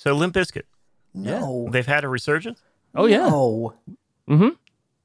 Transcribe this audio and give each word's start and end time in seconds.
So 0.00 0.14
Limp 0.14 0.34
Bizkit, 0.34 0.62
No. 1.12 1.68
they've 1.70 1.86
had 1.86 2.04
a 2.04 2.08
resurgence. 2.08 2.62
Oh 2.94 3.04
yeah, 3.04 3.28
No. 3.28 3.74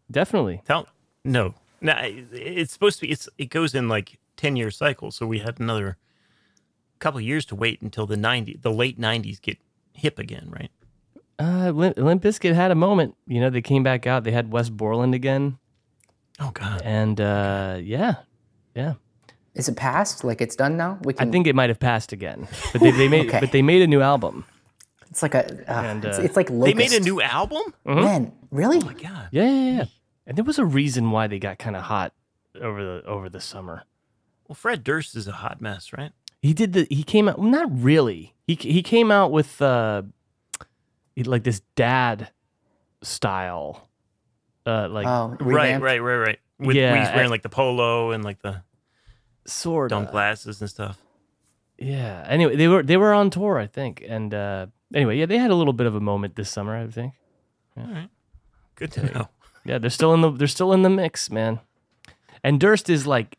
definitely. 0.09 0.61
Tell 0.65 0.87
no, 1.25 1.53
no. 1.81 1.93
It's 2.01 2.71
supposed 2.71 2.99
to 2.99 3.05
be. 3.05 3.11
It's 3.11 3.27
it 3.37 3.49
goes 3.49 3.75
in 3.75 3.89
like 3.89 4.17
ten 4.37 4.55
year 4.55 4.71
cycles. 4.71 5.17
So 5.17 5.25
we 5.27 5.39
had 5.39 5.59
another 5.59 5.97
couple 6.99 7.19
years 7.19 7.43
to 7.47 7.55
wait 7.55 7.81
until 7.81 8.05
the 8.05 8.15
ninety, 8.15 8.57
the 8.61 8.71
late 8.71 8.97
nineties 8.97 9.39
get 9.39 9.57
hip 9.93 10.17
again, 10.17 10.47
right? 10.49 10.71
Uh, 11.37 11.71
Limp, 11.71 11.97
Limp 11.97 12.23
Bizkit 12.23 12.53
had 12.55 12.71
a 12.71 12.75
moment. 12.75 13.15
You 13.27 13.41
know, 13.41 13.49
they 13.49 13.61
came 13.61 13.83
back 13.83 14.07
out. 14.07 14.23
They 14.23 14.31
had 14.31 14.49
Wes 14.49 14.69
Borland 14.69 15.13
again, 15.13 15.57
Oh 16.39 16.51
God. 16.53 16.81
and 16.85 17.19
uh, 17.19 17.79
yeah, 17.81 18.15
yeah. 18.73 18.93
Is 19.55 19.67
it 19.67 19.75
past? 19.75 20.23
Like 20.23 20.39
it's 20.39 20.55
done 20.55 20.77
now? 20.77 20.99
We 21.03 21.13
I 21.19 21.25
think 21.25 21.47
it 21.47 21.53
might 21.55 21.69
have 21.69 21.79
passed 21.81 22.13
again, 22.13 22.47
but 22.71 22.79
they, 22.81 22.91
they 22.91 23.07
made 23.15 23.27
Okay. 23.27 23.41
but 23.41 23.51
they 23.51 23.61
made 23.61 23.81
a 23.81 23.87
new 23.87 23.99
album. 24.01 24.45
It's 25.15 25.23
like 25.23 25.33
a. 25.33 25.45
Uh, 25.71 25.81
And, 25.81 26.03
it's, 26.03 26.19
uh, 26.19 26.23
it's 26.23 26.35
like 26.35 26.47
They 26.49 26.73
made 26.73 26.91
a 26.91 26.99
new 26.99 27.21
album. 27.21 27.61
Man, 27.85 28.33
really? 28.51 28.79
Oh 28.81 28.85
my 28.85 28.93
God. 28.93 29.29
Yeah, 29.31 29.49
yeah, 29.49 29.77
yeah. 29.77 29.85
And 30.27 30.37
there 30.37 30.43
was 30.43 30.59
a 30.59 30.65
reason 30.65 31.09
why 31.11 31.27
they 31.27 31.39
got 31.39 31.57
kind 31.57 31.77
of 31.77 31.83
hot 31.83 32.11
over 32.61 32.83
the 32.83 33.03
over 33.07 33.29
the 33.29 33.39
summer. 33.39 33.83
Well, 34.47 34.55
Fred 34.55 34.83
Durst 34.83 35.15
is 35.15 35.25
a 35.25 35.31
hot 35.31 35.61
mess, 35.61 35.93
right? 35.93 36.11
He 36.41 36.53
did 36.53 36.73
the. 36.73 36.85
He 36.89 37.03
came 37.03 37.29
out. 37.29 37.41
Not 37.41 37.69
really. 37.71 38.35
He 38.45 38.55
he 38.55 38.83
came 38.83 39.09
out 39.09 39.31
with 39.31 39.61
uh, 39.61 40.01
like 41.15 41.43
this 41.45 41.61
dad 41.75 42.29
style, 43.01 43.89
uh, 44.65 44.87
like 44.89 45.07
Oh, 45.07 45.37
Right, 45.39 45.79
right, 45.79 45.99
right, 46.01 46.17
right. 46.17 46.39
With, 46.59 46.75
Yeah, 46.75 46.91
where 46.91 46.99
he's 47.01 47.09
wearing 47.09 47.27
I- 47.27 47.31
like 47.31 47.43
the 47.43 47.49
polo 47.49 48.11
and 48.11 48.23
like 48.23 48.41
the 48.41 48.63
sort 49.45 49.89
dumb 49.91 50.03
of. 50.05 50.11
glasses 50.11 50.59
and 50.61 50.69
stuff. 50.69 50.97
Yeah. 51.77 52.25
Anyway, 52.27 52.55
they 52.55 52.67
were 52.67 52.83
they 52.83 52.97
were 52.97 53.13
on 53.13 53.29
tour, 53.29 53.57
I 53.59 53.67
think, 53.67 54.03
and 54.07 54.33
uh, 54.33 54.67
anyway, 54.95 55.17
yeah, 55.17 55.27
they 55.27 55.37
had 55.37 55.51
a 55.51 55.55
little 55.55 55.73
bit 55.73 55.85
of 55.85 55.93
a 55.95 55.99
moment 55.99 56.35
this 56.35 56.49
summer, 56.49 56.75
I 56.75 56.87
think. 56.87 57.13
All 57.77 57.83
right, 57.85 58.09
Good 58.75 58.91
to 58.93 59.13
know. 59.13 59.27
Yeah, 59.65 59.77
they're 59.77 59.89
still 59.91 60.13
in 60.13 60.21
the 60.21 60.31
they're 60.31 60.47
still 60.47 60.73
in 60.73 60.81
the 60.81 60.89
mix, 60.89 61.29
man. 61.29 61.59
And 62.43 62.59
Durst 62.59 62.89
is 62.89 63.05
like, 63.05 63.37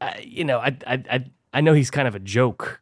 uh, 0.00 0.12
you 0.22 0.44
know, 0.44 0.58
I 0.58 0.76
I 0.86 1.02
I 1.10 1.24
I 1.54 1.60
know 1.60 1.72
he's 1.74 1.90
kind 1.90 2.08
of 2.08 2.14
a 2.14 2.18
joke, 2.18 2.80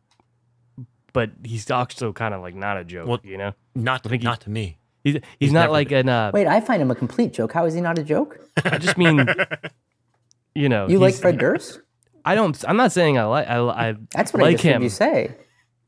but 1.12 1.30
he's 1.44 1.70
also 1.70 2.12
kind 2.12 2.32
of 2.34 2.40
like 2.42 2.54
not 2.54 2.76
a 2.78 2.84
joke. 2.84 3.06
Well, 3.08 3.20
you 3.22 3.36
know, 3.38 3.52
Not 3.74 4.02
to, 4.04 4.08
think 4.08 4.22
he- 4.22 4.26
not 4.28 4.40
to 4.42 4.50
me. 4.50 4.78
he's 5.04 5.18
he's, 5.40 5.52
not 5.52 5.62
never 5.62 5.72
like 5.72 5.90
an. 5.92 6.08
Uh, 6.08 6.30
Wait, 6.32 6.46
I 6.46 6.60
find 6.60 6.80
him 6.80 6.90
a 6.90 6.94
complete 6.94 7.32
joke. 7.32 7.52
How 7.52 7.64
is 7.66 7.74
he 7.74 7.80
not 7.80 7.98
a 7.98 8.04
joke? 8.04 8.38
I 8.64 8.78
just 8.78 8.96
mean, 8.96 9.26
you 10.54 10.68
know, 10.68 10.88
You 10.88 10.98
like 10.98 11.14
Fred 11.14 11.38
Durst? 11.38 11.80
I 12.24 12.34
don't. 12.34 12.56
I'm 12.68 12.76
not 12.76 12.92
saying 12.92 13.18
I 13.18 13.24
like. 13.24 13.48
I 13.48 13.58
I 13.58 13.94
That's 14.12 14.32
what 14.32 14.42
I 14.42 14.46
like 14.46 14.54
just 14.56 14.64
heard 14.64 14.76
him. 14.76 14.82
you 14.82 14.88
say. 14.90 15.34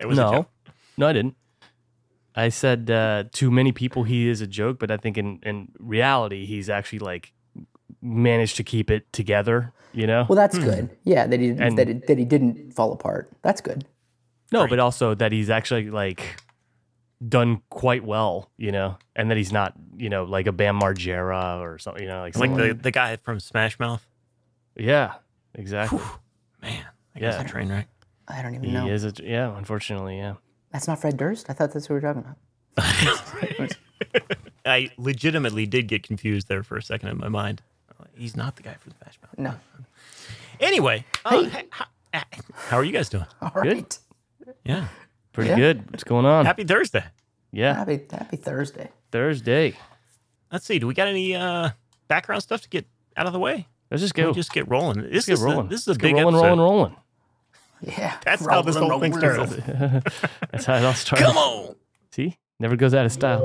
It 0.01 0.07
was 0.07 0.19
a 0.19 0.23
no, 0.23 0.33
joke. 0.33 0.51
no, 0.97 1.07
I 1.09 1.13
didn't. 1.13 1.35
I 2.45 2.51
said 2.51 2.91
uh, 2.91 3.25
to 3.33 3.51
many 3.51 3.73
people 3.73 4.05
he 4.05 4.29
is 4.29 4.41
a 4.41 4.47
joke, 4.47 4.79
but 4.79 4.91
I 4.91 4.97
think 4.97 5.19
in 5.19 5.41
in 5.43 5.69
reality 5.79 6.47
he's 6.47 6.69
actually 6.71 7.01
like 7.01 7.33
managed 8.01 8.57
to 8.57 8.65
keep 8.65 8.91
it 8.91 9.13
together. 9.13 9.73
You 9.93 10.07
know. 10.07 10.27
Well, 10.29 10.37
that's 10.37 10.59
good. 10.59 10.91
Yeah, 11.05 11.27
that 11.27 11.41
he 11.41 11.49
And- 11.49 11.79
that, 11.79 11.89
it, 11.89 12.07
that 12.07 12.19
he 12.19 12.25
didn't 12.25 12.73
fall 12.75 12.93
apart. 12.93 13.31
That's 13.43 13.61
good. 13.63 13.87
No, 14.53 14.61
Right. 14.61 14.71
but 14.71 14.79
also 14.79 15.15
that 15.15 15.33
he's 15.33 15.51
actually 15.51 15.91
like 15.91 16.37
done 17.27 17.63
quite 17.71 18.05
well, 18.05 18.51
you 18.59 18.71
know, 18.71 18.97
and 19.17 19.31
that 19.31 19.37
he's 19.37 19.51
not, 19.53 19.73
you 19.97 20.09
know, 20.11 20.25
like 20.25 20.47
a 20.47 20.53
Bam 20.53 20.79
Margera 20.79 21.59
or 21.61 21.79
something, 21.79 22.03
you 22.03 22.09
know, 22.09 22.21
like, 22.21 22.37
like 22.37 22.51
someone- 22.51 22.69
the, 22.69 22.75
the 22.75 22.91
guy 22.91 23.17
from 23.17 23.41
Smash 23.41 23.79
Mouth. 23.81 24.07
yeah, 24.77 25.15
exactly. 25.55 25.99
Man, 26.63 26.85
I 27.17 27.19
guess 27.19 27.35
Yeah. 27.35 27.41
a 27.41 27.49
train 27.49 27.69
wreck. 27.71 27.89
I 28.29 28.43
don't 28.43 28.55
even 28.55 28.69
He 28.69 28.73
know. 28.75 28.85
He 28.85 28.91
is, 28.91 29.05
a, 29.05 29.13
yeah, 29.25 29.57
unfortunately, 29.57 30.19
yeah. 30.19 30.35
That's 30.73 30.87
not 30.89 31.01
Fred 31.01 31.17
Durst. 31.17 31.49
I 31.49 31.53
thought 31.55 31.73
that's 31.73 31.89
what 31.89 31.97
we 31.97 32.01
were 32.07 32.15
talking 32.15 32.25
about. 32.77 33.73
I 34.67 34.91
legitimately 34.99 35.67
did 35.67 35.89
get 35.89 36.03
confused 36.03 36.49
there 36.49 36.63
for 36.63 36.77
a 36.77 36.83
second 36.83 37.09
in 37.09 37.19
my 37.19 37.29
mind. 37.29 37.63
He's 38.15 38.37
not 38.37 38.57
the 38.57 38.63
guy 38.63 38.75
from 38.75 38.93
Smash 39.03 39.19
Mouth. 39.23 39.39
No. 39.39 39.85
Anyway, 40.61 41.05
uh, 41.25 41.45
h- 41.55 41.65
h- 42.15 42.23
how 42.69 42.77
are 42.77 42.85
you 42.85 42.93
guys 42.93 43.09
doing? 43.09 43.27
All 43.41 43.53
right. 43.55 43.99
Yeah. 44.65 44.89
Pretty 45.33 45.51
Yeah. 45.51 45.57
good. 45.57 45.91
What's 45.91 46.05
going 46.05 46.27
on? 46.27 46.45
Happy 46.47 46.65
Thursday. 46.65 47.05
yeah, 47.53 47.75
Happy 47.75 48.01
Happy 48.11 48.37
Thursday. 48.37 48.91
Thursday. 49.13 49.77
Let's 50.53 50.67
see. 50.67 50.79
Do 50.79 50.87
we 50.87 50.95
got 50.95 51.07
any 51.09 51.35
uh, 51.35 51.71
background 52.09 52.43
stuff 52.43 52.61
to 52.63 52.69
get 52.69 52.87
out 53.17 53.27
of 53.27 53.33
the 53.33 53.39
way? 53.39 53.67
Let's 53.91 54.03
just 54.03 54.15
Can 54.15 54.25
go. 54.25 54.31
we 54.31 54.35
just 54.35 54.53
get 54.53 54.69
rolling. 54.69 55.01
This 55.11 55.27
get 55.27 55.35
is 55.35 55.41
rolling. 55.43 55.67
A, 55.67 55.71
this 55.71 55.81
is 55.83 55.87
a 55.89 55.91
Let's 55.93 56.03
big 56.03 56.15
get 56.17 56.23
rolling, 56.23 56.35
episode. 56.37 56.47
rolling, 56.59 56.61
rolling. 56.61 56.97
Yeah. 57.81 58.17
That's 58.25 58.47
how 58.47 58.63
this 58.63 58.77
whole 58.77 58.99
thing 59.01 59.17
started. 59.17 59.51
That's 60.51 60.65
how 60.65 60.77
it 60.77 60.85
all 60.85 60.95
started. 60.95 61.25
Come 61.25 61.37
on. 61.37 61.75
See, 62.11 62.37
never 62.59 62.77
goes 62.77 62.95
out 62.95 63.07
of 63.07 63.13
style. 63.13 63.43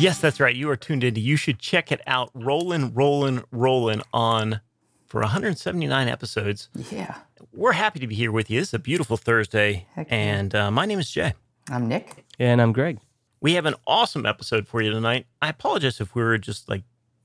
Yes, 0.00 0.20
that's 0.20 0.38
right. 0.38 0.54
You 0.54 0.70
are 0.70 0.76
tuned 0.76 1.02
in. 1.02 1.16
You 1.16 1.34
should 1.36 1.58
check 1.58 1.90
it 1.90 2.00
out. 2.06 2.30
Rolling, 2.32 2.94
rolling, 2.94 3.42
rolling 3.50 4.00
on 4.12 4.60
for 5.06 5.20
179 5.22 6.06
episodes. 6.06 6.68
Yeah. 6.92 7.16
We're 7.52 7.72
happy 7.72 7.98
to 7.98 8.06
be 8.06 8.14
here 8.14 8.30
with 8.30 8.48
you. 8.48 8.60
It's 8.60 8.72
a 8.72 8.78
beautiful 8.78 9.16
Thursday, 9.16 9.86
Heck 9.94 10.06
and 10.08 10.54
uh, 10.54 10.70
my 10.70 10.86
name 10.86 11.00
is 11.00 11.10
Jay. 11.10 11.34
I'm 11.68 11.88
Nick. 11.88 12.24
And 12.38 12.62
I'm 12.62 12.72
Greg. 12.72 13.00
We 13.40 13.54
have 13.54 13.66
an 13.66 13.74
awesome 13.86 14.26
episode 14.26 14.66
for 14.66 14.80
you 14.82 14.90
tonight. 14.90 15.26
I 15.40 15.48
apologize 15.48 16.00
if 16.00 16.14
we 16.14 16.22
were 16.22 16.38
just 16.38 16.68
like 16.68 16.82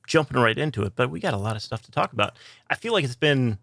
jumping 0.07 0.37
right 0.39 0.57
into 0.57 0.83
it, 0.83 0.93
but 0.95 1.09
we 1.09 1.19
got 1.19 1.33
a 1.33 1.37
lot 1.37 1.55
of 1.55 1.61
stuff 1.61 1.81
to 1.83 1.91
talk 1.91 2.13
about. 2.13 2.35
I 2.69 2.75
feel 2.75 2.93
like 2.93 3.03
it's 3.03 3.15
been 3.15 3.57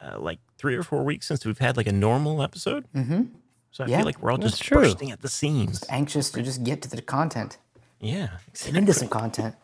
uh, 0.00 0.18
like 0.18 0.38
three 0.58 0.74
or 0.74 0.82
four 0.82 1.04
weeks 1.04 1.26
since 1.26 1.44
we've 1.46 1.58
had 1.58 1.76
like 1.76 1.86
a 1.86 1.92
normal 1.92 2.42
episode. 2.42 2.86
Mm-hmm. 2.94 3.22
So 3.70 3.84
I 3.84 3.88
Yeah, 3.88 3.98
feel 3.98 4.06
like 4.06 4.20
we're 4.22 4.32
all 4.32 4.38
just 4.38 4.62
true. 4.62 4.78
bursting 4.82 5.10
at 5.12 5.20
the 5.22 5.28
seams. 5.28 5.84
Anxious 5.88 6.30
to 6.30 6.42
just 6.42 6.64
get 6.64 6.82
to 6.82 6.88
the 6.88 7.02
content. 7.02 7.58
Yeah. 8.00 8.30
Get 8.64 8.76
into 8.76 8.92
some 8.92 9.08
content. 9.08 9.54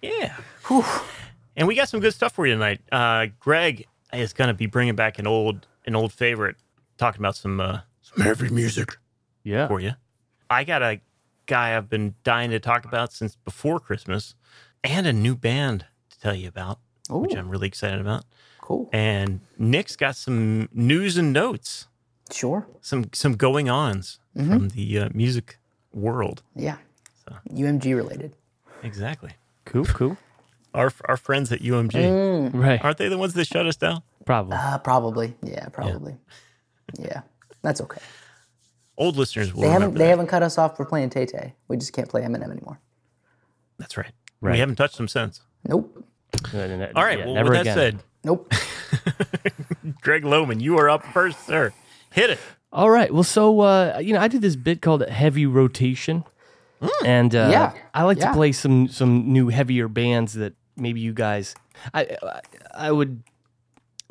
Yeah. 0.00 0.36
Whew. 0.68 0.84
And 1.56 1.66
we 1.68 1.74
got 1.74 1.88
some 1.88 2.00
good 2.00 2.14
stuff 2.14 2.32
for 2.32 2.46
you 2.46 2.54
tonight. 2.54 2.80
Uh, 2.90 3.26
Greg 3.40 3.86
is 4.12 4.32
going 4.32 4.48
to 4.48 4.54
be 4.54 4.66
bringing 4.66 4.94
back 4.96 5.18
an 5.18 5.26
old 5.26 5.66
an 5.84 5.96
old 5.96 6.12
favorite, 6.12 6.56
talking 6.96 7.20
about 7.20 7.34
some 7.36 7.60
uh, 7.60 7.80
some 8.02 8.24
heavy 8.24 8.48
music 8.50 8.96
Yeah. 9.42 9.66
for 9.68 9.80
you. 9.80 9.92
I 10.48 10.64
got 10.64 10.82
a 10.82 11.00
guy 11.46 11.76
I've 11.76 11.88
been 11.88 12.14
dying 12.24 12.50
to 12.50 12.60
talk 12.60 12.84
about 12.84 13.12
since 13.12 13.36
before 13.36 13.80
Christmas, 13.80 14.34
and 14.84 15.06
a 15.06 15.12
new 15.12 15.34
band 15.36 15.86
to 16.10 16.20
tell 16.20 16.34
you 16.34 16.48
about, 16.48 16.78
which 17.10 17.34
I'm 17.34 17.48
really 17.48 17.68
excited 17.68 18.00
about. 18.00 18.24
Cool. 18.60 18.88
And 18.92 19.40
Nick's 19.58 19.96
got 19.96 20.16
some 20.16 20.68
news 20.72 21.16
and 21.16 21.32
notes, 21.32 21.86
Sure. 22.30 22.66
some 22.80 23.10
some 23.12 23.34
going 23.34 23.68
ons 23.68 24.18
from 24.36 24.68
the 24.70 24.98
uh, 24.98 25.08
music 25.12 25.58
world. 25.92 26.42
Yeah. 26.54 26.76
UMG 27.50 27.94
related. 27.94 28.34
Exactly. 28.82 29.32
Cool. 29.64 29.84
Cool. 29.86 30.16
Our 30.74 30.92
our 31.06 31.16
friends 31.16 31.52
at 31.52 31.60
UMG 31.60 31.92
Mm. 31.92 32.54
Right. 32.54 32.82
aren't 32.82 32.98
they 32.98 33.08
the 33.08 33.18
ones 33.18 33.34
that 33.34 33.46
shut 33.46 33.66
us 33.66 33.76
down? 33.76 34.02
Probably. 34.24 34.56
Uh, 34.56 34.78
probably. 34.78 35.34
Yeah, 35.42 35.68
probably. 35.68 36.16
Yeah. 36.98 37.22
That's 37.62 37.80
okay. 37.80 38.00
Old 38.98 39.16
listeners 39.16 39.52
will 39.54 39.62
They 39.62 39.68
haven't 39.68 39.82
remember 39.82 39.98
they 39.98 40.04
that. 40.04 40.10
haven't 40.10 40.26
cut 40.28 40.42
us 40.42 40.58
off 40.58 40.76
for 40.76 40.84
playing 40.84 41.10
Tay 41.10 41.26
Tay. 41.26 41.54
We 41.68 41.76
just 41.76 41.92
can't 41.92 42.08
play 42.08 42.22
Eminem 42.22 42.50
anymore. 42.50 42.78
That's 43.78 43.96
right. 43.96 44.12
Right. 44.40 44.52
We 44.52 44.58
haven't 44.58 44.76
touched 44.76 44.96
them 44.96 45.08
since. 45.08 45.40
Nope. 45.66 46.04
All 46.54 46.60
right. 46.60 47.18
Yeah, 47.18 47.24
well, 47.26 47.34
never 47.34 47.50
with 47.50 47.60
again. 47.60 47.76
that 47.76 47.80
said, 47.80 48.02
Nope. 48.24 48.52
Greg 50.00 50.24
Loman, 50.24 50.60
you 50.60 50.78
are 50.78 50.88
up 50.88 51.04
first, 51.06 51.46
sir. 51.46 51.72
Hit 52.12 52.30
it. 52.30 52.38
All 52.72 52.90
right. 52.90 53.12
Well, 53.12 53.22
so 53.22 53.60
uh, 53.60 53.98
you 54.02 54.12
know, 54.12 54.20
I 54.20 54.28
did 54.28 54.42
this 54.42 54.56
bit 54.56 54.80
called 54.82 55.06
heavy 55.08 55.46
rotation, 55.46 56.24
and 57.04 57.34
uh, 57.34 57.48
Yeah. 57.50 57.72
I 57.94 58.04
like 58.04 58.18
Yeah. 58.18 58.28
to 58.28 58.32
play 58.34 58.52
some 58.52 58.88
some 58.88 59.32
new 59.32 59.48
heavier 59.48 59.88
bands 59.88 60.34
that 60.34 60.54
maybe 60.76 61.00
you 61.00 61.12
guys. 61.12 61.54
I 61.94 62.16
I, 62.22 62.40
I 62.88 62.92
would 62.92 63.22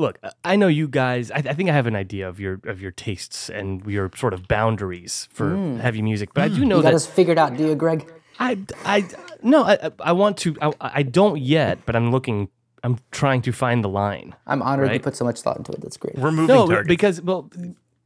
look. 0.01 0.19
I 0.44 0.56
know 0.56 0.68
you 0.68 0.88
guys. 0.88 1.31
I, 1.31 1.38
I 1.38 1.53
think 1.53 1.69
I 1.69 1.74
have 1.74 1.88
an 1.88 1.95
idea 1.95 2.27
of 2.27 2.39
your 2.39 2.59
of 2.65 2.81
your 2.81 2.92
tastes 2.92 3.50
and 3.50 3.86
your 3.86 4.12
sort 4.15 4.33
of 4.33 4.48
boundaries 4.48 5.30
for 5.31 5.51
mm. 5.51 5.80
heavy 5.80 6.01
music, 6.01 6.33
but 6.33 6.44
I 6.44 6.48
do 6.50 6.62
mm. 6.62 6.68
know 6.68 6.77
You 6.77 6.83
got 6.83 6.89
that 6.89 6.95
us 6.95 7.06
figured 7.06 7.38
out, 7.38 7.56
do 7.56 7.68
you, 7.68 7.75
Greg? 7.75 8.12
I 8.39 8.57
I 8.86 9.07
no. 9.42 9.63
I 9.63 9.74
I- 9.74 9.92
I 10.00 10.12
want 10.12 10.38
to. 10.38 10.56
I, 10.62 10.74
I 10.81 11.03
don't 11.03 11.39
yet, 11.39 11.86
but 11.86 11.95
I'm 11.95 12.12
looking. 12.12 12.50
I'm 12.83 12.98
trying 13.12 13.44
to 13.44 13.51
find 13.51 13.83
the 13.83 13.89
line. 13.89 14.36
I'm 14.48 14.62
honored 14.63 14.92
you 14.92 15.00
put 15.00 15.15
so 15.15 15.24
much 15.24 15.42
thought 15.42 15.57
into 15.57 15.71
it. 15.71 15.81
That's 15.81 15.98
great. 15.98 16.18
We're 16.18 16.31
moving 16.31 16.48
No, 16.48 16.65
targets. 16.65 16.88
because 16.88 17.21
well, 17.21 17.50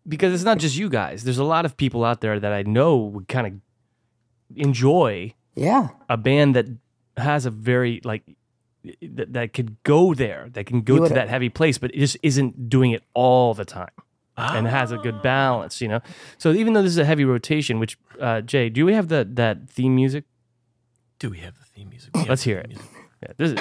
because 0.08 0.34
it's 0.34 0.44
not 0.44 0.58
just 0.58 0.76
you 0.76 0.90
guys. 0.90 1.24
There's 1.24 1.38
a 1.38 1.46
lot 1.46 1.66
of 1.66 1.78
people 1.78 2.04
out 2.04 2.22
there 2.22 2.40
that 2.40 2.52
I 2.52 2.64
know 2.64 2.98
would 2.98 3.28
kind 3.28 3.48
of 3.48 3.54
enjoy 4.56 5.34
Yeah. 5.56 5.90
a 6.10 6.18
band 6.18 6.56
that 6.56 6.68
has 7.18 7.46
a 7.46 7.52
very 7.52 8.02
like 8.04 8.24
that, 9.02 9.34
that 9.34 9.54
could 9.54 9.82
go 9.84 10.14
there, 10.14 10.50
that 10.54 10.66
can 10.66 10.82
go 10.82 11.08
to 11.08 11.14
that 11.14 11.30
heavy 11.30 11.50
place, 11.50 11.78
but 11.78 11.94
it 11.94 12.00
just 12.00 12.18
isn't 12.24 12.70
doing 12.70 12.92
it 12.92 13.04
all 13.14 13.54
the 13.54 13.66
time. 13.66 13.92
And 14.38 14.68
has 14.68 14.92
a 14.92 14.98
good 14.98 15.22
balance, 15.22 15.80
you 15.80 15.88
know. 15.88 16.02
So 16.38 16.52
even 16.52 16.74
though 16.74 16.82
this 16.82 16.92
is 16.92 16.98
a 16.98 17.06
heavy 17.06 17.24
rotation, 17.24 17.80
which 17.80 17.98
uh, 18.20 18.42
Jay, 18.42 18.68
do 18.70 18.86
we 18.86 18.94
have 18.94 19.08
the 19.08 19.26
that 19.32 19.70
theme 19.70 19.96
music? 19.96 20.26
Do 21.20 21.30
we 21.30 21.38
have 21.38 21.58
the 21.58 21.64
theme 21.64 21.88
music? 21.90 22.12
We 22.14 22.26
Let's 22.28 22.44
hear 22.44 22.58
it. 22.58 22.68
Music. 22.68 22.86
Yeah, 23.24 23.32
this 23.38 23.52
is. 23.54 23.60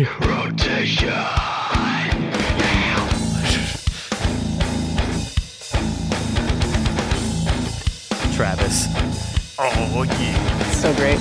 heavy 0.00 0.08
rotation. 0.20 1.08
Travis. 8.32 9.39
Oh 9.62 10.04
yeah. 10.04 10.62
So 10.70 10.94
great. 10.94 11.18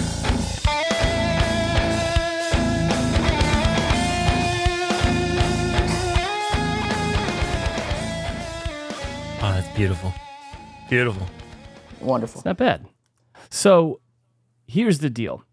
Oh, 9.42 9.54
that's 9.54 9.74
beautiful. 9.76 10.14
Beautiful. 10.90 11.26
Wonderful. 12.02 12.42
Not 12.46 12.58
bad. 12.58 12.86
So 13.50 14.02
here's 14.68 15.00
the 15.00 15.10
deal. 15.10 15.44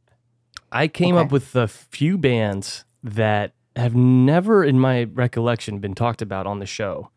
I 0.73 0.89
came 0.89 1.17
up 1.17 1.31
with 1.31 1.55
a 1.55 1.69
few 1.69 2.19
bands 2.19 2.85
that 3.05 3.53
have 3.77 3.95
never, 3.95 4.65
in 4.65 4.81
my 4.81 5.05
recollection, 5.05 5.79
been 5.79 5.95
talked 5.95 6.21
about 6.21 6.47
on 6.47 6.59
the 6.59 6.67
show, 6.67 7.11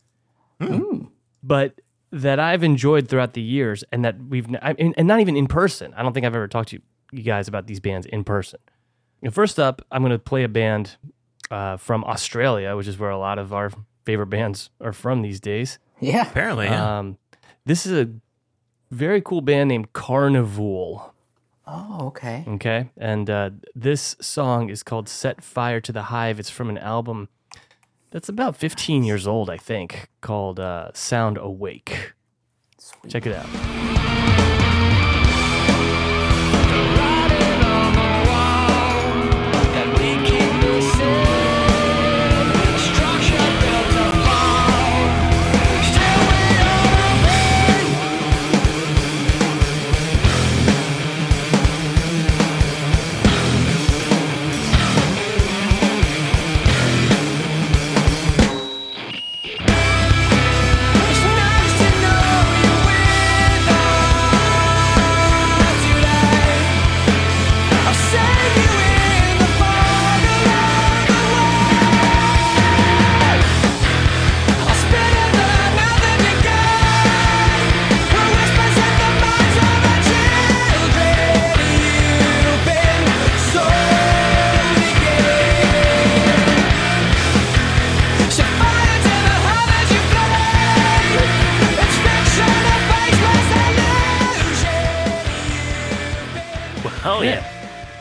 Mm. 0.61 1.09
but 1.41 1.79
that 2.11 2.39
I've 2.39 2.63
enjoyed 2.63 3.07
throughout 3.07 3.33
the 3.33 3.41
years, 3.41 3.83
and 3.91 4.03
that 4.03 4.15
we've, 4.29 4.47
I 4.61 4.73
mean, 4.73 4.93
and 4.97 5.07
not 5.07 5.19
even 5.19 5.35
in 5.35 5.47
person. 5.47 5.93
I 5.95 6.03
don't 6.03 6.13
think 6.13 6.25
I've 6.25 6.35
ever 6.35 6.47
talked 6.47 6.69
to 6.69 6.81
you 7.11 7.23
guys 7.23 7.47
about 7.47 7.67
these 7.67 7.79
bands 7.79 8.05
in 8.07 8.23
person. 8.23 8.59
And 9.21 9.33
first 9.33 9.59
up, 9.59 9.81
I'm 9.91 10.01
going 10.01 10.11
to 10.11 10.19
play 10.19 10.43
a 10.43 10.49
band 10.49 10.97
uh, 11.51 11.77
from 11.77 12.03
Australia, 12.03 12.75
which 12.75 12.87
is 12.87 12.97
where 12.97 13.09
a 13.09 13.17
lot 13.17 13.37
of 13.37 13.53
our 13.53 13.71
favorite 14.05 14.27
bands 14.27 14.69
are 14.81 14.93
from 14.93 15.21
these 15.21 15.39
days. 15.39 15.77
Yeah. 15.99 16.27
Apparently, 16.27 16.65
yeah. 16.65 16.99
Um, 16.99 17.17
this 17.65 17.85
is 17.85 17.91
a 17.91 18.09
very 18.91 19.21
cool 19.21 19.41
band 19.41 19.67
named 19.67 19.93
Karnivool. 19.93 21.11
Oh, 21.67 22.07
okay. 22.07 22.43
Okay. 22.47 22.89
And 22.97 23.29
uh, 23.29 23.51
this 23.75 24.15
song 24.19 24.69
is 24.69 24.81
called 24.81 25.07
Set 25.07 25.43
Fire 25.43 25.79
to 25.81 25.91
the 25.91 26.03
Hive. 26.03 26.39
It's 26.39 26.49
from 26.49 26.69
an 26.69 26.79
album 26.79 27.29
that's 28.11 28.29
about 28.29 28.55
15 28.55 29.03
years 29.03 29.27
old, 29.27 29.49
I 29.49 29.57
think, 29.57 30.09
called 30.21 30.59
uh, 30.59 30.91
Sound 30.93 31.37
Awake. 31.37 32.13
Sweet. 32.77 33.11
Check 33.11 33.25
it 33.25 33.35
out. 33.35 33.98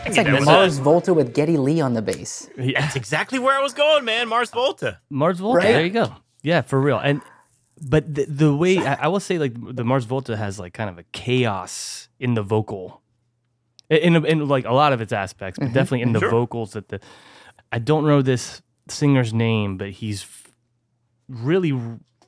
It's 0.08 0.16
like 0.16 0.26
that 0.26 0.34
was 0.34 0.46
Mars 0.46 0.78
Volta 0.78 1.14
with 1.14 1.34
Geddy 1.34 1.56
Lee 1.56 1.80
on 1.80 1.94
the 1.94 2.02
bass. 2.02 2.48
Yeah. 2.58 2.80
That's 2.80 2.96
exactly 2.96 3.38
where 3.38 3.56
I 3.56 3.62
was 3.62 3.72
going, 3.72 4.04
man. 4.04 4.28
Mars 4.28 4.50
Volta. 4.50 5.00
Mars 5.10 5.38
Volta. 5.38 5.58
Right? 5.58 5.72
There 5.72 5.84
you 5.84 5.90
go. 5.90 6.14
Yeah, 6.42 6.62
for 6.62 6.80
real. 6.80 6.98
And 6.98 7.20
but 7.80 8.12
the, 8.12 8.24
the 8.24 8.54
way 8.54 8.78
I, 8.78 8.94
I 9.04 9.08
will 9.08 9.20
say, 9.20 9.38
like 9.38 9.54
the 9.54 9.84
Mars 9.84 10.04
Volta 10.04 10.36
has 10.36 10.58
like 10.58 10.74
kind 10.74 10.90
of 10.90 10.98
a 10.98 11.04
chaos 11.12 12.08
in 12.18 12.34
the 12.34 12.42
vocal, 12.42 13.02
in 13.88 14.16
in, 14.16 14.24
in 14.26 14.48
like 14.48 14.64
a 14.64 14.72
lot 14.72 14.92
of 14.92 15.00
its 15.00 15.12
aspects, 15.12 15.58
but 15.58 15.66
mm-hmm. 15.66 15.74
definitely 15.74 16.02
in 16.02 16.12
the 16.12 16.20
Sure. 16.20 16.30
vocals. 16.30 16.72
That 16.72 16.88
the 16.88 17.00
I 17.70 17.78
don't 17.78 18.06
know 18.06 18.22
this 18.22 18.62
singer's 18.88 19.32
name, 19.32 19.76
but 19.76 19.90
he's 19.90 20.22
f- 20.22 20.52
really 21.28 21.78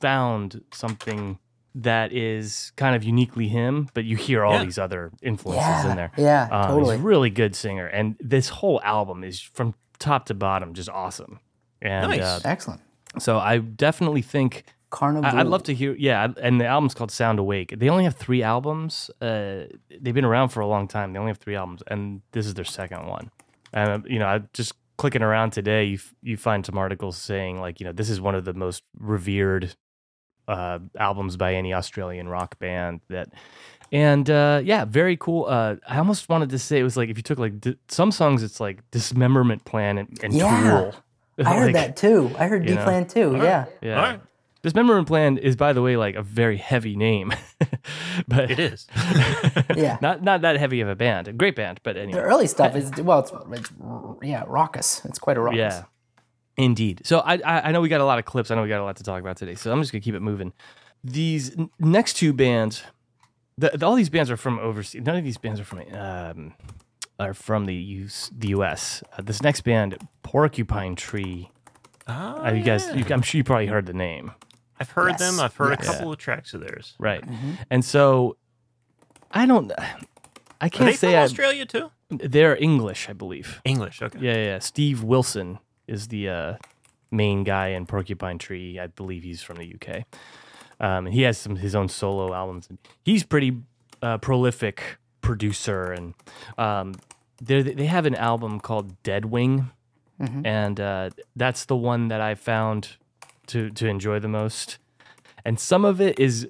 found 0.00 0.62
something 0.72 1.38
that 1.74 2.12
is 2.12 2.72
kind 2.76 2.96
of 2.96 3.04
uniquely 3.04 3.48
him. 3.48 3.88
But 3.94 4.04
you 4.04 4.16
hear 4.16 4.44
all 4.44 4.54
Yeah. 4.54 4.64
these 4.64 4.78
other 4.78 5.12
influences 5.22 5.66
Yeah. 5.84 5.90
in 5.90 5.96
there. 5.96 6.12
Yeah, 6.16 6.48
Um, 6.50 6.68
totally. 6.70 6.94
He's 6.96 7.00
a 7.04 7.06
really 7.06 7.30
good 7.30 7.54
singer, 7.54 7.86
and 7.86 8.16
this 8.20 8.48
whole 8.48 8.80
album 8.82 9.22
is 9.24 9.40
from 9.40 9.74
top 9.98 10.26
to 10.26 10.34
bottom 10.34 10.74
just 10.74 10.88
awesome. 10.88 11.40
And 11.82 12.10
Nice. 12.10 12.20
uh, 12.22 12.40
Excellent. 12.44 12.80
so 13.18 13.38
I 13.38 13.58
definitely 13.58 14.22
think 14.22 14.64
Karnivool. 14.90 15.24
I, 15.32 15.40
I'd 15.40 15.46
love 15.46 15.62
to 15.64 15.74
hear. 15.74 15.94
Yeah, 15.96 16.32
and 16.42 16.60
the 16.60 16.66
album's 16.66 16.94
called 16.94 17.12
Sound 17.12 17.38
Awake. 17.38 17.74
They 17.78 17.88
only 17.88 18.02
have 18.04 18.16
three 18.16 18.42
albums. 18.42 19.08
Uh, 19.20 19.66
they've 20.00 20.12
been 20.14 20.24
around 20.24 20.48
for 20.48 20.58
a 20.60 20.66
long 20.66 20.88
time. 20.88 21.12
They 21.12 21.18
only 21.20 21.30
have 21.30 21.38
three 21.38 21.54
albums, 21.54 21.82
and 21.86 22.22
this 22.32 22.44
is 22.44 22.54
their 22.54 22.64
second 22.64 23.06
one. 23.06 23.30
And 23.72 23.88
uh, 23.88 24.08
you 24.08 24.18
know, 24.18 24.26
I 24.26 24.40
just 24.52 24.72
clicking 24.96 25.22
around 25.22 25.52
today, 25.52 25.84
you 25.84 25.94
f- 25.94 26.12
you 26.22 26.36
find 26.36 26.66
some 26.66 26.76
articles 26.76 27.16
saying 27.16 27.60
like, 27.60 27.78
you 27.78 27.86
know, 27.86 27.92
this 27.92 28.10
is 28.10 28.20
one 28.20 28.34
of 28.34 28.44
the 28.44 28.52
most 28.52 28.82
revered 28.98 29.74
uh, 30.50 30.78
albums 30.98 31.36
by 31.36 31.54
any 31.54 31.72
Australian 31.74 32.28
rock 32.28 32.58
band. 32.58 33.00
That, 33.08 33.28
and 33.92 34.28
uh, 34.28 34.60
yeah, 34.64 34.84
very 34.84 35.16
cool. 35.16 35.46
Uh, 35.48 35.76
I 35.88 35.98
almost 35.98 36.28
wanted 36.28 36.50
to 36.50 36.58
say 36.58 36.78
it 36.78 36.82
was 36.84 36.96
like 36.96 37.08
if 37.08 37.16
you 37.16 37.22
took 37.22 37.38
like 37.38 37.60
di- 37.60 37.76
some 37.88 38.10
songs, 38.12 38.42
it's 38.42 38.60
like 38.60 38.82
Dismemberment 38.90 39.64
Plan 39.64 39.98
and, 39.98 40.18
and 40.22 40.32
Yeah. 40.34 40.80
Tool. 40.90 40.94
I 41.46 41.54
heard 41.54 41.66
Like, 41.66 41.74
that 41.74 41.96
too. 41.96 42.30
I 42.38 42.46
heard 42.48 42.66
D 42.66 42.74
Plan 42.74 43.06
too. 43.06 43.34
Yeah. 43.36 43.64
Yeah. 43.80 43.96
All 43.96 44.02
right. 44.02 44.20
Dismemberment 44.62 45.06
Plan 45.06 45.38
is, 45.38 45.56
by 45.56 45.72
the 45.72 45.80
way, 45.80 45.96
like 45.96 46.14
a 46.16 46.22
very 46.22 46.58
heavy 46.58 46.94
name, 46.94 47.32
but 48.28 48.50
It 48.50 48.58
is. 48.58 48.86
Yeah. 49.74 49.96
not 50.02 50.22
not 50.22 50.42
that 50.42 50.56
heavy 50.58 50.82
of 50.82 50.88
a 50.88 50.94
band. 50.94 51.28
A 51.28 51.32
great 51.32 51.56
band, 51.56 51.80
but 51.82 51.96
anyway. 51.96 52.20
The 52.20 52.26
early 52.26 52.46
stuff 52.46 52.76
is 52.76 52.90
well, 53.02 53.20
it's, 53.20 53.32
it's 53.52 53.70
yeah, 54.22 54.44
raucous. 54.46 55.02
It's 55.06 55.18
quite 55.18 55.38
a 55.38 55.40
raucous. 55.40 55.58
Yeah, 55.58 55.84
indeed. 56.64 57.02
So 57.04 57.20
I, 57.20 57.34
I 57.44 57.60
I 57.68 57.72
know 57.72 57.80
we 57.80 57.88
got 57.88 58.00
a 58.00 58.04
lot 58.04 58.18
of 58.18 58.24
clips. 58.24 58.50
I 58.50 58.54
know 58.54 58.62
we 58.62 58.68
got 58.68 58.80
a 58.80 58.84
lot 58.84 58.96
to 58.96 59.02
talk 59.04 59.20
about 59.20 59.36
today. 59.36 59.54
So 59.54 59.72
I'm 59.72 59.80
just 59.80 59.92
gonna 59.92 60.02
keep 60.02 60.14
it 60.14 60.20
moving. 60.20 60.52
These 61.02 61.56
n- 61.58 61.70
next 61.78 62.14
two 62.14 62.32
bands, 62.32 62.82
the, 63.58 63.70
the- 63.74 63.86
all 63.86 63.94
these 63.94 64.10
bands 64.10 64.30
are 64.30 64.36
from 64.36 64.58
overseas. 64.58 65.02
None 65.04 65.16
of 65.16 65.24
these 65.24 65.38
bands 65.38 65.60
are 65.60 65.64
from 65.64 65.80
um 65.94 66.54
are 67.18 67.34
from 67.34 67.66
the 67.66 67.74
US, 67.74 68.30
the 68.36 68.48
U.S. 68.48 69.02
Uh, 69.16 69.22
this 69.22 69.42
next 69.42 69.60
band, 69.62 69.98
Porcupine 70.22 70.94
Tree. 70.96 71.50
Oh, 72.08 72.12
Uh, 72.46 72.52
you 72.52 72.62
guys, 72.64 72.88
you, 72.94 73.04
I'm 73.10 73.22
sure 73.22 73.38
you 73.38 73.44
probably 73.44 73.66
heard 73.66 73.86
the 73.86 73.92
name. 73.92 74.32
I've 74.80 74.90
heard 74.90 75.10
Yes. 75.10 75.18
them. 75.20 75.38
I've 75.40 75.54
heard 75.54 75.76
Yes. 75.78 75.88
a 75.88 75.92
couple 75.92 76.12
of 76.12 76.18
tracks 76.18 76.54
of 76.54 76.60
theirs. 76.62 76.94
Right. 76.98 77.22
And 77.70 77.84
so 77.84 78.36
I 79.30 79.44
don't 79.46 79.70
I 80.60 80.68
can't 80.70 80.90
they 80.90 80.96
say 80.96 81.08
from 81.12 81.20
I, 81.20 81.22
Australia 81.24 81.66
too? 81.66 81.90
they're 82.08 82.56
English, 82.56 83.08
I 83.08 83.12
believe. 83.12 83.60
English. 83.64 84.00
Okay. 84.02 84.18
Yeah, 84.20 84.34
yeah, 84.36 84.44
yeah. 84.44 84.58
Steve 84.58 85.02
Wilson 85.02 85.58
is 85.90 86.08
the 86.08 86.28
uh, 86.28 86.54
main 87.10 87.44
guy 87.44 87.68
in 87.68 87.84
Porcupine 87.86 88.38
Tree. 88.38 88.78
I 88.78 88.86
believe 88.86 89.22
he's 89.22 89.42
from 89.42 89.56
the 89.56 89.74
UK. 89.74 90.04
Um, 90.78 91.06
and 91.06 91.14
he 91.14 91.22
has 91.22 91.36
some 91.36 91.56
his 91.56 91.74
own 91.74 91.88
solo 91.88 92.32
albums. 92.32 92.68
He's 93.04 93.24
pretty 93.24 93.58
uh, 94.00 94.18
prolific 94.18 94.96
producer, 95.20 95.92
and 95.92 96.14
um, 96.56 96.94
they 97.42 97.60
they 97.62 97.86
have 97.86 98.06
an 98.06 98.14
album 98.14 98.60
called 98.60 99.02
Deadwing, 99.02 99.70
and 100.46 100.80
uh, 100.80 101.10
that's 101.36 101.66
the 101.66 101.76
one 101.76 102.08
that 102.08 102.20
I 102.22 102.34
found 102.34 102.96
to 103.48 103.68
to 103.70 103.86
enjoy 103.86 104.20
the 104.20 104.28
most. 104.28 104.78
And 105.44 105.58
some 105.58 105.84
of 105.84 106.00
it 106.00 106.18
is, 106.18 106.48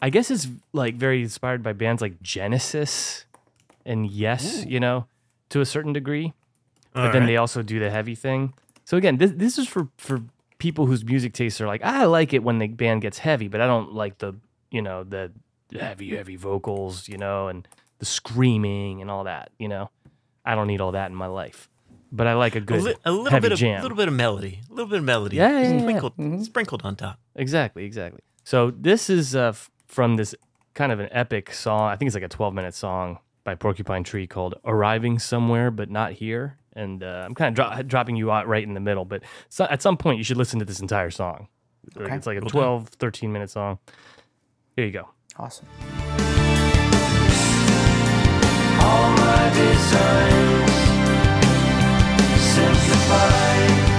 I 0.00 0.08
guess, 0.10 0.30
is 0.30 0.48
like 0.72 0.94
very 0.94 1.22
inspired 1.22 1.62
by 1.62 1.72
bands 1.74 2.00
like 2.00 2.22
Genesis 2.22 3.26
and 3.84 4.10
Yes, 4.10 4.64
you 4.66 4.80
know, 4.80 5.06
to 5.50 5.60
a 5.60 5.66
certain 5.66 5.92
degree 5.92 6.32
but 6.96 7.12
then 7.12 7.26
they 7.26 7.36
also 7.36 7.62
do 7.62 7.78
the 7.78 7.90
heavy 7.90 8.14
thing. 8.14 8.54
So 8.86 8.96
again, 8.96 9.18
this 9.18 9.32
this 9.32 9.58
is 9.58 9.68
for 9.68 9.88
for 9.98 10.22
people 10.58 10.86
whose 10.86 11.04
music 11.04 11.34
tastes 11.34 11.60
are 11.60 11.66
like 11.66 11.84
I 11.84 12.04
like 12.04 12.32
it 12.32 12.42
when 12.42 12.58
the 12.58 12.68
band 12.68 13.02
gets 13.02 13.18
heavy, 13.18 13.48
but 13.48 13.60
I 13.60 13.66
don't 13.66 13.92
like 13.92 14.18
the 14.18 14.34
you 14.70 14.80
know 14.80 15.04
the 15.04 15.32
heavy 15.78 16.16
heavy 16.16 16.36
vocals, 16.36 17.08
you 17.08 17.18
know, 17.18 17.48
and 17.48 17.66
the 17.98 18.06
screaming 18.06 19.02
and 19.02 19.10
all 19.10 19.24
that. 19.24 19.50
You 19.58 19.68
know, 19.68 19.90
I 20.44 20.54
don't 20.54 20.68
need 20.68 20.80
all 20.80 20.92
that 20.92 21.10
in 21.10 21.16
my 21.16 21.26
life. 21.26 21.68
But 22.12 22.28
I 22.28 22.34
like 22.34 22.54
a 22.54 22.58
a, 22.58 22.60
good 22.60 22.82
li- 22.82 22.94
a 23.04 23.10
little 23.10 23.40
bit 23.40 23.50
of 23.52 23.58
jam. 23.58 23.80
a 23.80 23.82
little 23.82 23.96
bit 23.96 24.06
of 24.06 24.14
melody, 24.14 24.60
a 24.70 24.72
little 24.72 24.88
bit 24.88 24.98
of 24.98 25.04
melody. 25.04 25.36
Yeah, 25.36 25.50
yeah, 25.50 25.62
yeah, 25.62 25.72
yeah. 25.74 25.80
sprinkled, 25.80 26.44
sprinkled 26.46 26.82
on 26.84 26.94
top. 26.94 27.18
Exactly, 27.34 27.84
exactly. 27.84 28.20
So 28.44 28.70
this 28.70 29.10
is 29.10 29.34
uh, 29.34 29.48
f- 29.48 29.68
from 29.88 30.14
this 30.14 30.32
kind 30.74 30.92
of 30.92 31.00
an 31.00 31.08
epic 31.10 31.52
song. 31.52 31.90
I 31.90 31.96
think 31.96 32.06
it's 32.06 32.14
like 32.14 32.22
a 32.22 32.28
12 32.28 32.54
minute 32.54 32.74
song 32.74 33.18
by 33.42 33.56
Porcupine 33.56 34.04
Tree 34.04 34.28
called 34.28 34.54
"Arriving 34.64 35.18
Somewhere 35.18 35.72
But 35.72 35.90
Not 35.90 36.12
Here." 36.12 36.58
And 36.76 37.02
uh, 37.02 37.24
I'm 37.26 37.34
kind 37.34 37.58
of 37.58 37.72
dro- 37.72 37.82
dropping 37.82 38.16
you 38.16 38.30
out 38.30 38.46
right 38.46 38.62
in 38.62 38.74
the 38.74 38.80
middle, 38.80 39.04
but 39.04 39.22
so, 39.48 39.66
at 39.70 39.80
some 39.82 39.96
point 39.96 40.18
you 40.18 40.24
should 40.24 40.36
listen 40.36 40.58
to 40.58 40.64
this 40.64 40.78
entire 40.78 41.10
song. 41.10 41.48
Okay. 41.96 42.14
It's 42.14 42.26
like 42.26 42.36
a 42.36 42.40
Will 42.42 42.50
12, 42.50 42.88
13 42.88 43.32
minute 43.32 43.50
song. 43.50 43.78
Here 44.76 44.84
you 44.84 44.92
go. 44.92 45.08
Awesome. 45.38 45.66
All 48.78 49.10
my 49.16 49.50
designs 49.54 50.72
simplified. 52.40 53.96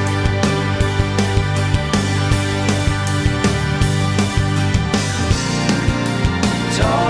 And 6.70 7.07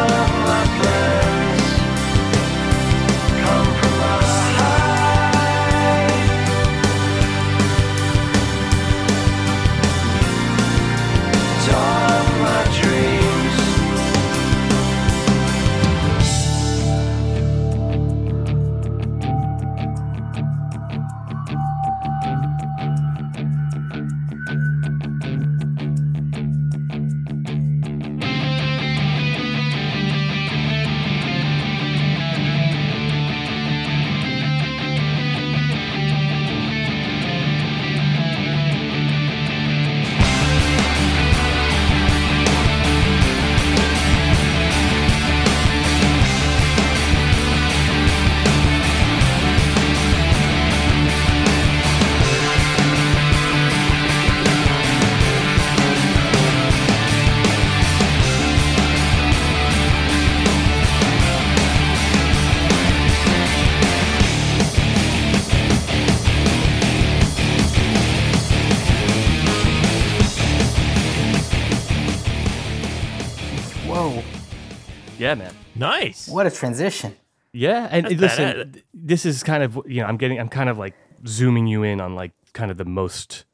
Nice. 75.80 76.28
What 76.28 76.46
a 76.48 76.52
transition. 76.52 77.16
Yeah, 77.54 77.88
and 77.92 78.06
That's 78.06 78.16
listen, 78.20 78.44
bad. 78.58 78.84
this 78.94 79.26
is 79.26 79.42
kind 79.44 79.64
of 79.64 79.80
you 79.88 80.02
know 80.02 80.08
I'm 80.08 80.18
getting 80.18 80.40
I'm 80.40 80.50
kind 80.50 80.70
of 80.70 80.78
like 80.78 80.94
zooming 81.26 81.66
you 81.68 81.84
in 81.84 82.00
on 82.02 82.16
like 82.16 82.32
kind 82.54 82.70
of 82.72 82.78
the 82.78 82.86
most 82.86 83.46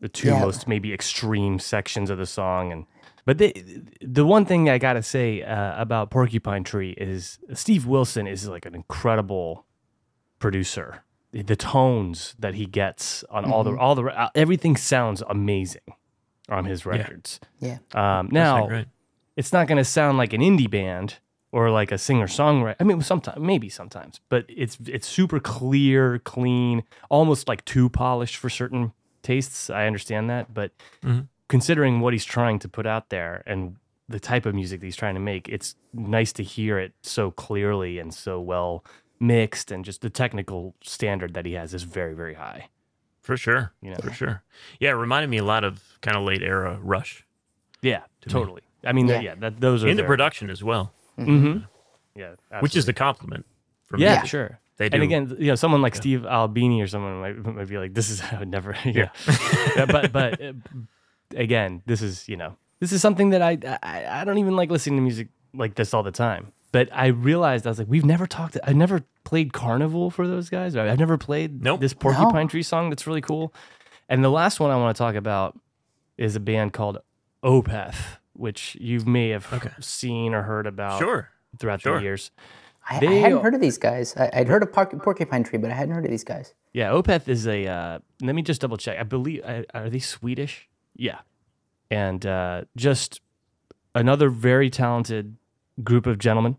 the 0.00 0.08
two 0.08 0.28
Yeah. 0.28 0.40
most 0.40 0.66
maybe 0.68 0.92
extreme 0.92 1.58
sections 1.58 2.10
of 2.10 2.18
the 2.18 2.26
song 2.26 2.72
and 2.72 2.86
but 3.24 3.38
the 3.38 3.54
the 4.02 4.26
one 4.26 4.44
thing 4.44 4.68
I 4.68 4.78
gotta 4.78 5.02
say 5.02 5.42
uh, 5.42 5.80
about 5.80 6.10
Porcupine 6.10 6.64
Tree 6.64 6.90
is 6.98 7.38
Steve 7.54 7.86
Wilson 7.86 8.26
is 8.26 8.48
like 8.48 8.66
an 8.66 8.74
incredible 8.74 9.64
producer. 10.40 11.04
The, 11.30 11.42
the 11.42 11.56
tones 11.56 12.34
that 12.38 12.54
he 12.54 12.66
gets 12.66 13.24
on 13.30 13.44
all 13.50 13.64
the 13.64 13.76
all 13.78 13.94
the 13.94 14.02
uh, 14.04 14.28
everything 14.34 14.76
sounds 14.76 15.22
amazing 15.28 15.94
on 16.48 16.64
his 16.66 16.84
records. 16.84 17.38
Yeah. 17.60 17.78
Um, 17.94 18.28
now 18.32 18.84
it's 19.36 19.52
not 19.52 19.66
going 19.68 19.78
to 19.78 19.84
sound 19.84 20.18
like 20.18 20.32
an 20.34 20.40
indie 20.42 20.68
band 20.70 21.18
or 21.52 21.70
like 21.70 21.92
a 21.92 21.98
singer 21.98 22.26
songwriter. 22.26 22.74
I 22.80 22.84
mean, 22.84 23.00
sometimes 23.02 23.38
maybe 23.40 23.68
sometimes, 23.68 24.20
but 24.28 24.46
it's 24.48 24.78
it's 24.86 25.06
super 25.06 25.38
clear, 25.38 26.18
clean, 26.20 26.82
almost 27.10 27.46
like 27.46 27.64
too 27.64 27.88
polished 27.88 28.36
for 28.36 28.50
certain 28.50 28.92
tastes. 29.22 29.70
I 29.70 29.86
understand 29.86 30.28
that, 30.30 30.52
but 30.52 30.72
Mhm. 31.02 31.28
considering 31.48 32.00
what 32.00 32.12
he's 32.14 32.24
trying 32.24 32.58
to 32.60 32.68
put 32.68 32.86
out 32.86 33.10
there 33.10 33.42
and 33.46 33.76
the 34.08 34.18
type 34.18 34.46
of 34.46 34.54
music 34.54 34.80
that 34.80 34.86
he's 34.86 34.96
trying 34.96 35.14
to 35.14 35.20
make, 35.20 35.48
it's 35.48 35.76
nice 35.92 36.32
to 36.32 36.42
hear 36.42 36.78
it 36.78 36.92
so 37.02 37.30
clearly 37.30 37.98
and 37.98 38.12
so 38.12 38.40
well 38.40 38.84
mixed, 39.20 39.70
and 39.70 39.84
just 39.84 40.00
the 40.00 40.10
technical 40.10 40.74
standard 40.82 41.34
that 41.34 41.46
he 41.46 41.52
has 41.52 41.72
is 41.74 41.82
very 41.84 42.14
very 42.14 42.34
high. 42.34 42.68
For 43.20 43.36
sure. 43.36 43.72
You 43.80 43.90
know. 43.90 43.96
For 44.02 44.10
sure. 44.12 44.42
Yeah, 44.80 44.90
it 44.90 44.94
reminded 44.94 45.30
me 45.30 45.36
a 45.36 45.44
lot 45.44 45.62
of 45.62 45.80
kind 46.00 46.16
of 46.16 46.24
late 46.24 46.42
era 46.42 46.78
Rush 46.82 47.24
Yeah, 47.82 48.00
To 48.22 48.28
me. 48.28 48.32
totally. 48.32 48.62
I 48.84 48.92
mean, 48.92 49.06
Yeah. 49.06 49.20
yeah, 49.20 49.34
that 49.36 49.60
those 49.60 49.84
are 49.84 49.88
in 49.88 49.96
the 49.96 50.02
production 50.02 50.50
as 50.50 50.64
well, 50.64 50.92
Mhm. 51.18 51.66
Yeah, 52.14 52.34
which 52.60 52.76
is 52.76 52.86
the 52.86 52.92
compliment. 52.92 53.46
For 53.86 53.96
me. 53.96 54.04
yeah, 54.04 54.22
me. 54.22 54.28
sure. 54.28 54.58
They 54.78 54.88
do. 54.88 54.94
And 54.94 55.02
again, 55.04 55.36
you 55.38 55.46
know, 55.48 55.54
someone 55.54 55.82
like 55.82 55.94
Steve 55.94 56.24
Albini 56.26 56.80
or 56.80 56.86
someone 56.86 57.20
might, 57.20 57.36
might 57.54 57.68
be 57.68 57.78
like, 57.78 57.94
"This 57.94 58.10
is 58.10 58.20
I 58.32 58.38
would 58.38 58.48
never." 58.48 58.74
Yeah, 58.84 59.10
Yeah, 59.76 59.86
but 59.86 60.12
but 60.12 60.42
uh, 60.42 60.52
again, 61.34 61.82
this 61.86 62.02
is 62.02 62.28
you 62.28 62.36
know, 62.36 62.56
this 62.80 62.92
is 62.92 63.00
something 63.00 63.30
that 63.30 63.42
I, 63.42 63.58
I 63.82 64.20
I 64.20 64.24
don't 64.24 64.38
even 64.38 64.56
like 64.56 64.70
listening 64.70 64.96
to 64.96 65.02
music 65.02 65.28
like 65.54 65.74
this 65.74 65.92
all 65.94 66.02
the 66.02 66.10
time. 66.12 66.52
But 66.72 66.88
I 66.90 67.08
realized 67.08 67.66
I 67.66 67.70
was 67.70 67.78
like, 67.78 67.88
we've 67.88 68.04
never 68.04 68.26
talked. 68.26 68.56
I 68.64 68.72
never 68.72 69.04
played 69.24 69.52
Karnivool 69.52 70.10
for 70.10 70.26
those 70.26 70.48
guys. 70.48 70.74
I've 70.74 70.98
never 70.98 71.18
played 71.18 71.62
Nope. 71.62 71.80
this 71.80 71.92
Porcupine 71.92 72.48
Tree 72.48 72.62
song. 72.62 72.88
That's 72.88 73.06
really 73.06 73.20
cool. 73.20 73.52
And 74.08 74.24
the 74.24 74.30
last 74.30 74.58
one 74.58 74.70
I 74.70 74.76
want 74.76 74.96
to 74.96 74.98
talk 74.98 75.14
about 75.14 75.58
is 76.16 76.34
a 76.34 76.40
band 76.40 76.72
called 76.72 76.98
Opeth, 77.44 77.94
which 78.34 78.76
you 78.80 79.00
may 79.00 79.30
have 79.30 79.52
Okay. 79.52 79.70
seen 79.80 80.34
or 80.34 80.42
heard 80.42 80.66
about 80.66 80.98
sure. 80.98 81.30
throughout 81.58 81.80
Sure. 81.82 81.96
the 81.98 82.02
years. 82.02 82.30
I, 82.88 82.96
I 82.98 83.04
hadn't 83.14 83.42
heard 83.42 83.54
of 83.54 83.60
these 83.60 83.78
guys. 83.78 84.16
I, 84.16 84.30
I'd 84.32 84.48
heard 84.48 84.62
of 84.62 84.72
Porc- 84.72 85.00
Porcupine 85.02 85.44
Tree, 85.44 85.58
but 85.58 85.70
I 85.70 85.74
hadn't 85.74 85.94
heard 85.94 86.04
of 86.04 86.10
these 86.10 86.24
guys. 86.24 86.54
Yeah, 86.72 86.90
Opeth 86.90 87.28
is 87.28 87.46
a. 87.46 87.66
Uh, 87.66 87.98
let 88.22 88.34
me 88.34 88.42
just 88.42 88.60
double 88.60 88.76
check. 88.76 88.98
I 88.98 89.04
believe 89.04 89.44
I- 89.44 89.64
are 89.74 89.88
they 89.88 89.98
Swedish? 90.00 90.68
Yeah, 90.96 91.18
and 91.90 92.24
uh, 92.26 92.62
just 92.76 93.20
another 93.94 94.30
very 94.30 94.68
talented 94.70 95.36
group 95.84 96.06
of 96.06 96.18
gentlemen. 96.18 96.56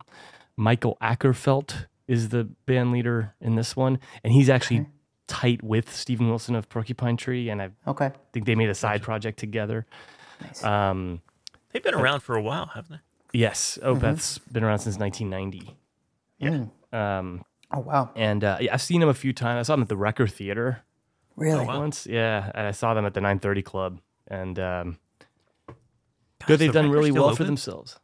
Michael 0.55 0.97
Åkerfeldt 1.01 1.87
is 2.07 2.29
the 2.29 2.45
band 2.65 2.91
leader 2.91 3.33
in 3.41 3.55
this 3.55 3.75
one, 3.75 3.99
and 4.23 4.31
he's 4.33 4.49
actually 4.49 4.81
Okay. 4.81 4.89
tight 5.27 5.63
with 5.63 5.93
Steven 5.93 6.29
Wilson 6.29 6.55
of 6.55 6.69
Porcupine 6.69 7.17
Tree, 7.17 7.49
and 7.49 7.61
I 7.61 7.69
Okay. 7.87 8.11
think 8.31 8.45
they 8.45 8.55
made 8.55 8.69
a 8.69 8.75
side 8.75 9.01
project 9.01 9.39
together. 9.39 9.85
Nice. 10.41 10.63
Um, 10.63 11.21
They've 11.73 11.83
been 11.83 11.95
around 11.95 12.21
for 12.21 12.35
a 12.35 12.41
while, 12.41 12.67
haven't 12.67 12.91
they? 13.33 13.39
yes, 13.39 13.77
Opeth's 13.81 14.37
been 14.37 14.63
around 14.63 14.79
since 14.79 14.97
1990. 14.97 15.75
Mm. 16.41 16.69
Um, 16.97 17.43
Oh 17.75 17.79
wow. 17.79 18.11
and 18.15 18.43
uh, 18.43 18.57
yeah, 18.61 18.73
I've 18.73 18.81
seen 18.81 18.99
them 18.99 19.09
a 19.09 19.13
few 19.15 19.33
times. 19.33 19.59
I 19.59 19.63
saw 19.67 19.73
them 19.75 19.81
at 19.83 19.89
the 19.89 19.97
Recher 19.97 20.29
Theater. 20.31 20.83
Really? 21.35 21.65
wow. 21.65 21.79
once. 21.79 22.05
Yeah, 22.05 22.51
and 22.53 22.67
I 22.67 22.71
saw 22.71 22.93
them 22.93 23.05
at 23.05 23.15
the 23.15 23.21
930 23.21 23.61
Club, 23.63 23.99
and 24.27 24.59
um, 24.59 24.99
Gosh, 25.67 25.75
good. 26.45 26.59
They've 26.59 26.67
the 26.69 26.73
done 26.73 26.85
record's 26.85 26.95
really 26.97 27.11
still 27.11 27.25
well 27.25 27.35
for 27.35 27.43
themselves. 27.43 27.99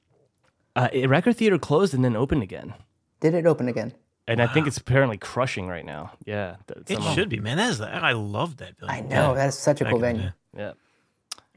Uh, 0.75 0.87
a 0.91 1.03
Recher 1.03 1.35
Theater 1.35 1.59
closed 1.59 1.93
and 1.93 2.03
then 2.03 2.15
opened 2.15 2.41
again, 2.41 2.73
Did 3.19 3.33
it 3.35 3.45
open 3.45 3.67
again? 3.67 3.93
and 4.27 4.41
I 4.41 4.47
think 4.47 4.65
it's 4.67 4.77
apparently 4.77 5.17
crushing 5.17 5.67
right 5.67 5.85
now. 5.85 6.13
Yeah, 6.25 6.55
It 6.69 6.87
somehow- 6.89 7.13
should 7.15 7.29
be, 7.29 7.39
man. 7.39 7.57
That 7.57 7.69
is, 7.71 7.81
I 7.81 8.11
love 8.13 8.57
that 8.57 8.77
building. 8.77 8.95
I 8.95 9.01
know. 9.01 9.35
That's 9.35 9.57
such 9.57 9.81
a 9.81 9.85
cool 9.85 9.99
venue. 9.99 10.31
Yeah, 10.57 10.73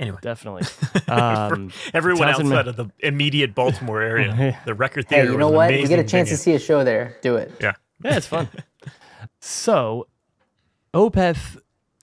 Anyway, 0.02 0.18
definitely. 0.20 0.62
Um, 1.08 1.70
everyone 1.92 2.26
Townsend 2.28 2.48
Ma- 2.48 2.56
outside 2.56 2.68
of 2.68 2.76
the 2.76 2.86
immediate 3.00 3.54
Baltimore 3.54 4.00
area, 4.12 4.58
the 4.64 4.72
Recher 4.72 5.06
Theater. 5.06 5.26
Hey, 5.26 5.30
you 5.32 5.36
know 5.36 5.46
was 5.46 5.52
an 5.52 5.56
what? 5.56 5.70
We 5.70 5.76
get 5.82 5.90
a 5.90 5.94
amazing 5.94 6.08
chance 6.08 6.28
to 6.30 6.36
see 6.38 6.54
a 6.54 6.58
show 6.58 6.84
there. 6.84 7.16
Do 7.22 7.36
it. 7.36 7.52
Yeah. 7.60 7.72
yeah, 8.02 8.16
it's 8.16 8.26
fun. 8.26 8.48
so, 9.40 10.08
Opeth, 10.94 11.58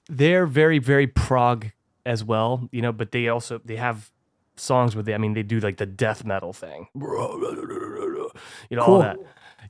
they're 0.08 0.46
very 0.46 0.78
very 0.80 1.08
prog 1.08 1.68
as 2.06 2.24
well, 2.24 2.68
you 2.72 2.82
know, 2.84 2.92
but 2.92 3.12
they 3.12 3.28
also 3.30 3.62
they 3.66 3.78
have 3.78 4.12
songs 4.58 4.96
where 4.96 5.02
they, 5.04 5.14
I 5.16 5.18
mean, 5.18 5.34
they 5.34 5.42
do 5.44 5.60
like 5.60 5.78
the 5.78 5.86
death 5.88 6.24
metal 6.24 6.54
thing, 6.54 6.88
you 6.96 8.78
know, 8.78 8.82
all 8.84 9.00
that. 9.00 9.18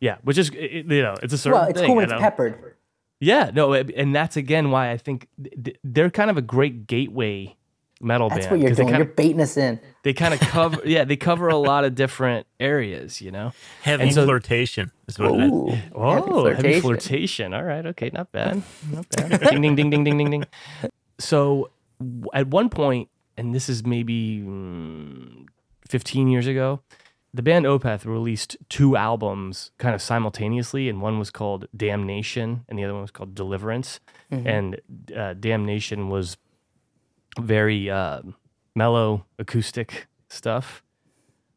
Yeah, 0.02 0.18
which 0.24 0.38
is 0.38 0.50
it- 0.50 0.86
you 0.92 1.02
know, 1.02 1.16
it's 1.24 1.34
a 1.34 1.38
certain 1.38 1.60
Well, 1.60 1.70
it's 1.70 1.80
thing. 1.80 1.88
cool 1.88 1.96
when 1.96 2.10
you 2.10 2.14
it's 2.14 2.20
know? 2.22 2.26
peppered. 2.30 2.76
Yeah, 3.22 3.52
no, 3.54 3.74
and 3.74 4.14
that's 4.16 4.36
again 4.38 4.72
why 4.72 4.92
I 4.92 4.98
think 4.98 5.28
th- 5.42 5.56
th- 5.64 5.78
they're 5.84 6.10
kind 6.10 6.30
of 6.30 6.38
a 6.38 6.42
great 6.42 6.88
gateway 6.88 7.56
metal 8.02 8.30
That's 8.30 8.48
band. 8.48 8.52
That's 8.52 8.52
what 8.52 8.60
you're 8.60 8.76
doing. 8.76 8.92
They 8.92 8.98
You're 8.98 9.06
baiting 9.14 9.42
us 9.42 9.58
in. 9.58 9.80
they 10.04 10.14
kind 10.14 10.34
of 10.34 10.40
cover, 10.40 10.82
yeah, 10.86 11.04
they 11.04 11.16
cover 11.18 11.48
a 11.50 11.58
lot 11.58 11.84
of 11.86 11.96
different 11.96 12.48
areas, 12.60 13.22
you 13.22 13.32
know. 13.32 13.52
Heavy 13.82 14.04
And 14.04 14.14
so- 14.14 14.26
flirtation 14.26 14.92
is 15.08 15.20
what 15.20 15.32
it 15.32 15.40
is. 15.42 15.52
Ooh. 15.52 15.78
Oh, 15.94 16.46
heavy 16.46 16.56
heavy 16.56 16.80
flirtation. 16.80 16.82
flirtation. 16.82 17.54
All 17.54 17.64
right, 17.64 17.86
okay, 17.88 18.10
not 18.14 18.32
bad, 18.32 18.62
not 18.92 19.06
bad. 19.10 19.42
ding, 19.50 19.62
ding, 19.62 19.76
ding, 19.76 19.90
ding, 19.90 20.04
ding, 20.04 20.18
ding, 20.18 20.30
ding. 20.32 20.46
So 21.20 21.70
at 22.34 22.48
one 22.48 22.70
point, 22.70 23.10
and 23.38 23.54
this 23.54 23.70
is 23.70 23.86
maybe 23.86 24.40
mm, 24.46 25.46
15 25.88 26.28
years 26.28 26.48
ago, 26.48 26.82
the 27.34 27.44
band 27.44 27.66
Opeth 27.66 28.06
released 28.06 28.58
two 28.70 28.96
albums 28.96 29.70
kind 29.78 29.94
of 29.94 30.02
simultaneously, 30.02 30.90
and 30.90 31.00
one 31.02 31.20
was 31.20 31.30
called 31.30 31.68
Damnation, 31.78 32.66
and 32.68 32.80
the 32.80 32.84
other 32.84 32.94
one 32.94 33.04
was 33.04 33.12
called 33.12 33.36
Deliverance. 33.36 34.00
And 34.32 34.80
uh, 35.16 35.34
Damnation 35.34 36.10
was 36.10 36.38
very 37.40 37.90
uh, 37.90 38.22
mellow 38.76 39.26
acoustic 39.38 40.08
stuff, 40.30 40.84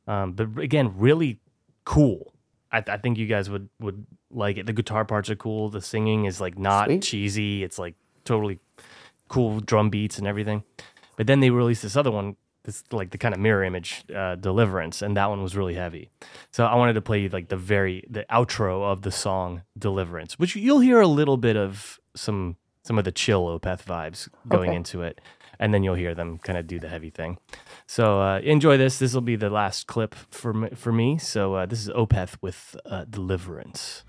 um, 0.07 0.33
but 0.33 0.59
again, 0.59 0.93
really 0.97 1.39
cool. 1.85 2.35
I, 2.71 2.83
I 2.87 2.97
think 2.97 3.19
you 3.19 3.27
guys 3.27 3.49
would 3.51 3.69
would 3.81 4.07
like 4.31 4.57
it. 4.57 4.67
The 4.67 4.73
guitar 4.73 5.05
parts 5.05 5.31
are 5.31 5.37
cool. 5.37 5.69
The 5.69 5.81
singing 5.81 6.25
is 6.25 6.41
like 6.41 6.59
not 6.59 6.87
Sweet. 6.89 7.03
cheesy. 7.03 7.63
It's 7.63 7.79
like 7.79 7.95
totally 8.25 8.59
cool 9.29 9.61
drum 9.61 9.91
beats 9.91 10.19
and 10.19 10.27
everything. 10.27 10.63
But 11.17 11.27
then 11.27 11.41
they 11.41 11.51
released 11.51 11.83
this 11.83 11.97
other 11.97 12.11
one, 12.11 12.37
this 12.65 12.83
like 12.91 13.11
the 13.11 13.19
kind 13.19 13.35
of 13.35 13.41
mirror 13.41 13.63
image, 13.65 14.05
uh, 14.15 14.37
Deliverance, 14.37 15.03
and 15.03 15.17
that 15.17 15.29
one 15.29 15.43
was 15.43 15.55
really 15.55 15.75
heavy. 15.75 16.11
So 16.51 16.65
I 16.65 16.75
wanted 16.77 16.95
to 16.95 17.03
play 17.03 17.29
like 17.29 17.49
the 17.49 17.57
very 17.57 18.05
the 18.09 18.25
outro 18.31 18.83
of 18.91 19.03
the 19.03 19.11
song 19.13 19.63
Deliverance, 19.79 20.39
which 20.39 20.57
you'll 20.57 20.81
hear 20.81 21.01
a 21.01 21.07
little 21.07 21.37
bit 21.37 21.57
of 21.57 22.01
some 22.17 22.57
some 22.85 22.99
of 22.99 23.05
the 23.05 23.13
chill 23.13 23.45
Opeth 23.47 23.85
vibes 23.85 24.29
going 24.49 24.71
Okay. 24.71 24.77
into 24.77 25.03
it, 25.03 25.21
and 25.63 25.73
then 25.73 25.85
you'll 25.85 25.95
hear 25.95 26.13
them 26.13 26.39
kind 26.39 26.59
of 26.59 26.67
do 26.67 26.81
the 26.81 26.89
heavy 26.89 27.11
thing. 27.11 27.39
So 27.87 28.21
uh, 28.21 28.41
enjoy 28.41 28.77
this. 28.79 28.99
This 28.99 29.15
will 29.15 29.21
be 29.21 29.37
the 29.37 29.49
last 29.49 29.87
clip 29.87 30.17
for 30.29 30.53
me, 30.53 30.71
for 30.75 30.91
me. 30.91 31.19
So 31.19 31.55
uh, 31.55 31.67
this 31.67 31.81
is 31.81 31.89
Opeth 31.91 32.37
with 32.43 32.75
uh, 32.85 33.05
Deliverance. 33.09 34.03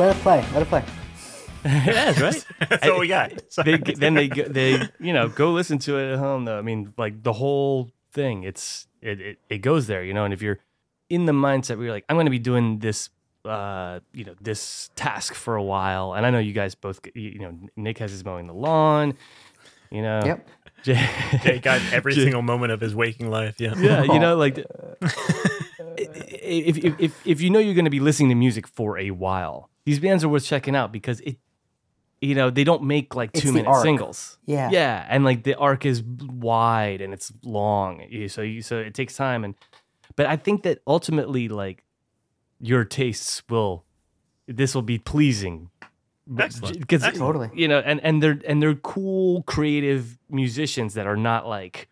Let 0.00 0.16
it 0.16 0.22
play. 0.22 0.44
Let 0.54 0.62
it 0.62 0.68
play. 0.68 0.84
yeah, 1.64 2.18
right. 2.22 2.46
That's 2.70 2.88
all 2.88 3.00
we 3.00 3.08
got. 3.08 3.30
they 3.34 3.38
Sorry. 3.50 3.78
g- 3.78 3.94
then 3.94 4.14
they 4.14 4.28
go- 4.28 4.48
they 4.48 4.80
you 4.98 5.12
know 5.12 5.28
go 5.28 5.52
listen 5.52 5.78
to 5.80 5.98
it 5.98 6.12
at 6.14 6.18
home 6.18 6.46
though. 6.46 6.58
I 6.58 6.62
mean, 6.62 6.94
like 6.96 7.22
the 7.22 7.34
whole 7.34 7.90
thing, 8.12 8.44
it's 8.44 8.86
it, 9.02 9.20
it 9.20 9.38
it 9.50 9.58
goes 9.58 9.86
there, 9.86 10.02
you 10.02 10.14
know. 10.14 10.24
And 10.24 10.32
if 10.32 10.40
you're 10.40 10.58
in 11.10 11.26
the 11.26 11.32
mindset 11.32 11.76
where 11.76 11.84
you're 11.86 11.92
like, 11.94 12.06
I'm 12.08 12.16
going 12.16 12.26
to 12.26 12.30
be 12.30 12.38
doing 12.38 12.78
this, 12.78 13.10
uh, 13.44 14.00
you 14.14 14.24
know, 14.24 14.34
this 14.40 14.88
task 14.96 15.34
for 15.34 15.54
a 15.56 15.62
while, 15.62 16.14
and 16.14 16.24
I 16.24 16.30
know 16.30 16.38
you 16.38 16.52
guys 16.54 16.74
both, 16.74 17.00
you 17.14 17.30
you 17.32 17.38
know, 17.40 17.58
Nick 17.76 17.98
has 17.98 18.10
his 18.10 18.24
mowing 18.24 18.46
the 18.46 18.54
lawn, 18.54 19.14
you 19.90 20.00
know. 20.02 20.22
Yep. 20.24 20.48
Jay- 20.82 21.10
Jay 21.42 21.58
got 21.58 21.82
every 21.92 22.14
Jay- 22.14 22.22
single 22.22 22.40
moment 22.42 22.72
of 22.72 22.80
his 22.80 22.94
waking 22.94 23.28
life. 23.30 23.60
Yeah. 23.60 23.74
yeah, 23.76 24.02
you 24.04 24.18
know, 24.18 24.34
like 24.36 24.64
if, 25.98 26.78
if 26.78 27.00
if 27.00 27.26
if 27.26 27.40
you 27.40 27.50
know 27.50 27.58
you're 27.58 27.74
going 27.74 27.84
to 27.84 27.90
be 27.90 28.00
listening 28.00 28.30
to 28.30 28.34
music 28.34 28.66
for 28.66 28.98
a 28.98 29.10
while, 29.10 29.69
these 29.84 29.98
bands 29.98 30.24
are 30.24 30.28
worth 30.28 30.44
checking 30.44 30.76
out 30.76 30.92
because 30.92 31.20
it, 31.20 31.36
you 32.20 32.34
know, 32.34 32.50
they 32.50 32.64
don't 32.64 32.82
make 32.82 33.14
like 33.14 33.30
It's 33.34 33.42
two 33.42 33.52
minute 33.52 33.68
arc. 33.68 33.82
singles. 33.82 34.38
Yeah. 34.46 34.70
yeah, 34.70 35.06
and 35.08 35.24
like 35.24 35.44
the 35.44 35.54
arc 35.54 35.86
is 35.86 36.02
wide 36.02 37.00
and 37.00 37.12
it's 37.14 37.32
long, 37.44 38.02
so 38.28 38.42
you 38.42 38.62
so 38.62 38.78
it 38.78 38.94
takes 38.94 39.16
time 39.16 39.44
and, 39.44 39.54
but 40.16 40.26
I 40.26 40.36
think 40.36 40.62
that 40.64 40.80
ultimately 40.86 41.48
like 41.48 41.84
your 42.60 42.84
tastes 42.84 43.42
will, 43.48 43.84
this 44.46 44.74
will 44.74 44.82
be 44.82 44.98
pleasing. 44.98 45.70
Because 46.32 47.02
Totally. 47.02 47.50
you 47.54 47.66
know, 47.66 47.80
and 47.80 48.00
and 48.04 48.22
they're 48.22 48.38
and 48.46 48.62
they're 48.62 48.74
cool, 48.76 49.42
creative 49.44 50.18
musicians 50.28 50.94
that 50.94 51.06
are 51.06 51.16
not 51.16 51.48
like 51.48 51.88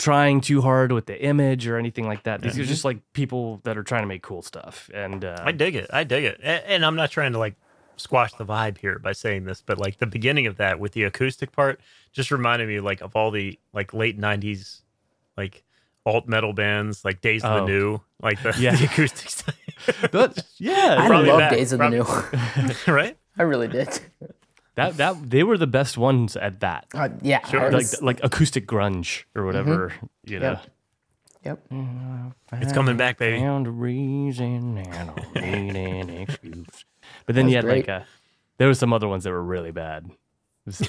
trying 0.00 0.40
too 0.40 0.62
hard 0.62 0.92
with 0.92 1.04
the 1.04 1.22
image 1.22 1.66
or 1.68 1.76
anything 1.76 2.06
like 2.06 2.22
that. 2.22 2.40
These 2.40 2.58
are 2.58 2.64
just 2.64 2.84
like 2.86 2.98
people 3.12 3.60
that 3.64 3.76
are 3.76 3.82
trying 3.82 4.02
to 4.02 4.06
make 4.08 4.22
cool 4.22 4.40
stuff. 4.42 4.90
And 4.94 5.24
uh, 5.24 5.42
I 5.44 5.52
dig 5.52 5.76
it. 5.76 5.90
I 5.92 6.04
dig 6.04 6.24
it. 6.24 6.40
And, 6.42 6.64
and 6.66 6.86
I'm 6.86 6.96
not 6.96 7.10
trying 7.10 7.32
to 7.32 7.38
like 7.38 7.54
squash 7.96 8.32
the 8.32 8.46
vibe 8.46 8.78
here 8.78 8.98
by 8.98 9.12
saying 9.12 9.44
this, 9.44 9.60
but 9.60 9.78
like 9.78 9.98
the 9.98 10.06
beginning 10.06 10.46
of 10.46 10.56
that 10.56 10.80
with 10.80 10.92
the 10.92 11.02
acoustic 11.04 11.52
part 11.52 11.80
just 12.12 12.30
reminded 12.30 12.66
me 12.66 12.80
like 12.80 13.02
of 13.02 13.14
all 13.14 13.30
the 13.30 13.58
like 13.74 13.92
late 13.92 14.18
90s 14.18 14.80
like 15.36 15.64
alt 16.06 16.26
metal 16.26 16.54
bands 16.54 17.04
like 17.04 17.20
Days 17.20 17.44
of 17.44 17.52
Oh. 17.52 17.66
the 17.66 17.72
New, 17.72 18.00
like 18.22 18.42
the, 18.42 18.54
Yeah. 18.58 18.74
the 18.76 18.86
acoustic 18.86 19.28
stuff. 19.30 19.54
but 20.10 20.42
yeah, 20.56 20.96
I 20.98 21.08
love 21.08 21.38
back. 21.40 21.52
Days 21.52 21.72
of 21.74 21.78
the 21.78 21.90
New. 21.90 22.06
right? 22.92 23.18
I 23.38 23.42
really 23.42 23.68
did. 23.68 24.00
That 24.88 24.96
that 24.98 25.30
they 25.30 25.42
were 25.42 25.56
the 25.58 25.66
best 25.66 25.96
ones 25.98 26.36
at 26.36 26.60
that. 26.60 26.86
Uh, 26.94 27.08
yeah. 27.22 27.46
Sure. 27.46 27.70
Like 27.70 27.86
like 28.02 28.20
acoustic 28.22 28.66
grunge 28.66 29.24
or 29.34 29.44
whatever, 29.46 29.92
you 30.24 30.38
know. 30.40 30.58
Yep. 31.44 31.58
It's 32.52 32.72
coming 32.72 32.96
back, 32.98 33.16
baby. 33.18 33.38
Found 33.40 33.66
a 33.66 33.70
reason 33.70 34.76
and 34.78 35.10
I 35.36 35.40
need 35.40 35.76
an 35.76 36.10
excuse. 36.10 36.84
But 37.26 37.34
then 37.34 37.46
That 37.46 37.50
you 37.52 37.56
was 37.56 37.64
had 37.64 37.72
like 37.76 37.84
great. 37.86 37.94
a, 37.96 38.06
there 38.58 38.68
were 38.68 38.74
some 38.74 38.92
other 38.92 39.08
ones 39.08 39.24
that 39.24 39.30
were 39.30 39.42
really 39.42 39.70
bad. 39.72 40.10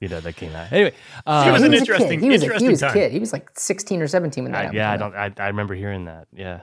You 0.00 0.08
know, 0.08 0.20
that 0.20 0.36
came 0.36 0.54
out. 0.54 0.70
Anyway, 0.70 0.92
uh, 1.24 1.44
It 1.48 1.52
was 1.52 1.60
he 1.62 1.66
an 1.66 1.70
was 1.70 1.78
a 1.78 1.82
interesting- 1.82 2.20
kid. 2.20 2.24
He 2.24 2.28
was 2.28 2.42
a, 2.42 2.58
he 2.58 2.68
was 2.68 2.82
a 2.82 2.92
kid. 2.92 3.12
He 3.12 3.18
was 3.20 3.32
like 3.32 3.48
16 3.58 4.02
or 4.02 4.06
17 4.06 4.44
when 4.44 4.52
that 4.52 4.58
I, 4.58 4.62
happened. 4.64 4.76
yeah, 4.76 4.92
I 4.92 4.96
don't. 4.98 5.14
I, 5.14 5.32
I 5.38 5.46
remember 5.46 5.74
hearing 5.74 6.04
that. 6.06 6.26
Yeah, 6.34 6.60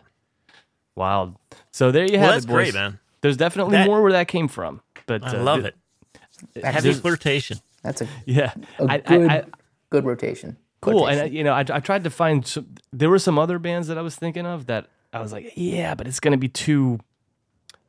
wild. 0.95 1.35
So 1.71 1.91
there 1.91 2.05
you 2.05 2.19
Well, 2.19 2.21
have 2.23 2.31
that's 2.33 2.45
it, 2.45 2.49
boys. 2.49 2.55
great, 2.55 2.73
man. 2.75 2.99
There's 3.21 3.37
definitely 3.37 3.73
That- 3.77 3.87
more 3.87 4.01
where 4.01 4.11
that 4.13 4.27
came 4.27 4.47
from. 4.47 4.81
But 5.05 5.23
I 5.23 5.37
uh, 5.37 5.43
love 5.43 5.61
th- 5.61 5.73
it. 5.73 6.61
That's 6.61 6.75
Heavy 6.83 6.93
flirtation. 6.93 7.57
That's 7.83 8.01
a, 8.01 8.07
Yeah, 8.25 8.53
a 8.79 8.83
I, 8.89 8.97
good, 8.99 9.29
I, 9.29 9.35
I, 9.37 9.43
good 9.89 10.05
rotation. 10.05 10.57
cool. 10.81 11.07
And 11.07 11.21
uh, 11.21 11.23
you 11.25 11.43
know, 11.43 11.53
I, 11.53 11.59
I 11.69 11.79
tried 11.79 12.03
to 12.03 12.09
find. 12.09 12.45
Some, 12.45 12.67
there 12.93 13.09
were 13.09 13.19
some 13.19 13.37
other 13.39 13.59
bands 13.59 13.87
that 13.87 13.97
I 13.97 14.01
was 14.01 14.15
thinking 14.15 14.45
of 14.45 14.67
that 14.67 14.87
I 15.13 15.19
was 15.21 15.31
like, 15.31 15.53
yeah, 15.55 15.95
but 15.95 16.07
it's 16.07 16.19
gonna 16.19 16.37
be 16.37 16.47
too. 16.47 16.99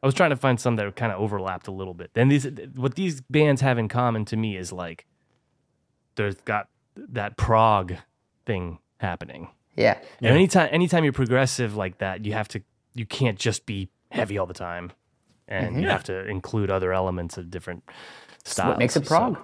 I 0.03 0.07
was 0.07 0.15
trying 0.15 0.31
to 0.31 0.37
find 0.37 0.59
some 0.61 0.77
that 0.77 0.97
kind 0.97 1.13
of 1.13 1.21
overlapped 1.21 1.69
a 1.69 1.71
little 1.71 1.95
bit. 1.95 2.11
Then 2.15 2.29
these, 2.29 2.45
what 2.75 2.97
these 2.97 3.21
bands 3.21 3.61
have 3.61 3.79
in 3.79 3.87
common 3.89 4.25
to 4.27 4.37
me 4.37 4.57
is 4.57 4.73
like, 4.73 5.07
there's 6.17 6.35
got 6.37 6.69
that 6.97 7.37
prog 7.37 7.95
thing 8.45 8.79
happening. 8.99 9.49
yeah. 9.77 9.99
And 10.21 10.29
anytime 10.35 10.69
anytime 10.73 11.05
you're 11.05 11.13
progressive 11.13 11.77
like 11.77 11.99
that, 11.99 12.25
you 12.27 12.33
have 12.33 12.49
to 12.49 12.63
you 12.95 13.07
can't 13.07 13.39
just 13.39 13.65
be 13.65 13.89
heavy 14.11 14.37
all 14.39 14.47
the 14.47 14.55
time. 14.55 14.93
And 15.53 15.75
mm-hmm. 15.75 15.83
you 15.83 15.89
have 15.89 16.05
to 16.05 16.27
include 16.27 16.71
other 16.71 16.93
elements 16.93 17.37
of 17.37 17.51
different 17.51 17.85
That's 18.39 18.53
styles. 18.53 18.69
what 18.71 18.79
makes 18.79 18.97
it 18.97 19.07
So, 19.07 19.37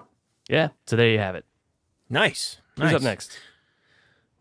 yeah. 0.49 0.69
So 0.87 0.95
there 0.95 1.09
you 1.09 1.19
have 1.19 1.35
it. 1.35 1.45
Nice. 2.09 2.57
Who's 2.75 2.85
nice. 2.85 2.95
up 2.95 3.01
next? 3.01 3.39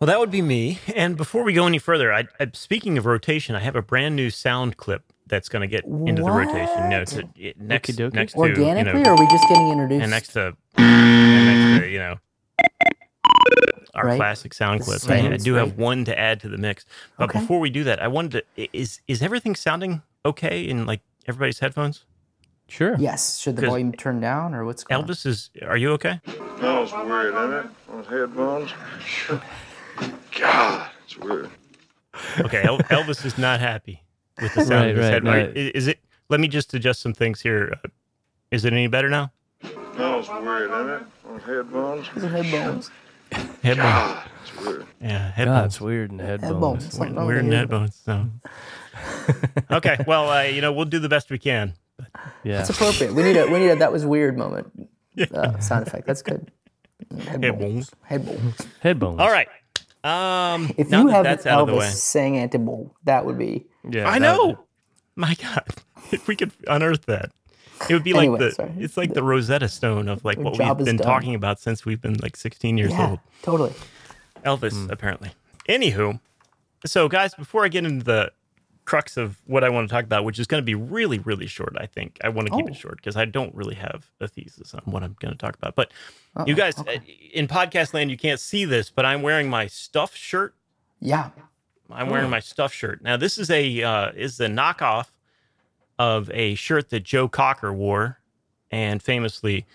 Well, 0.00 0.06
that 0.06 0.18
would 0.18 0.30
be 0.30 0.42
me. 0.42 0.78
And 0.94 1.16
before 1.16 1.42
we 1.42 1.52
go 1.52 1.66
any 1.66 1.78
further, 1.78 2.12
I, 2.12 2.24
I 2.40 2.48
speaking 2.54 2.96
of 2.98 3.04
rotation, 3.04 3.54
I 3.54 3.60
have 3.60 3.76
a 3.76 3.82
brand 3.82 4.16
new 4.16 4.30
sound 4.30 4.76
clip 4.76 5.12
that's 5.26 5.48
going 5.48 5.60
to 5.60 5.66
get 5.66 5.84
into 5.84 6.22
the 6.22 6.30
rotation. 6.30 6.88
No, 6.88 7.04
to, 7.04 7.28
it, 7.36 7.60
next, 7.60 7.90
Okey-dokey. 7.90 8.14
next 8.14 8.32
to 8.32 8.38
Organically, 8.38 9.00
you 9.00 9.04
know, 9.04 9.10
or 9.10 9.14
are 9.14 9.20
we 9.20 9.26
just 9.26 9.48
getting 9.48 9.70
introduced? 9.70 10.02
and 10.02 10.10
next 10.10 10.32
to 10.32 10.56
and 10.76 11.46
next 11.46 11.82
to 11.82 11.88
you 11.90 11.98
know 11.98 12.16
our 13.94 14.06
Right. 14.06 14.16
classic 14.16 14.54
sound 14.54 14.80
The 14.80 14.84
clips. 14.84 15.08
I, 15.08 15.16
I 15.16 15.36
do 15.36 15.54
have 15.54 15.70
right. 15.70 15.78
one 15.78 16.04
to 16.06 16.18
add 16.18 16.40
to 16.40 16.48
the 16.48 16.58
mix. 16.58 16.84
But 17.18 17.30
Okay. 17.30 17.40
before 17.40 17.58
we 17.60 17.68
do 17.68 17.84
that, 17.84 18.00
I 18.00 18.08
wanted 18.08 18.44
to 18.56 18.68
is 18.72 19.00
is 19.08 19.22
everything 19.22 19.54
sounding 19.54 20.02
okay 20.24 20.62
in 20.62 20.86
like 20.86 21.00
everybody's 21.28 21.58
headphones? 21.58 22.04
Sure. 22.70 22.96
yes. 22.98 23.38
Should 23.38 23.56
the 23.56 23.66
volume 23.66 23.92
turn 23.92 24.20
down, 24.20 24.54
or 24.54 24.64
what's 24.66 24.84
going 24.84 25.02
on? 25.02 25.08
Elvis 25.08 25.24
is 25.24 25.50
are 25.66 25.76
you 25.78 25.92
okay? 25.92 26.20
Oh, 26.60 26.82
it's 26.82 26.92
weird, 26.92 27.34
isn't 27.34 27.52
it? 27.54 27.66
Those 27.90 28.06
headphones. 28.06 28.72
God, 30.38 30.90
it's 31.04 31.16
weird. 31.16 31.50
Okay, 32.40 32.62
El- 32.64 32.78
Elvis 32.78 33.24
is 33.24 33.38
not 33.38 33.60
happy 33.60 34.02
with 34.42 34.52
the 34.54 34.64
sound 34.66 34.70
Right, 34.70 34.90
of 34.90 34.96
his 34.96 35.04
right, 35.04 35.12
head. 35.12 35.24
right. 35.24 35.48
Are- 35.48 35.52
Is 35.76 35.86
it? 35.86 36.00
Let 36.28 36.40
me 36.40 36.48
just 36.48 36.74
adjust 36.74 37.00
some 37.00 37.14
things 37.14 37.40
here. 37.40 37.72
Uh, 37.84 37.88
Is 38.50 38.64
it 38.66 38.72
any 38.74 38.86
better 38.86 39.08
now? 39.08 39.32
Oh, 39.64 40.18
it's 40.20 40.28
weird, 40.28 40.70
isn't 40.70 40.90
it? 40.90 41.02
Those 41.26 41.42
headphones. 41.42 42.08
Those 42.14 42.24
are 42.24 42.28
headphones. 42.28 42.90
Headbones. 43.62 43.76
God, 43.78 44.28
it's 44.42 44.56
weird. 44.66 44.86
Yeah, 45.00 45.32
God, 45.44 45.64
it's 45.66 45.80
weird 45.80 46.10
in 46.10 46.16
the 46.18 46.24
Headbones. 46.24 46.52
headbones. 46.52 46.92
Something 46.94 47.14
wrong 47.14 47.26
Weird 47.26 47.36
with 47.38 47.44
in 47.44 47.50
the 47.50 47.56
headbones. 47.56 47.94
So. 48.04 48.26
Okay, 49.70 50.02
well, 50.06 50.30
uh, 50.30 50.42
you 50.42 50.60
know, 50.62 50.72
we'll 50.72 50.86
do 50.86 50.98
the 50.98 51.08
best 51.08 51.30
we 51.30 51.38
can. 51.38 51.74
Yeah. 52.42 52.60
It's 52.60 52.70
appropriate. 52.70 53.12
We 53.14 53.22
need 53.22 53.36
a 53.36 53.46
we 53.46 53.58
need 53.58 53.68
a 53.70 53.76
that 53.76 53.92
was 53.92 54.06
weird 54.06 54.38
moment 54.38 54.88
uh, 55.34 55.58
sound 55.58 55.86
effect. 55.86 56.06
That's 56.06 56.22
good. 56.22 56.50
Head 57.26 57.44
Head 57.44 57.58
bones. 57.58 57.90
bones. 57.90 57.92
Head 58.04 58.26
bones. 58.26 58.66
Head 58.80 58.98
bones. 58.98 59.20
All 59.20 59.30
right. 59.30 59.48
Um, 60.04 60.72
If 60.78 60.90
you 60.90 61.08
have 61.08 61.24
that's 61.24 61.44
out 61.44 61.62
of 61.62 61.66
the 61.66 61.72
Elvis 61.74 61.78
way, 61.80 61.88
saying 61.90 62.38
anti-bowl, 62.38 62.94
that 63.04 63.26
would 63.26 63.36
be 63.38 63.66
Yeah. 63.88 64.08
I 64.08 64.12
that- 64.14 64.20
know. 64.20 64.64
My 65.16 65.34
God, 65.34 65.64
if 66.12 66.28
we 66.28 66.36
could 66.36 66.52
unearth 66.68 67.06
that, 67.06 67.30
it 67.90 67.92
would 67.92 68.04
be 68.04 68.12
like 68.12 68.22
Anyway, 68.28 68.38
the 68.38 68.52
sorry. 68.52 68.72
it's 68.78 68.96
like 68.96 69.12
the 69.14 69.22
Rosetta 69.22 69.68
Stone 69.68 70.08
of 70.08 70.24
like 70.24 70.38
what 70.38 70.56
we've 70.56 70.86
been 70.86 70.96
done. 70.96 71.06
talking 71.06 71.34
about 71.34 71.58
since 71.60 71.84
we've 71.84 72.00
been 72.00 72.14
like 72.22 72.36
16 72.36 72.78
years 72.78 72.92
yeah, 72.92 73.10
old. 73.10 73.18
totally. 73.42 73.72
Elvis, 74.46 74.88
apparently. 74.90 75.32
Anywho, 75.68 76.20
so 76.86 77.08
guys, 77.08 77.34
before 77.34 77.64
I 77.64 77.68
get 77.68 77.84
into 77.84 78.04
the 78.04 78.30
crux 78.88 79.18
of 79.18 79.40
what 79.46 79.62
I 79.62 79.68
want 79.68 79.86
to 79.88 79.92
talk 79.94 80.04
about, 80.04 80.24
which 80.24 80.38
is 80.38 80.46
going 80.46 80.62
to 80.62 80.64
be 80.64 80.74
really, 80.74 81.18
really 81.18 81.46
short, 81.46 81.76
I 81.78 81.84
think 81.86 82.18
I 82.24 82.30
want 82.30 82.48
to 82.48 82.54
keep 82.56 82.64
Oh. 82.64 82.68
it 82.68 82.74
short 82.76 82.96
because 82.96 83.16
I 83.16 83.26
don't 83.26 83.54
really 83.54 83.74
have 83.74 84.10
a 84.18 84.26
thesis 84.26 84.72
on 84.72 84.80
what 84.86 85.02
I'm 85.02 85.14
going 85.20 85.32
to 85.32 85.38
talk 85.38 85.54
about. 85.56 85.74
But 85.74 85.92
you 86.46 86.54
guys, 86.54 86.78
uh, 86.78 86.96
in 87.32 87.46
podcast 87.48 87.92
land, 87.92 88.10
you 88.10 88.16
can't 88.16 88.40
see 88.40 88.64
this, 88.64 88.88
but 88.90 89.04
I'm 89.04 89.20
wearing 89.22 89.50
my 89.50 89.66
stuff 89.66 90.16
shirt. 90.16 90.54
Yeah. 91.00 91.30
I'm 91.90 92.08
wearing 92.08 92.30
my 92.30 92.40
stuff 92.40 92.72
shirt. 92.72 93.02
Now, 93.02 93.16
this 93.18 93.38
is 93.38 93.50
a 93.50 93.82
uh, 93.82 94.12
is 94.14 94.36
the 94.38 94.46
knockoff 94.46 95.08
of 95.98 96.30
a 96.32 96.54
shirt 96.54 96.90
that 96.90 97.02
Joe 97.02 97.28
Cocker 97.28 97.72
wore, 97.72 98.20
and 98.70 99.02
famously 99.02 99.66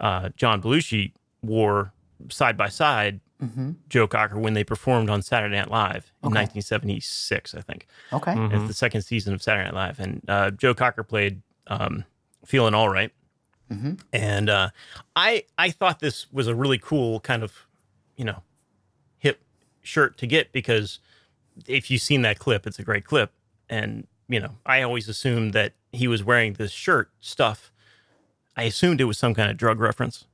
uh, 0.00 0.30
John 0.36 0.60
Belushi 0.62 1.12
wore 1.42 1.92
side 2.30 2.56
by 2.56 2.68
side. 2.68 3.20
Joe 3.88 4.06
Cocker 4.06 4.38
when 4.38 4.54
they 4.54 4.62
performed 4.64 5.10
on 5.10 5.20
Saturday 5.22 5.56
Night 5.56 5.70
Live 5.70 6.12
in 6.22 6.28
Okay. 6.28 6.42
1976, 6.42 7.54
I 7.54 7.60
think. 7.60 7.86
Okay. 8.12 8.34
It's 8.36 8.68
the 8.68 8.72
second 8.74 9.02
season 9.02 9.34
of 9.34 9.42
Saturday 9.42 9.64
Night 9.64 9.74
Live, 9.74 9.98
and 10.00 10.22
uh, 10.28 10.50
Joe 10.52 10.74
Cocker 10.74 11.02
played 11.02 11.42
um, 11.66 12.04
"Feeling 12.44 12.74
All 12.74 12.88
Right," 12.88 13.10
and 14.12 14.48
uh, 14.50 14.70
I 15.16 15.44
I 15.58 15.70
thought 15.70 15.98
this 16.00 16.26
was 16.32 16.46
a 16.46 16.54
really 16.54 16.78
cool 16.78 17.20
kind 17.20 17.42
of 17.42 17.66
you 18.16 18.24
know 18.24 18.42
hip 19.18 19.42
shirt 19.82 20.18
to 20.18 20.26
get 20.26 20.52
because 20.52 20.98
if 21.66 21.90
you've 21.90 22.02
seen 22.02 22.22
that 22.22 22.38
clip, 22.38 22.66
it's 22.66 22.78
a 22.78 22.82
great 22.84 23.04
clip, 23.04 23.32
and 23.68 24.06
you 24.28 24.38
know 24.40 24.56
I 24.66 24.82
always 24.82 25.08
assumed 25.08 25.52
that 25.54 25.72
he 25.92 26.06
was 26.06 26.22
wearing 26.22 26.52
this 26.54 26.70
shirt 26.70 27.10
stuff. 27.20 27.72
I 28.56 28.64
assumed 28.64 29.00
it 29.00 29.04
was 29.04 29.18
some 29.18 29.34
kind 29.34 29.50
of 29.50 29.56
drug 29.56 29.80
reference. 29.80 30.26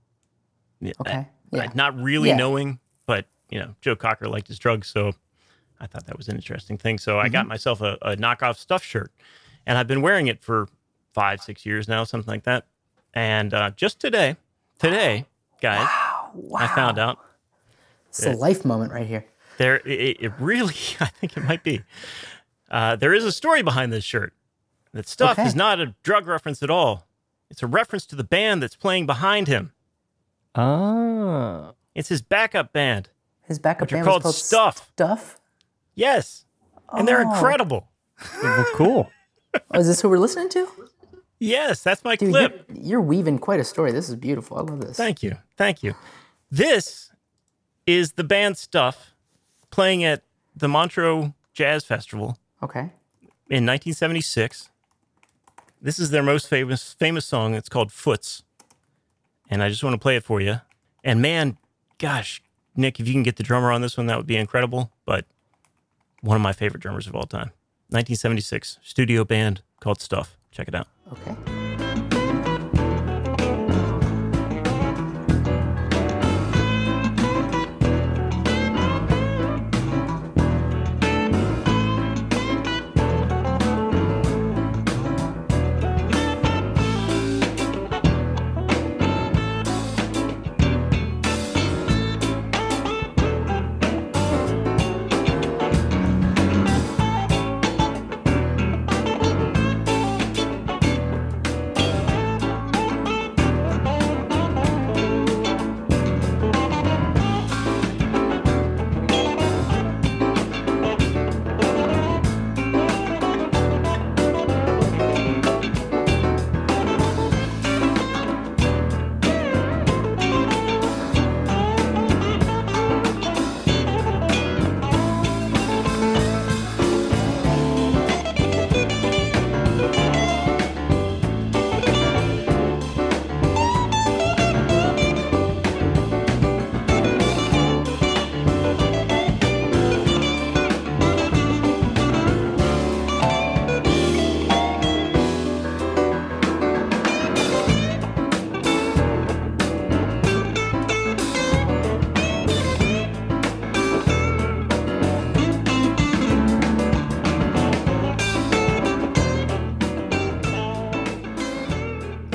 Okay. 0.85 1.13
I- 1.13 1.27
Yeah. 1.51 1.71
not 1.75 1.97
really 1.99 2.29
Yeah. 2.29 2.37
knowing, 2.37 2.79
but 3.09 3.25
you 3.51 3.59
know, 3.59 3.75
Joe 3.81 3.97
Cocker 3.97 4.29
liked 4.29 4.47
his 4.49 4.59
drugs, 4.59 4.87
so 4.89 5.13
I 5.81 5.87
thought 5.87 6.05
that 6.07 6.17
was 6.19 6.29
an 6.29 6.37
interesting 6.37 6.77
thing. 6.77 6.99
So 6.99 7.19
I 7.19 7.29
got 7.29 7.41
Mm-hmm. 7.41 7.49
myself 7.49 7.81
a, 7.81 7.97
a 8.03 8.15
knockoff 8.17 8.57
stuff 8.59 8.85
shirt, 8.85 9.11
and 9.67 9.79
I've 9.79 9.87
been 9.89 10.03
wearing 10.03 10.27
it 10.27 10.43
for 10.43 10.69
five, 11.15 11.41
six 11.41 11.65
years 11.65 11.89
now, 11.89 12.05
something 12.05 12.31
like 12.31 12.45
that. 12.45 12.67
And 13.15 13.55
uh, 13.55 13.71
just 13.75 13.99
today, 14.01 14.37
today, 14.79 15.25
guys, 15.63 15.89
Wow. 16.35 16.61
I 16.61 16.67
found 16.69 16.99
out 16.99 17.19
It's 18.11 18.25
a 18.27 18.33
life 18.33 18.65
moment 18.67 18.93
right 18.93 19.07
here. 19.07 19.25
there. 19.57 19.77
It, 19.87 20.19
it 20.21 20.33
really, 20.39 20.75
I 21.01 21.07
think 21.07 21.37
it 21.37 21.45
might 21.45 21.65
be. 21.65 21.83
Uh, 22.71 22.97
there 22.97 23.15
is 23.15 23.25
a 23.25 23.33
story 23.33 23.63
behind 23.63 23.93
this 23.93 24.05
shirt. 24.05 24.35
That 24.93 25.09
stuff 25.09 25.39
Okay. 25.39 25.49
is 25.49 25.55
not 25.57 25.81
a 25.81 25.95
drug 26.03 26.27
reference 26.27 26.63
at 26.63 26.69
all. 26.71 27.07
It's 27.51 27.63
a 27.63 27.67
reference 27.67 28.05
to 28.07 28.17
the 28.17 28.25
band 28.25 28.63
that's 28.63 28.77
playing 28.77 29.07
behind 29.07 29.49
him. 29.49 29.73
Ah. 30.55 31.73
It's 31.99 32.09
his 32.09 32.23
backup 32.23 32.73
band. 32.73 33.11
His 33.45 33.59
backup 33.59 33.83
Which 33.83 33.93
are 33.93 33.97
band 33.97 34.07
called 34.07 34.23
was 34.25 34.35
called 34.51 34.75
Stuff. 34.77 34.89
Stuff. 34.93 35.41
Yes, 35.95 36.45
and 36.93 37.09
they're 37.09 37.27
Oh. 37.27 37.33
incredible. 37.35 37.89
Well, 38.43 38.67
cool. 38.75 39.11
Oh, 39.73 39.81
is 39.81 39.87
this 39.89 40.01
who 40.03 40.09
we're 40.11 40.19
listening 40.19 40.51
to? 40.51 40.69
Yes, 41.41 41.83
that's 41.83 42.05
my 42.05 42.15
Dude, 42.17 42.31
clip. 42.31 42.67
you're, 42.69 42.83
you're 42.85 43.01
weaving 43.01 43.39
quite 43.39 43.59
a 43.61 43.65
story. 43.65 43.91
This 43.93 44.09
is 44.11 44.15
beautiful. 44.15 44.59
I 44.59 44.61
love 44.61 44.81
this. 44.81 44.97
Thank 44.97 45.23
you. 45.23 45.37
Thank 45.57 45.83
you. 45.83 45.95
This 46.51 47.11
is 47.87 48.13
the 48.13 48.25
band 48.25 48.59
stuff 48.59 49.15
playing 49.71 50.05
at 50.05 50.23
the 50.55 50.69
Montreux 50.69 51.33
Jazz 51.55 51.85
Festival 51.85 52.39
Okay. 52.63 52.93
in 53.49 53.65
1976. 53.67 54.69
This 55.81 55.99
is 55.99 56.11
their 56.11 56.23
most 56.23 56.47
famous 56.49 56.93
famous 56.93 57.25
song. 57.25 57.55
It's 57.55 57.71
called 57.71 57.91
Foots. 57.91 58.43
And 59.51 59.63
I 59.63 59.69
just 59.71 59.83
want 59.83 59.95
to 59.95 59.99
play 59.99 60.17
it 60.17 60.25
for 60.25 60.41
you. 60.41 60.61
And 61.03 61.23
man, 61.23 61.57
gosh, 61.99 62.43
Nick, 62.77 63.01
if 63.01 63.07
you 63.07 63.13
can 63.13 63.23
get 63.23 63.37
the 63.37 63.43
drummer 63.43 63.73
on 63.73 63.81
this 63.81 63.97
one, 63.97 64.07
that 64.07 64.17
would 64.17 64.27
be 64.27 64.37
incredible. 64.37 64.91
But 65.05 65.25
one 66.21 66.37
of 66.37 66.43
my 66.43 66.53
favorite 66.53 66.81
drummers 66.81 67.07
of 67.07 67.15
all 67.15 67.25
time. 67.25 67.53
1976 67.91 68.79
studio 68.83 69.25
band 69.25 69.63
called 69.81 70.01
Stuff. 70.01 70.37
Check 70.51 70.69
it 70.69 70.75
out. 70.75 70.89
Okay. 71.13 71.58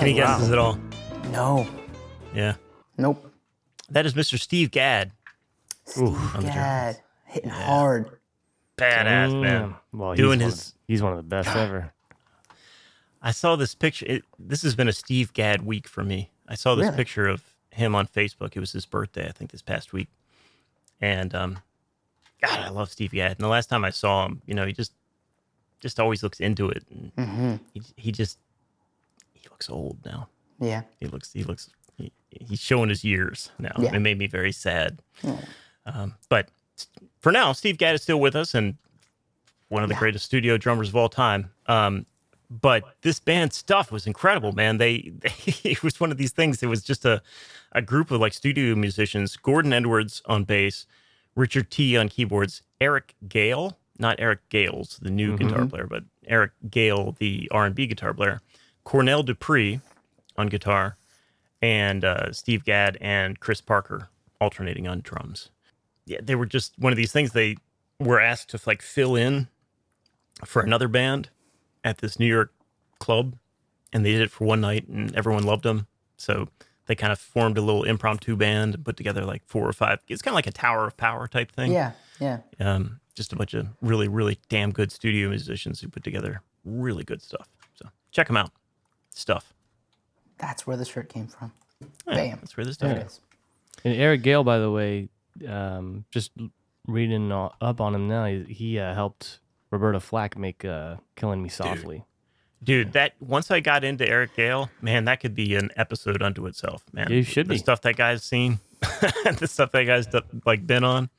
Any 0.03 0.13
guesses 0.15 0.51
at 0.51 0.57
all? 0.57 0.77
No. 1.31 1.65
Yeah. 2.35 2.55
Nope. 2.97 3.31
That 3.89 4.05
is 4.05 4.13
Mr. 4.15 4.37
Steve 4.39 4.69
Gadd. 4.69 5.11
Steve 5.85 6.07
on 6.35 6.41
Gadd. 6.43 6.97
Hitting 7.25 7.49
hard. 7.49 8.09
Badass 8.77 9.39
man. 9.41 9.69
Mm. 9.69 9.75
Well, 9.93 10.13
Doing 10.15 10.39
he's 10.39 10.45
one 10.45 10.49
his- 10.51 10.67
Of, 10.69 10.73
he's 10.87 11.01
one 11.01 11.11
of 11.13 11.17
the 11.17 11.23
best 11.23 11.47
ever. 11.55 11.93
I 13.21 13.31
saw 13.31 13.55
this 13.55 13.73
picture. 13.75 14.05
It, 14.09 14.25
this 14.37 14.61
has 14.63 14.75
been 14.75 14.89
a 14.89 14.93
Steve 14.93 15.31
Gadd 15.31 15.65
week 15.65 15.87
for 15.87 16.03
me. 16.03 16.31
I 16.49 16.55
saw 16.55 16.75
this 16.75 16.85
Really? 16.87 16.97
picture 16.97 17.27
of 17.27 17.41
him 17.71 17.95
on 17.95 18.05
Facebook. 18.05 18.55
It 18.55 18.59
was 18.59 18.73
his 18.73 18.85
birthday, 18.85 19.25
I 19.27 19.31
think, 19.31 19.51
this 19.51 19.61
past 19.61 19.93
week. 19.93 20.09
And 20.99 21.33
um, 21.33 21.59
God, 22.41 22.59
I 22.59 22.69
love 22.69 22.91
Steve 22.91 23.11
Gadd. 23.11 23.31
And 23.31 23.39
the 23.39 23.47
last 23.47 23.69
time 23.69 23.85
I 23.85 23.89
saw 23.91 24.25
him, 24.25 24.41
you 24.45 24.53
know, 24.53 24.65
he 24.65 24.73
just 24.73 24.91
just 25.79 25.97
always 25.99 26.23
looks 26.23 26.41
into 26.41 26.67
it. 26.69 26.83
And 26.91 27.11
Mm-hmm. 27.15 27.55
he 27.73 27.81
he 27.95 28.11
just 28.11 28.37
he 28.41 28.42
looks 29.63 29.69
old 29.69 29.97
now. 30.05 30.29
Yeah. 30.59 30.81
He 30.99 31.07
looks 31.07 31.31
he 31.33 31.43
looks 31.43 31.69
he, 31.97 32.11
he's 32.29 32.59
showing 32.59 32.89
his 32.89 33.03
years 33.03 33.51
now. 33.59 33.71
Yeah. 33.77 33.95
It 33.95 33.99
made 33.99 34.17
me 34.17 34.27
very 34.27 34.51
sad. 34.51 35.01
Um, 35.85 36.15
but 36.29 36.49
for 37.19 37.31
now, 37.31 37.51
Steve 37.53 37.77
Gadd 37.77 37.95
is 37.95 38.01
still 38.01 38.19
with 38.19 38.35
us 38.35 38.53
and 38.53 38.75
one 39.69 39.83
of 39.83 39.89
the 39.89 39.95
Yeah. 39.95 39.99
greatest 39.99 40.25
studio 40.25 40.57
drummers 40.57 40.89
of 40.89 40.95
all 40.95 41.09
time. 41.09 41.51
Um, 41.67 42.05
but 42.49 42.83
this 43.01 43.19
band 43.19 43.51
stuff 43.53 43.91
was 43.91 44.05
incredible, 44.05 44.51
man. 44.51 44.77
They, 44.77 45.11
they 45.19 45.31
it 45.71 45.83
was 45.83 45.99
one 45.99 46.11
of 46.11 46.17
these 46.17 46.31
things. 46.31 46.61
It 46.63 46.67
was 46.67 46.83
just 46.83 47.05
a 47.05 47.21
a 47.73 47.81
group 47.81 48.11
of 48.11 48.21
like 48.21 48.33
studio 48.33 48.75
musicians. 48.75 49.35
Gordon 49.37 49.73
Edwards 49.73 50.21
on 50.25 50.43
bass, 50.43 50.85
Richard 51.35 51.71
Tee 51.71 51.97
on 51.97 52.09
keyboards, 52.09 52.61
Eric 52.79 53.15
Gale. 53.27 53.77
not 53.97 54.19
Eric 54.19 54.47
Gales, 54.49 54.99
the 55.01 55.09
new 55.09 55.35
guitar 55.37 55.65
player, 55.65 55.87
but 55.87 56.03
Eric 56.27 56.51
Gale, 56.69 57.15
the 57.19 57.47
R 57.51 57.65
and 57.65 57.73
B 57.75 57.87
guitar 57.87 58.13
player, 58.13 58.41
Cornell 58.83 59.23
Dupree 59.23 59.81
on 60.37 60.47
guitar, 60.47 60.97
and 61.61 62.03
uh, 62.03 62.31
Steve 62.31 62.65
Gadd 62.65 62.97
and 62.99 63.39
Chris 63.39 63.61
Parker 63.61 64.09
alternating 64.41 64.87
on 64.87 65.01
drums. 65.01 65.49
Yeah, 66.05 66.19
they 66.21 66.35
were 66.35 66.45
just 66.45 66.77
one 66.77 66.91
of 66.91 66.97
these 66.97 67.11
things. 67.11 67.31
They 67.31 67.57
were 67.99 68.19
asked 68.19 68.49
to 68.49 68.59
like 68.65 68.81
fill 68.81 69.15
in 69.15 69.47
for 70.45 70.61
another 70.61 70.87
band 70.87 71.29
at 71.83 71.99
this 71.99 72.19
New 72.19 72.25
York 72.25 72.51
club, 72.99 73.35
and 73.93 74.05
they 74.05 74.11
did 74.11 74.21
it 74.21 74.31
for 74.31 74.45
one 74.45 74.61
night, 74.61 74.87
and 74.87 75.15
everyone 75.15 75.43
loved 75.43 75.63
them. 75.63 75.87
So 76.17 76.49
they 76.87 76.95
kind 76.95 77.13
of 77.13 77.19
formed 77.19 77.57
a 77.57 77.61
little 77.61 77.83
impromptu 77.83 78.35
band 78.35 78.75
and 78.75 78.83
put 78.83 78.97
together 78.97 79.23
like 79.25 79.43
four 79.45 79.67
or 79.67 79.73
five. 79.73 79.99
It's 80.07 80.21
kind 80.21 80.33
of 80.33 80.35
like 80.35 80.47
a 80.47 80.51
Tower 80.51 80.87
of 80.87 80.97
Power 80.97 81.27
type 81.27 81.51
thing. 81.51 81.71
Yeah, 81.71 81.91
yeah. 82.19 82.39
Um, 82.59 82.99
just 83.15 83.31
a 83.31 83.35
bunch 83.35 83.53
of 83.53 83.67
really, 83.81 84.07
really 84.07 84.39
damn 84.49 84.71
good 84.71 84.91
studio 84.91 85.29
musicians 85.29 85.79
who 85.79 85.87
put 85.87 86.03
together 86.03 86.41
really 86.65 87.03
good 87.03 87.21
stuff. 87.21 87.47
So 87.75 87.87
check 88.11 88.27
them 88.27 88.37
out. 88.37 88.51
Stuff. 89.13 89.53
That's 90.37 90.65
where 90.67 90.77
the 90.77 90.85
shirt 90.85 91.09
came 91.09 91.27
from. 91.27 91.51
Yeah, 92.07 92.15
Bam. 92.15 92.37
That's 92.41 92.57
where 92.57 92.65
the 92.65 92.73
stuff 92.73 92.91
it 92.97 93.05
is. 93.05 93.11
is. 93.13 93.21
And 93.85 93.93
Eric 93.95 94.21
Gale, 94.23 94.43
by 94.43 94.57
the 94.59 94.71
way, 94.71 95.09
um, 95.47 96.05
just 96.11 96.31
reading 96.87 97.31
up 97.31 97.79
on 97.81 97.95
him 97.95 98.07
now, 98.07 98.25
he, 98.25 98.43
he 98.43 98.79
uh, 98.79 98.93
helped 98.93 99.39
Roberta 99.71 99.99
Flack 99.99 100.37
make 100.37 100.63
uh, 100.65 100.95
"Killing 101.15 101.41
Me 101.43 101.49
Softly." 101.49 102.03
Dude, 102.63 102.93
that 102.93 103.13
once 103.19 103.51
I 103.51 103.59
got 103.59 103.83
into 103.83 104.07
Eric 104.07 104.35
Gale, 104.37 104.69
man, 104.81 105.05
that 105.05 105.19
could 105.19 105.35
be 105.35 105.55
an 105.55 105.69
episode 105.75 106.21
unto 106.23 106.45
itself, 106.45 106.83
man. 106.93 107.07
Yeah, 107.09 107.17
you 107.17 107.23
should 107.23 107.47
the 107.47 107.55
be. 107.55 107.57
stuff 107.57 107.81
that 107.81 107.97
guy's 107.97 108.23
seen, 108.23 108.59
the 108.81 109.47
stuff 109.49 109.71
that 109.73 109.83
guy's 109.83 110.07
do- 110.07 110.21
like 110.45 110.65
been 110.65 110.83
on. 110.85 111.09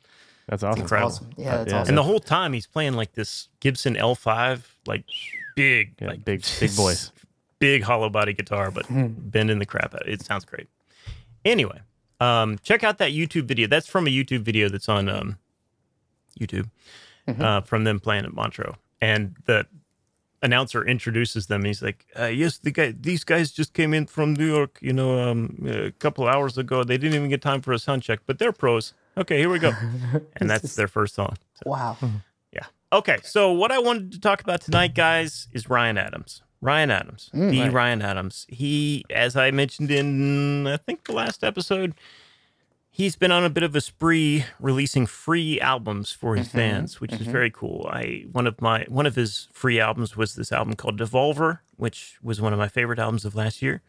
That's 0.48 0.62
awesome. 0.62 0.82
incredible. 0.82 1.08
Awesome. 1.08 1.30
Yeah, 1.36 1.56
that's 1.58 1.70
yeah. 1.72 1.80
awesome. 1.80 1.88
And 1.90 1.98
the 1.98 2.02
whole 2.02 2.20
time 2.20 2.52
he's 2.54 2.66
playing 2.66 2.94
like 2.94 3.12
this 3.12 3.48
Gibson 3.60 3.94
L5, 3.94 4.60
like 4.86 5.04
big, 5.54 5.94
Yeah, 6.00 6.08
like 6.08 6.24
big- 6.24 6.44
big 6.60 6.70
voice. 6.72 7.10
Big 7.64 7.82
hollow 7.82 8.10
body 8.10 8.34
guitar, 8.34 8.70
but 8.70 8.84
bending 8.90 9.58
the 9.58 9.64
crap 9.64 9.94
out. 9.94 10.02
of 10.02 10.08
It 10.08 10.20
It 10.20 10.22
sounds 10.22 10.44
great. 10.44 10.68
Anyway, 11.46 11.80
um, 12.20 12.58
check 12.62 12.84
out 12.84 12.98
that 12.98 13.12
YouTube 13.12 13.46
video. 13.46 13.66
That's 13.66 13.86
from 13.86 14.06
a 14.06 14.10
YouTube 14.10 14.42
video 14.42 14.68
that's 14.68 14.86
on 14.86 15.08
um, 15.08 15.38
YouTube 16.38 16.68
uh, 17.26 17.62
from 17.62 17.84
them 17.84 18.00
playing 18.00 18.26
at 18.26 18.34
Montreux, 18.34 18.74
and 19.00 19.34
the 19.46 19.66
announcer 20.42 20.86
introduces 20.86 21.46
them. 21.46 21.64
He's 21.64 21.80
like, 21.80 22.04
uh, 22.18 22.26
"Yes, 22.26 22.58
the 22.58 22.70
guy, 22.70 22.92
these 22.92 23.24
guys 23.24 23.50
just 23.50 23.72
came 23.72 23.94
in 23.94 24.04
from 24.04 24.34
New 24.34 24.46
York, 24.46 24.78
you 24.82 24.92
know, 24.92 25.18
um, 25.18 25.56
a 25.66 25.90
couple 25.92 26.28
hours 26.28 26.58
ago. 26.58 26.84
They 26.84 26.98
didn't 26.98 27.14
even 27.14 27.30
get 27.30 27.40
time 27.40 27.62
for 27.62 27.72
a 27.72 27.78
sound 27.78 28.02
check, 28.02 28.20
but 28.26 28.38
they're 28.38 28.52
pros. 28.52 28.92
Okay, 29.16 29.38
here 29.38 29.48
we 29.48 29.58
go." 29.58 29.72
and 30.36 30.50
that's 30.50 30.76
their 30.76 30.88
first 30.88 31.14
song. 31.14 31.36
So, 31.54 31.70
wow. 31.70 31.96
yeah. 32.52 32.66
Okay, 32.92 33.16
so 33.22 33.52
what 33.52 33.72
I 33.72 33.78
wanted 33.78 34.12
to 34.12 34.20
talk 34.20 34.42
about 34.42 34.60
tonight, 34.60 34.94
guys, 34.94 35.48
is 35.52 35.70
Ryan 35.70 35.96
Adams. 35.96 36.43
Ryan 36.64 36.90
Adams, 36.90 37.30
mm, 37.34 37.50
the 37.50 37.68
Ryan 37.68 38.00
Adams. 38.00 38.46
He, 38.48 39.04
as 39.10 39.36
I 39.36 39.50
mentioned 39.50 39.90
in, 39.90 40.66
I 40.66 40.78
think 40.78 41.04
the 41.04 41.12
last 41.12 41.44
episode, 41.44 41.92
he's 42.90 43.16
been 43.16 43.30
on 43.30 43.44
a 43.44 43.50
bit 43.50 43.62
of 43.62 43.76
a 43.76 43.82
spree 43.82 44.46
releasing 44.58 45.04
free 45.04 45.60
albums 45.60 46.10
for 46.10 46.36
his 46.36 46.48
mm-hmm. 46.48 46.56
fans, 46.56 47.02
which 47.02 47.12
is 47.12 47.20
mm-hmm. 47.20 47.32
very 47.32 47.50
cool. 47.50 47.86
I 47.92 48.24
one 48.32 48.46
of 48.46 48.62
my 48.62 48.86
one 48.88 49.04
of 49.04 49.14
his 49.14 49.48
free 49.52 49.78
albums 49.78 50.16
was 50.16 50.36
this 50.36 50.52
album 50.52 50.74
called 50.74 50.98
Devolver, 50.98 51.58
which 51.76 52.16
was 52.22 52.40
one 52.40 52.54
of 52.54 52.58
my 52.58 52.68
favorite 52.68 52.98
albums 52.98 53.26
of 53.26 53.34
last 53.34 53.60
year. 53.60 53.82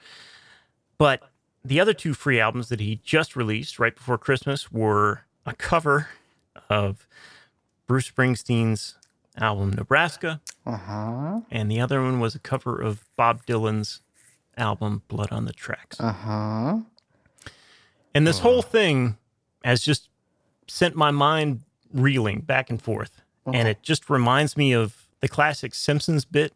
But 0.98 1.22
the 1.64 1.80
other 1.80 1.94
two 1.94 2.14
free 2.14 2.42
albums 2.42 2.68
that 2.68 2.82
he 2.82 3.00
just 3.06 3.38
released 3.38 3.80
right 3.80 3.96
before 3.96 4.18
Christmas 4.18 4.70
were 4.70 5.22
a 5.46 5.54
cover 5.54 6.10
of 6.70 7.08
Bruce 7.88 8.12
Springsteen's 8.12 8.96
album 9.38 9.72
Nebraska, 9.72 10.42
Uh 10.66 10.78
huh. 10.78 11.40
and 11.52 11.70
the 11.70 11.80
other 11.80 12.02
one 12.02 12.20
was 12.20 12.34
a 12.36 12.40
cover 12.40 12.82
of 12.82 13.06
Bob 13.16 13.46
Dylan's 13.46 14.02
album 14.58 15.04
Blood 15.08 15.32
on 15.32 15.46
the 15.46 15.54
Tracks. 15.54 16.00
Uh 16.00 16.12
huh. 16.12 16.78
And 18.14 18.26
this 18.26 18.40
whole 18.40 18.62
thing 18.62 19.18
has 19.64 19.82
just 19.82 20.10
sent 20.68 20.96
my 20.96 21.12
mind 21.12 21.62
reeling 21.94 22.40
back 22.42 22.70
and 22.70 22.82
forth. 22.82 23.22
And 23.46 23.68
it 23.68 23.84
just 23.84 24.10
reminds 24.10 24.58
me 24.58 24.74
of 24.74 25.06
the 25.20 25.28
classic 25.28 25.76
Simpsons 25.76 26.26
bit, 26.26 26.52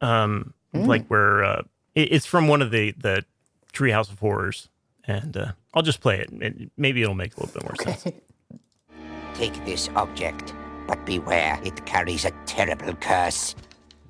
um, 0.00 0.52
like 0.72 1.06
where 1.06 1.44
uh, 1.44 1.62
it, 1.94 2.12
it's 2.12 2.26
from 2.26 2.48
one 2.48 2.60
of 2.60 2.72
the, 2.72 2.90
the 2.92 3.24
Treehouse 3.72 4.10
of 4.10 4.18
Horrors. 4.18 4.68
And 5.06 5.36
uh, 5.36 5.52
I'll 5.74 5.82
just 5.82 6.00
play 6.00 6.18
it. 6.18 6.30
and 6.30 6.70
Maybe 6.76 7.02
it'll 7.02 7.14
make 7.14 7.36
a 7.36 7.40
little 7.40 7.54
bit 7.54 7.62
more 7.62 7.76
sense. 7.76 8.04
Take 9.34 9.64
this 9.64 9.88
object, 9.94 10.54
but 10.86 11.04
beware, 11.06 11.58
it 11.64 11.84
carries 11.86 12.24
a 12.24 12.30
terrible 12.46 12.94
curse. 12.94 13.54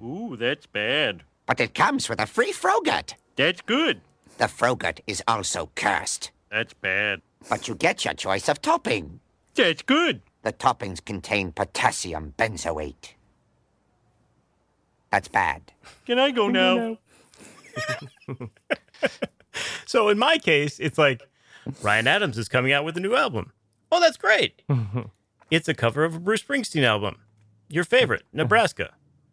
Ooh, 0.02 0.36
that's 0.38 0.66
bad. 0.66 1.22
But 1.46 1.60
it 1.60 1.74
comes 1.74 2.08
with 2.08 2.20
a 2.20 2.26
free 2.26 2.52
Frogurt. 2.52 3.14
That's 3.36 3.60
good. 3.60 4.00
The 4.38 4.48
Frogurt 4.48 5.00
is 5.06 5.22
also 5.28 5.70
cursed, 5.74 6.30
That's 6.50 6.74
bad. 6.74 7.22
but 7.48 7.68
you 7.68 7.74
get 7.74 8.04
your 8.04 8.14
choice 8.14 8.48
of 8.48 8.60
topping. 8.62 9.20
That's 9.54 9.82
good. 9.82 10.22
The 10.42 10.52
toppings 10.52 11.04
contain 11.04 11.52
potassium 11.52 12.34
benzoate. 12.36 13.14
That's 15.10 15.28
bad. 15.28 15.72
Can 16.06 16.18
I 16.18 16.30
go 16.32 16.48
now? 16.48 16.98
So 19.86 20.08
in 20.08 20.18
my 20.18 20.38
case, 20.38 20.80
it's 20.80 20.98
like 20.98 21.22
Ryan 21.80 22.08
Adams 22.08 22.36
is 22.38 22.48
coming 22.48 22.72
out 22.72 22.84
with 22.84 22.96
a 22.96 23.00
new 23.00 23.14
album. 23.14 23.52
Oh, 23.92 24.00
that's 24.00 24.16
great. 24.16 24.60
it's 25.50 25.68
a 25.68 25.74
cover 25.74 26.04
of 26.04 26.16
a 26.16 26.20
Bruce 26.20 26.42
Springsteen 26.42 26.84
album. 26.84 27.16
Your 27.68 27.84
favorite, 27.84 28.22
Nebraska. 28.32 28.92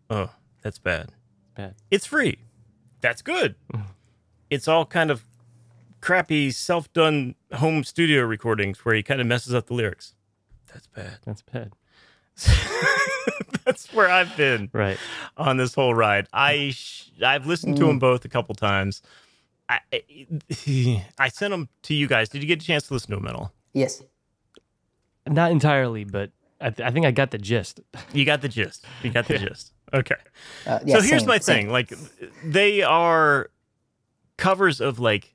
Oh, 0.10 0.30
that's 0.62 0.80
bad. 0.80 1.12
Bad. 1.56 1.76
It's 1.90 2.06
free. 2.06 2.40
That's 3.02 3.22
good. 3.22 3.56
It's 4.50 4.68
all 4.68 4.86
kind 4.86 5.10
of 5.12 5.24
crappy 6.02 6.52
self-done 6.52 7.36
home 7.54 7.86
studio 7.86 8.24
recordings 8.24 8.84
where 8.84 8.94
he 8.94 9.02
kind 9.02 9.22
of 9.22 9.28
messes 9.28 9.54
up 9.54 9.68
the 9.68 9.74
lyrics. 9.74 10.14
That's 10.74 10.88
bad. 10.88 11.20
That's 11.26 11.42
bad. 11.42 11.72
That's 13.66 13.94
where 13.94 14.10
I've 14.10 14.36
been 14.36 14.70
Right. 14.74 14.98
on 15.38 15.56
this 15.56 15.74
whole 15.74 15.94
ride. 15.96 16.28
I 16.34 16.54
mm. 16.54 16.76
sh- 16.76 17.12
I've 17.24 17.46
listened 17.46 17.78
to 17.78 17.86
them 17.86 17.96
mm. 17.96 18.02
both 18.02 18.26
a 18.26 18.28
couple 18.28 18.56
times. 18.56 19.02
I 19.70 19.80
I 21.18 21.30
sent 21.30 21.52
them 21.52 21.70
to 21.84 21.94
you 21.94 22.08
guys. 22.08 22.28
Did 22.28 22.42
you 22.42 22.48
get 22.48 22.62
a 22.62 22.66
chance 22.66 22.88
to 22.88 22.94
listen 22.94 23.12
to 23.12 23.16
them 23.18 23.28
at 23.28 23.36
all? 23.36 23.54
Yes. 23.74 24.04
Not 25.28 25.52
entirely, 25.52 26.04
but 26.04 26.32
I, 26.60 26.70
th- 26.72 26.88
I 26.88 26.92
think 26.92 27.06
I 27.06 27.12
got 27.12 27.32
the 27.32 27.38
gist. 27.38 27.80
You 28.14 28.26
got 28.26 28.42
the 28.42 28.50
gist. 28.50 28.86
You 29.04 29.12
got 29.12 29.28
the 29.28 29.38
gist. 29.38 29.72
Okay. 29.94 30.16
Uh, 30.66 30.80
yeah, 30.86 30.96
so 30.98 31.02
here's 31.02 31.22
same, 31.22 31.28
my 31.28 31.38
same. 31.40 31.56
thing. 31.64 31.70
Like 31.70 31.94
they 32.44 32.82
are 32.82 33.50
covers 34.38 34.80
of 34.82 35.00
like 35.00 35.34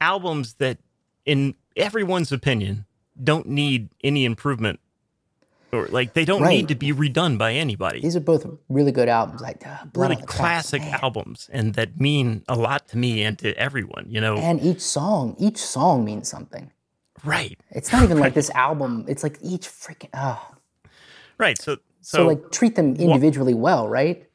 albums 0.00 0.54
that 0.54 0.78
in 1.24 1.54
everyone's 1.76 2.32
opinion 2.32 2.84
don't 3.22 3.46
need 3.46 3.88
any 4.02 4.24
improvement 4.24 4.80
or 5.72 5.86
like 5.86 6.12
they 6.14 6.24
don't 6.24 6.42
Right. 6.42 6.50
need 6.56 6.68
to 6.68 6.74
be 6.74 6.92
redone 6.92 7.38
by 7.38 7.52
anybody. 7.54 8.00
These 8.00 8.16
are 8.16 8.20
both 8.20 8.46
really 8.68 8.92
good 8.92 9.08
albums. 9.08 9.40
Like 9.40 9.66
uh, 9.66 9.84
Blood 9.86 10.10
really 10.10 10.14
on 10.16 10.20
the 10.22 10.26
Tracks, 10.26 10.36
classic 10.70 10.82
man. 10.82 10.98
albums 11.02 11.48
and 11.52 11.74
that 11.74 11.98
mean 12.00 12.42
a 12.48 12.56
lot 12.56 12.88
to 12.88 12.98
me 12.98 13.22
and 13.22 13.38
to 13.38 13.54
everyone, 13.56 14.06
you 14.08 14.20
know. 14.20 14.36
And 14.36 14.60
each 14.60 14.80
song, 14.80 15.34
each 15.38 15.58
song 15.58 16.04
means 16.04 16.28
something. 16.28 16.72
Right. 17.24 17.58
It's 17.70 17.92
not 17.92 18.02
even 18.02 18.18
like 18.18 18.34
this 18.34 18.50
album. 18.50 19.04
It's 19.08 19.22
like 19.22 19.38
each 19.42 19.68
freaking. 19.68 20.10
Oh. 20.14 20.54
Right. 21.38 21.60
So 21.60 21.76
so, 22.02 22.18
So, 22.18 22.26
like 22.26 22.50
treat 22.50 22.74
them 22.74 22.96
individually 22.96 23.54
well, 23.54 23.88
right? 23.88 24.28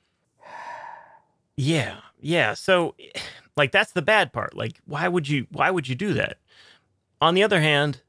Yeah, 1.58 1.97
yeah. 2.21 2.54
So, 2.54 2.95
like, 3.58 3.71
that's 3.71 3.91
the 3.91 4.02
bad 4.02 4.32
part. 4.32 4.56
Like, 4.56 4.80
why 4.86 5.08
would 5.08 5.28
you? 5.28 5.47
Why 5.52 5.69
would 5.69 5.88
you 5.88 5.95
do 5.95 6.13
that? 6.13 6.38
On 7.19 7.34
the 7.34 7.43
other 7.43 7.60
hand, 7.60 8.02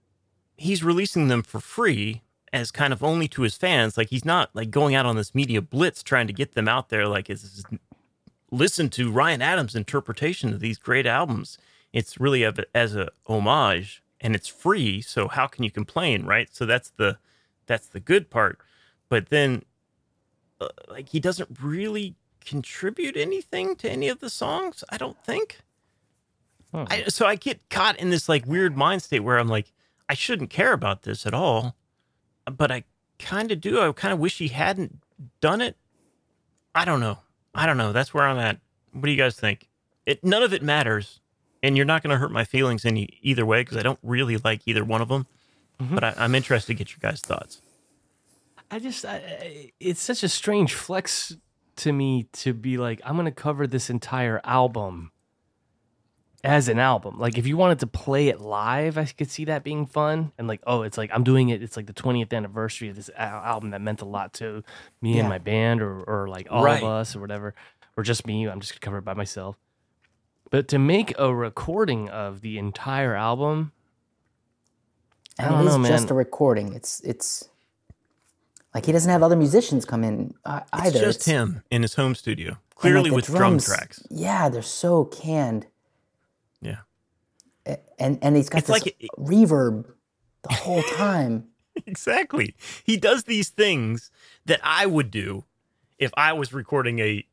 he's 0.56 0.84
releasing 0.84 1.28
them 1.28 1.42
for 1.42 1.60
free 1.60 2.22
as 2.52 2.70
kind 2.70 2.92
of 2.92 3.02
only 3.02 3.26
to 3.28 3.42
his 3.42 3.56
fans. 3.56 3.96
Like, 3.96 4.10
he's 4.10 4.24
not 4.24 4.50
like 4.54 4.70
going 4.70 4.94
out 4.94 5.06
on 5.06 5.16
this 5.16 5.34
media 5.34 5.60
blitz 5.60 6.02
trying 6.02 6.28
to 6.28 6.32
get 6.32 6.54
them 6.54 6.68
out 6.68 6.88
there. 6.88 7.08
Like, 7.08 7.28
it's 7.28 7.64
listen 8.52 8.88
to 8.90 9.10
Ryan 9.10 9.42
Adams' 9.42 9.74
interpretation 9.74 10.52
of 10.52 10.60
these 10.60 10.78
great 10.78 11.06
albums. 11.06 11.58
It's 11.92 12.20
really 12.20 12.44
it 12.44 12.70
as 12.74 12.94
a 12.94 13.08
homage, 13.26 14.02
and 14.20 14.34
it's 14.34 14.48
free. 14.48 15.00
So 15.00 15.28
how 15.28 15.46
can 15.46 15.64
you 15.64 15.70
complain, 15.70 16.24
right? 16.24 16.48
So 16.54 16.66
that's 16.66 16.90
the 16.90 17.18
that's 17.66 17.86
the 17.86 18.00
good 18.00 18.30
part. 18.30 18.58
But 19.08 19.28
then 19.30 19.62
uh, 20.60 20.68
like 20.88 21.08
he 21.08 21.20
doesn't 21.20 21.58
really 21.62 22.16
contribute 22.44 23.16
anything 23.16 23.76
to 23.76 23.90
any 23.90 24.08
of 24.08 24.20
the 24.20 24.30
songs. 24.30 24.82
I 24.88 24.96
don't 24.96 25.22
think. 25.24 25.58
I, 26.90 27.04
so 27.08 27.26
I 27.26 27.36
get 27.36 27.68
caught 27.70 27.98
in 27.98 28.10
this 28.10 28.28
like 28.28 28.46
weird 28.46 28.76
mind 28.76 29.02
state 29.02 29.20
where 29.20 29.38
I'm 29.38 29.48
like, 29.48 29.72
I 30.08 30.14
shouldn't 30.14 30.50
care 30.50 30.72
about 30.72 31.02
this 31.02 31.26
at 31.26 31.34
all, 31.34 31.76
but 32.44 32.70
I 32.70 32.84
kind 33.18 33.50
of 33.50 33.60
do. 33.60 33.80
I 33.80 33.92
kind 33.92 34.12
of 34.12 34.18
wish 34.18 34.38
he 34.38 34.48
hadn't 34.48 34.98
done 35.40 35.60
it. 35.60 35.76
I 36.74 36.84
don't 36.84 37.00
know. 37.00 37.18
I 37.54 37.66
don't 37.66 37.76
know. 37.76 37.92
That's 37.92 38.12
where 38.12 38.24
I'm 38.24 38.38
at. 38.38 38.58
What 38.92 39.04
do 39.04 39.10
you 39.10 39.16
guys 39.16 39.36
think? 39.36 39.68
It 40.06 40.24
none 40.24 40.42
of 40.42 40.52
it 40.52 40.62
matters, 40.62 41.20
and 41.62 41.76
you're 41.76 41.86
not 41.86 42.02
going 42.02 42.10
to 42.10 42.18
hurt 42.18 42.30
my 42.32 42.44
feelings 42.44 42.84
any 42.84 43.18
either 43.22 43.44
way 43.46 43.62
because 43.62 43.76
I 43.76 43.82
don't 43.82 43.98
really 44.02 44.36
like 44.36 44.62
either 44.66 44.84
one 44.84 45.00
of 45.00 45.08
them. 45.08 45.26
Mm-hmm. 45.80 45.94
But 45.94 46.04
I, 46.04 46.14
I'm 46.16 46.34
interested 46.34 46.68
to 46.68 46.74
get 46.74 46.90
your 46.90 46.98
guys' 47.00 47.20
thoughts. 47.20 47.60
I 48.70 48.78
just, 48.78 49.04
I, 49.04 49.16
I- 49.16 49.72
it's 49.80 50.00
such 50.02 50.22
a 50.22 50.28
strange 50.28 50.74
flex 50.74 51.36
to 51.76 51.92
me 51.92 52.26
to 52.32 52.52
be 52.52 52.76
like, 52.78 53.00
I'm 53.04 53.16
gonna 53.16 53.30
cover 53.30 53.66
this 53.66 53.88
entire 53.88 54.40
album 54.44 55.12
as 56.44 56.68
an 56.68 56.78
album. 56.78 57.18
Like, 57.18 57.38
if 57.38 57.46
you 57.46 57.56
wanted 57.56 57.78
to 57.80 57.86
play 57.86 58.28
it 58.28 58.40
live, 58.40 58.98
I 58.98 59.04
could 59.06 59.30
see 59.30 59.44
that 59.46 59.64
being 59.64 59.86
fun. 59.86 60.32
And 60.38 60.46
like, 60.48 60.60
oh, 60.66 60.82
it's 60.82 60.98
like 60.98 61.10
I'm 61.12 61.22
doing 61.24 61.48
it. 61.50 61.62
It's 61.62 61.76
like 61.76 61.86
the 61.86 61.92
20th 61.92 62.32
anniversary 62.32 62.88
of 62.88 62.96
this 62.96 63.10
al- 63.16 63.42
album 63.44 63.70
that 63.70 63.80
meant 63.80 64.02
a 64.02 64.04
lot 64.04 64.32
to 64.34 64.62
me 65.00 65.14
Yeah. 65.14 65.20
and 65.20 65.28
my 65.28 65.38
band, 65.38 65.80
or 65.82 66.00
or 66.02 66.28
like 66.28 66.48
all 66.50 66.62
Right. 66.64 66.82
of 66.82 66.88
us, 66.88 67.14
or 67.16 67.20
whatever, 67.20 67.54
or 67.96 68.02
just 68.02 68.26
me. 68.26 68.46
I'm 68.48 68.60
just 68.60 68.72
gonna 68.72 68.80
cover 68.80 68.98
it 68.98 69.04
by 69.04 69.14
myself. 69.14 69.56
But 70.50 70.68
to 70.68 70.78
make 70.78 71.14
a 71.18 71.34
recording 71.34 72.08
of 72.08 72.40
the 72.40 72.58
entire 72.58 73.14
album, 73.14 73.72
I 75.38 75.44
And 75.44 75.50
don't 75.52 75.60
it 75.62 75.66
is 75.68 75.72
know, 75.74 75.78
man. 75.78 75.90
just 75.92 76.10
a 76.10 76.14
recording. 76.14 76.72
It's 76.72 77.00
it's 77.00 77.48
like 78.74 78.86
he 78.86 78.92
doesn't 78.92 79.10
have 79.10 79.22
other 79.22 79.36
musicians 79.36 79.84
come 79.84 80.04
in 80.04 80.34
uh, 80.44 80.60
It's 80.74 80.82
either. 80.86 81.00
just 81.00 81.20
It's- 81.20 81.24
him 81.26 81.62
in 81.70 81.82
his 81.82 81.94
home 81.94 82.14
studio, 82.14 82.48
and, 82.48 82.56
like, 82.56 82.74
clearly 82.76 83.10
with 83.10 83.26
drums- 83.26 83.66
drum 83.66 83.76
tracks. 83.76 84.02
Yeah, 84.10 84.48
they're 84.48 84.62
so 84.62 85.04
canned, 85.06 85.66
Yeah. 86.60 86.78
And 87.98 88.18
and 88.22 88.34
he's 88.36 88.48
got 88.48 88.58
It's 88.58 88.68
this 88.68 88.84
like 88.84 88.96
it- 88.98 89.10
reverb 89.18 89.84
the 90.48 90.54
whole 90.54 90.82
time. 90.96 91.48
exactly. 91.86 92.56
He 92.84 92.96
does 92.96 93.24
these 93.24 93.50
things 93.50 94.10
that 94.46 94.60
I 94.62 94.86
would 94.86 95.10
do 95.10 95.44
if 95.98 96.10
I 96.16 96.32
was 96.32 96.52
recording 96.54 96.98
a 97.00 97.26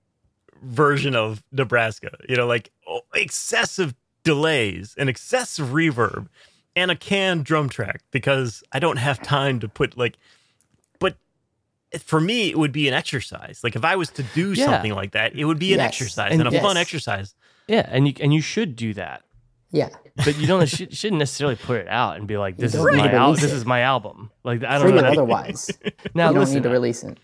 version 0.64 1.16
of 1.16 1.44
Nebraska. 1.52 2.12
You 2.30 2.36
know, 2.36 2.48
like 2.48 2.72
oh, 2.88 3.02
excessive 3.14 3.94
delays 4.24 4.96
and 4.98 5.10
excessive 5.10 5.70
reverb 5.70 6.28
and 6.76 6.92
a 6.92 6.96
canned 6.96 7.46
drum 7.46 7.70
track 7.70 8.02
because 8.12 8.64
I 8.72 8.80
don't 8.80 8.98
have 8.98 9.22
time 9.22 9.60
to 9.62 9.68
put 9.68 9.98
like. 9.98 10.18
But 11.00 11.18
for 12.04 12.20
me, 12.20 12.50
it 12.50 12.58
would 12.58 12.72
be 12.72 12.88
an 12.88 12.94
exercise. 12.94 13.62
Like 13.64 13.76
if 13.76 13.86
I 13.86 13.96
was 13.96 14.10
to 14.12 14.24
do 14.24 14.54
Yeah. 14.54 14.66
something 14.66 14.94
like 14.94 15.12
that, 15.12 15.36
it 15.36 15.46
would 15.46 15.60
be 15.60 15.74
an 15.74 15.80
Yes. 15.80 15.88
exercise 15.90 16.32
And 16.32 16.42
and, 16.42 16.54
a 16.54 16.62
fun 16.62 16.76
yes. 16.76 16.82
exercise. 16.82 17.36
yeah, 17.68 17.88
and 17.90 18.08
you 18.08 18.14
and 18.20 18.34
you 18.34 18.42
should 18.42 18.76
do 18.76 18.94
that. 18.96 19.22
Yeah, 19.72 19.90
but 20.24 20.38
you 20.38 20.48
don't 20.48 20.66
sh- 20.70 20.84
shouldn't 20.92 21.20
necessarily 21.20 21.58
put 21.58 21.78
it 21.78 21.88
out 21.90 22.16
and 22.16 22.28
be 22.28 22.38
like 22.38 22.56
this 22.56 22.74
is 22.74 22.82
my 22.82 23.12
al- 23.12 23.34
this 23.34 23.44
it. 23.44 23.52
is 23.52 23.66
my 23.66 23.82
album 23.82 24.32
like 24.46 24.64
i 24.64 24.78
don't 24.78 24.84
free 24.90 25.02
know 25.02 25.06
otherwise. 25.08 25.70
now 26.14 26.30
you 26.30 26.34
don't 26.34 26.40
listen 26.42 26.56
need 26.56 26.64
to 26.64 26.70
release 26.70 27.04
it. 27.04 27.18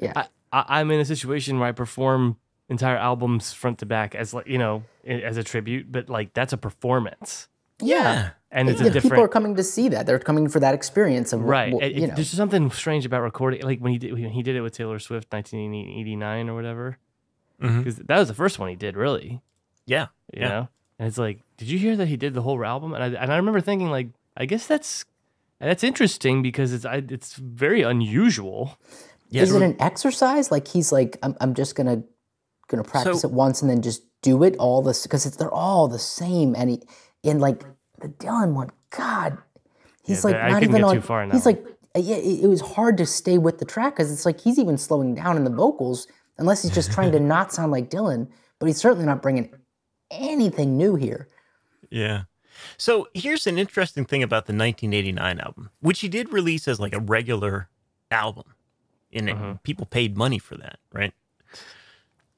Yeah, 0.00 0.12
I, 0.14 0.26
I, 0.52 0.80
i'm 0.80 0.90
in 0.92 1.00
a 1.00 1.04
situation 1.04 1.58
where 1.58 1.68
i 1.68 1.72
perform 1.72 2.36
entire 2.68 2.96
albums 2.96 3.52
front 3.52 3.78
to 3.78 3.86
back 3.86 4.14
as 4.14 4.34
like 4.34 4.46
you 4.46 4.58
know 4.58 4.82
as 5.06 5.36
a 5.36 5.44
tribute 5.44 5.90
but 5.92 6.08
like 6.08 6.32
that's 6.34 6.52
a 6.52 6.56
performance 6.56 7.48
Yeah. 7.80 8.30
and 8.50 8.68
it's 8.68 8.80
Yeah, 8.80 8.88
a 8.88 9.00
people 9.00 9.20
are 9.20 9.28
coming 9.28 9.54
to 9.56 9.62
see 9.62 9.88
that. 9.90 10.06
They're 10.06 10.18
coming 10.18 10.48
for 10.48 10.58
that 10.60 10.74
experience 10.74 11.32
of 11.32 11.42
right 11.42 11.72
what- 11.72 11.84
It- 11.84 11.92
you 11.94 12.02
it- 12.04 12.06
know. 12.08 12.14
there's 12.16 12.30
something 12.30 12.70
strange 12.72 13.06
about 13.06 13.22
recording 13.22 13.62
like 13.62 13.78
when 13.80 13.92
he 13.92 13.98
did 13.98 14.12
when 14.12 14.30
he 14.30 14.42
did 14.42 14.56
it 14.56 14.62
with 14.62 14.72
taylor 14.72 14.98
swift 14.98 15.32
1989 15.32 16.48
or 16.48 16.54
whatever 16.54 16.98
mm-hmm. 17.62 17.78
because 17.78 17.96
that 17.96 18.18
was 18.18 18.28
the 18.28 18.34
first 18.34 18.58
one 18.58 18.68
he 18.68 18.76
did 18.76 18.96
really 18.96 19.40
Yeah. 19.86 20.06
you 20.32 20.40
Yeah. 20.42 20.48
know 20.48 20.68
and 20.98 21.08
it's 21.08 21.18
like 21.18 21.40
did 21.56 21.68
you 21.68 21.78
hear 21.78 21.94
that 21.96 22.08
he 22.08 22.16
did 22.16 22.34
the 22.34 22.42
whole 22.42 22.64
album 22.64 22.94
and 22.94 23.02
i, 23.02 23.06
and 23.22 23.32
I 23.32 23.36
remember 23.36 23.60
thinking 23.60 23.90
like 23.90 24.08
i 24.36 24.44
guess 24.46 24.66
that's 24.66 25.04
that's 25.60 25.84
interesting 25.84 26.42
because 26.42 26.72
it's 26.72 26.84
I, 26.84 26.96
it's 27.08 27.34
very 27.36 27.82
unusual 27.82 28.76
Yeah. 29.30 29.42
is 29.42 29.54
it 29.54 29.62
an 29.62 29.74
exercise? 29.80 30.50
Like 30.52 30.68
he's 30.68 30.92
like, 30.92 31.16
I'm, 31.22 31.34
I'm 31.40 31.54
just 31.54 31.74
gonna 31.74 32.02
gonna 32.68 32.84
practice 32.84 33.22
So- 33.22 33.28
it 33.28 33.34
once 33.34 33.62
and 33.62 33.70
then 33.70 33.82
just 33.82 34.02
do 34.22 34.42
it 34.42 34.56
all 34.58 34.82
this 34.82 35.02
because 35.04 35.26
it's 35.26 35.36
they're 35.36 35.52
all 35.52 35.88
the 35.88 35.98
same. 35.98 36.54
And 36.56 36.70
he 36.70 36.82
in 37.22 37.38
like 37.40 37.64
the 38.00 38.08
Dylan 38.08 38.52
one, 38.54 38.70
God, 38.90 39.38
he's 40.02 40.24
Yeah, 40.24 40.30
like 40.32 40.52
not 40.52 40.62
even 40.62 40.84
on. 40.84 40.94
too 40.94 41.00
far 41.00 41.26
he's 41.30 41.46
like, 41.46 41.64
uh, 41.94 41.98
yeah, 42.00 42.16
it, 42.16 42.44
it 42.44 42.46
was 42.46 42.60
hard 42.60 42.96
to 42.98 43.06
stay 43.06 43.38
with 43.38 43.58
the 43.58 43.64
track 43.64 43.94
because 43.96 44.10
it's 44.12 44.26
like 44.26 44.40
he's 44.40 44.58
even 44.58 44.76
slowing 44.78 45.14
down 45.14 45.36
in 45.36 45.44
the 45.44 45.50
vocals 45.50 46.06
unless 46.38 46.62
he's 46.62 46.74
just 46.74 46.92
trying 46.92 47.12
to 47.12 47.20
not 47.34 47.52
sound 47.52 47.72
like 47.72 47.88
Dylan. 47.90 48.28
But 48.58 48.66
he's 48.66 48.78
certainly 48.78 49.04
not 49.06 49.20
bringing 49.22 49.52
anything 50.10 50.76
new 50.76 50.96
here. 50.96 51.28
Yeah. 51.90 52.22
So 52.78 53.08
here's 53.14 53.46
an 53.46 53.58
interesting 53.58 54.04
thing 54.06 54.22
about 54.22 54.46
the 54.46 54.52
1989 54.54 55.40
album, 55.40 55.70
which 55.80 56.00
he 56.00 56.08
did 56.08 56.32
release 56.32 56.66
as 56.66 56.80
like 56.80 56.94
a 56.94 57.00
regular 57.00 57.68
album. 58.10 58.44
And 59.12 59.28
it, 59.28 59.62
people 59.62 59.86
paid 59.86 60.16
money 60.16 60.38
for 60.38 60.56
that, 60.56 60.78
right? 60.92 61.12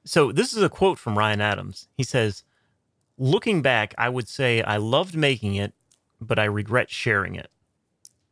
So 0.04 0.32
this 0.32 0.52
is 0.54 0.62
a 0.62 0.68
quote 0.68 0.98
from 0.98 1.18
Ryan 1.18 1.40
Adams. 1.40 1.88
He 1.96 2.02
says, 2.02 2.44
Looking 3.18 3.62
back, 3.62 3.94
I 3.98 4.08
would 4.08 4.28
say 4.28 4.62
I 4.62 4.76
loved 4.76 5.16
making 5.16 5.54
it, 5.56 5.74
but 6.20 6.38
I 6.38 6.44
regret 6.44 6.88
sharing 6.90 7.34
it. 7.34 7.50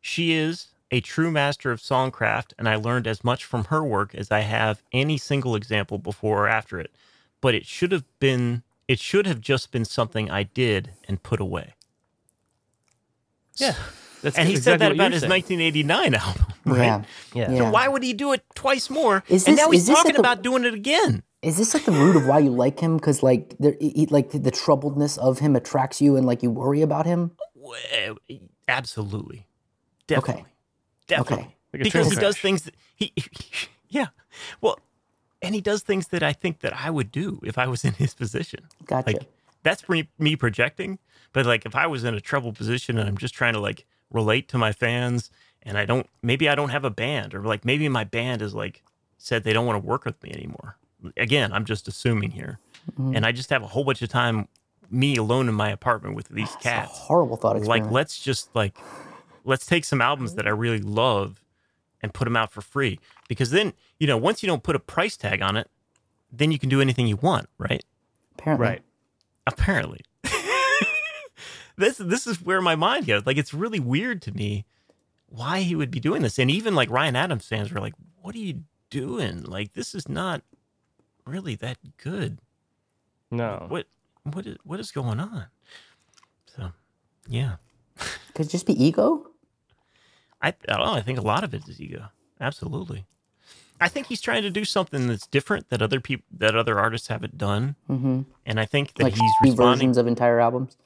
She 0.00 0.32
is 0.32 0.68
a 0.92 1.00
true 1.00 1.32
master 1.32 1.72
of 1.72 1.80
songcraft, 1.80 2.52
and 2.58 2.68
I 2.68 2.76
learned 2.76 3.08
as 3.08 3.24
much 3.24 3.44
from 3.44 3.64
her 3.64 3.82
work 3.84 4.14
as 4.14 4.30
I 4.30 4.40
have 4.40 4.82
any 4.92 5.18
single 5.18 5.56
example 5.56 5.98
before 5.98 6.44
or 6.44 6.48
after 6.48 6.78
it. 6.78 6.92
But 7.40 7.54
it 7.56 7.66
should 7.66 7.90
have 7.90 8.04
been, 8.20 8.62
it 8.86 9.00
should 9.00 9.26
have 9.26 9.40
just 9.40 9.72
been 9.72 9.84
something 9.84 10.30
I 10.30 10.44
did 10.44 10.92
and 11.08 11.20
put 11.22 11.40
away. 11.40 11.74
yeah 13.56 13.74
that's 14.22 14.36
And 14.38 14.48
he 14.48 14.56
said 14.56 14.78
that 14.80 14.92
about 14.92 15.12
his 15.12 15.20
saying. 15.22 15.30
1989 15.30 16.14
album, 16.14 16.46
right? 16.64 16.76
Yeah, 16.86 17.02
Yeah. 17.34 17.50
yeah. 17.52 17.58
So 17.58 17.70
why 17.70 17.86
would 17.88 18.02
he 18.02 18.12
do 18.12 18.32
it 18.32 18.42
twice 18.54 18.88
more? 18.88 19.22
Is 19.28 19.46
and 19.46 19.56
this- 19.58 19.64
now 19.64 19.70
he's 19.70 19.82
is 19.82 19.86
this 19.88 19.96
talking 19.96 20.14
the- 20.14 20.20
about 20.20 20.42
doing 20.42 20.64
it 20.64 20.72
again. 20.74 21.22
Is 21.42 21.58
this 21.58 21.74
like 21.74 21.84
the 21.84 21.92
root 21.92 22.16
of 22.16 22.26
why 22.26 22.38
you 22.38 22.50
like 22.50 22.80
him? 22.80 22.96
Because 22.96 23.22
like, 23.22 23.54
there, 23.58 23.76
he, 23.80 24.06
like 24.10 24.30
the, 24.30 24.38
the 24.38 24.50
troubledness 24.50 25.18
of 25.18 25.38
him 25.38 25.54
attracts 25.54 26.00
you, 26.00 26.16
and 26.16 26.26
like 26.26 26.42
you 26.42 26.50
worry 26.50 26.82
about 26.82 27.06
him. 27.06 27.32
Absolutely, 28.68 29.46
definitely, 30.06 30.44
definitely. 31.06 31.44
Okay. 31.44 31.56
Like 31.72 31.82
because 31.82 32.10
he 32.10 32.16
does 32.16 32.36
things 32.38 32.62
that 32.62 32.74
he, 32.94 33.12
yeah. 33.88 34.06
Well, 34.60 34.78
and 35.42 35.54
he 35.54 35.60
does 35.60 35.82
things 35.82 36.08
that 36.08 36.22
I 36.22 36.32
think 36.32 36.60
that 36.60 36.74
I 36.74 36.90
would 36.90 37.12
do 37.12 37.40
if 37.44 37.58
I 37.58 37.66
was 37.66 37.84
in 37.84 37.92
his 37.94 38.14
position. 38.14 38.64
Gotcha. 38.84 39.12
Like 39.12 39.26
that's 39.62 39.88
me, 39.88 40.08
me 40.18 40.36
projecting. 40.36 40.98
But 41.32 41.46
like 41.46 41.66
if 41.66 41.74
I 41.74 41.86
was 41.86 42.04
in 42.04 42.14
a 42.14 42.20
troubled 42.20 42.56
position 42.56 42.98
and 42.98 43.08
I'm 43.08 43.18
just 43.18 43.34
trying 43.34 43.52
to 43.52 43.60
like 43.60 43.84
relate 44.10 44.48
to 44.48 44.58
my 44.58 44.72
fans, 44.72 45.30
and 45.62 45.76
I 45.76 45.84
don't, 45.84 46.08
maybe 46.22 46.48
I 46.48 46.54
don't 46.54 46.70
have 46.70 46.84
a 46.84 46.90
band, 46.90 47.34
or 47.34 47.42
like 47.42 47.64
maybe 47.64 47.88
my 47.88 48.04
band 48.04 48.42
is 48.42 48.54
like 48.54 48.82
said 49.18 49.44
they 49.44 49.52
don't 49.52 49.66
want 49.66 49.82
to 49.82 49.86
work 49.86 50.04
with 50.04 50.22
me 50.22 50.30
anymore. 50.32 50.76
Again, 51.16 51.52
I'm 51.52 51.64
just 51.64 51.88
assuming 51.88 52.30
here, 52.32 52.58
Mm-hmm. 52.92 53.16
and 53.16 53.26
I 53.26 53.32
just 53.32 53.50
have 53.50 53.62
a 53.64 53.66
whole 53.66 53.82
bunch 53.82 54.00
of 54.02 54.08
time 54.08 54.46
me 54.90 55.16
alone 55.16 55.48
in 55.48 55.54
my 55.56 55.70
apartment 55.70 56.14
with 56.14 56.28
these 56.28 56.46
It's 56.46 56.54
a 56.54 56.58
cats. 56.60 56.90
horrible 56.92 57.36
thought 57.36 57.56
experiment. 57.56 57.86
Like 57.86 57.92
let's 57.92 58.18
just 58.20 58.54
like 58.54 58.78
let's 59.44 59.66
take 59.66 59.84
some 59.84 60.00
albums 60.00 60.34
that 60.36 60.46
I 60.46 60.50
really 60.50 60.78
love 60.78 61.42
and 62.00 62.14
put 62.14 62.26
them 62.26 62.36
out 62.36 62.52
for 62.52 62.60
free 62.60 63.00
because 63.28 63.50
then 63.50 63.72
you 63.98 64.06
know 64.06 64.16
once 64.16 64.40
you 64.42 64.46
don't 64.46 64.62
put 64.62 64.76
a 64.76 64.78
price 64.78 65.16
tag 65.16 65.42
on 65.42 65.56
it, 65.56 65.68
then 66.30 66.52
you 66.52 66.58
can 66.60 66.68
do 66.68 66.80
anything 66.80 67.08
you 67.08 67.16
want, 67.16 67.48
right? 67.58 67.84
Apparently. 68.38 68.66
right 68.68 68.82
apparently 69.48 70.00
this 71.76 71.98
this 71.98 72.26
is 72.26 72.40
where 72.42 72.60
my 72.60 72.74
mind 72.74 73.06
goes 73.06 73.24
like 73.26 73.36
it's 73.36 73.52
really 73.54 73.78
weird 73.80 74.22
to 74.22 74.32
me 74.32 74.64
why 75.28 75.60
he 75.60 75.74
would 75.76 75.90
be 75.90 76.00
doing 76.00 76.22
this 76.22 76.38
and 76.38 76.50
even 76.50 76.74
like 76.74 76.90
ryan 76.90 77.14
adams 77.16 77.46
fans 77.46 77.70
were 77.72 77.80
like 77.80 77.94
what 78.22 78.34
are 78.34 78.38
you 78.38 78.62
doing 78.90 79.42
like 79.44 79.72
this 79.74 79.94
is 79.94 80.08
not 80.08 80.42
really 81.26 81.54
that 81.56 81.76
good 81.96 82.38
no 83.30 83.66
what 83.68 83.86
what 84.22 84.46
is 84.46 84.56
what 84.64 84.80
is 84.80 84.90
going 84.92 85.18
on 85.20 85.46
so 86.46 86.70
yeah 87.28 87.56
Could 88.34 88.46
it 88.46 88.50
just 88.50 88.66
be 88.66 88.82
ego? 88.84 89.26
i, 90.40 90.48
I 90.48 90.76
don't 90.76 90.86
know 90.86 90.92
i 90.94 91.00
think 91.02 91.18
a 91.18 91.22
lot 91.22 91.44
of 91.44 91.52
it 91.54 91.68
is 91.68 91.80
ego 91.80 92.06
absolutely 92.40 93.04
i 93.80 93.88
think 93.88 94.06
he's 94.06 94.20
trying 94.20 94.42
to 94.42 94.50
do 94.50 94.64
something 94.64 95.08
that's 95.08 95.26
different 95.26 95.68
that 95.70 95.82
other 95.82 96.00
people 96.00 96.24
that 96.38 96.54
other 96.56 96.78
artists 96.78 97.08
haven't 97.08 97.36
done 97.36 97.74
Mm-hmm. 97.90 98.22
and 98.46 98.60
i 98.60 98.64
think 98.64 98.94
that 98.94 99.04
Like 99.04 99.14
he's 99.14 99.32
shitty 99.42 99.50
responding 99.50 99.78
versions 99.88 99.96
of 99.98 100.06
entire 100.06 100.40
albums. 100.40 100.76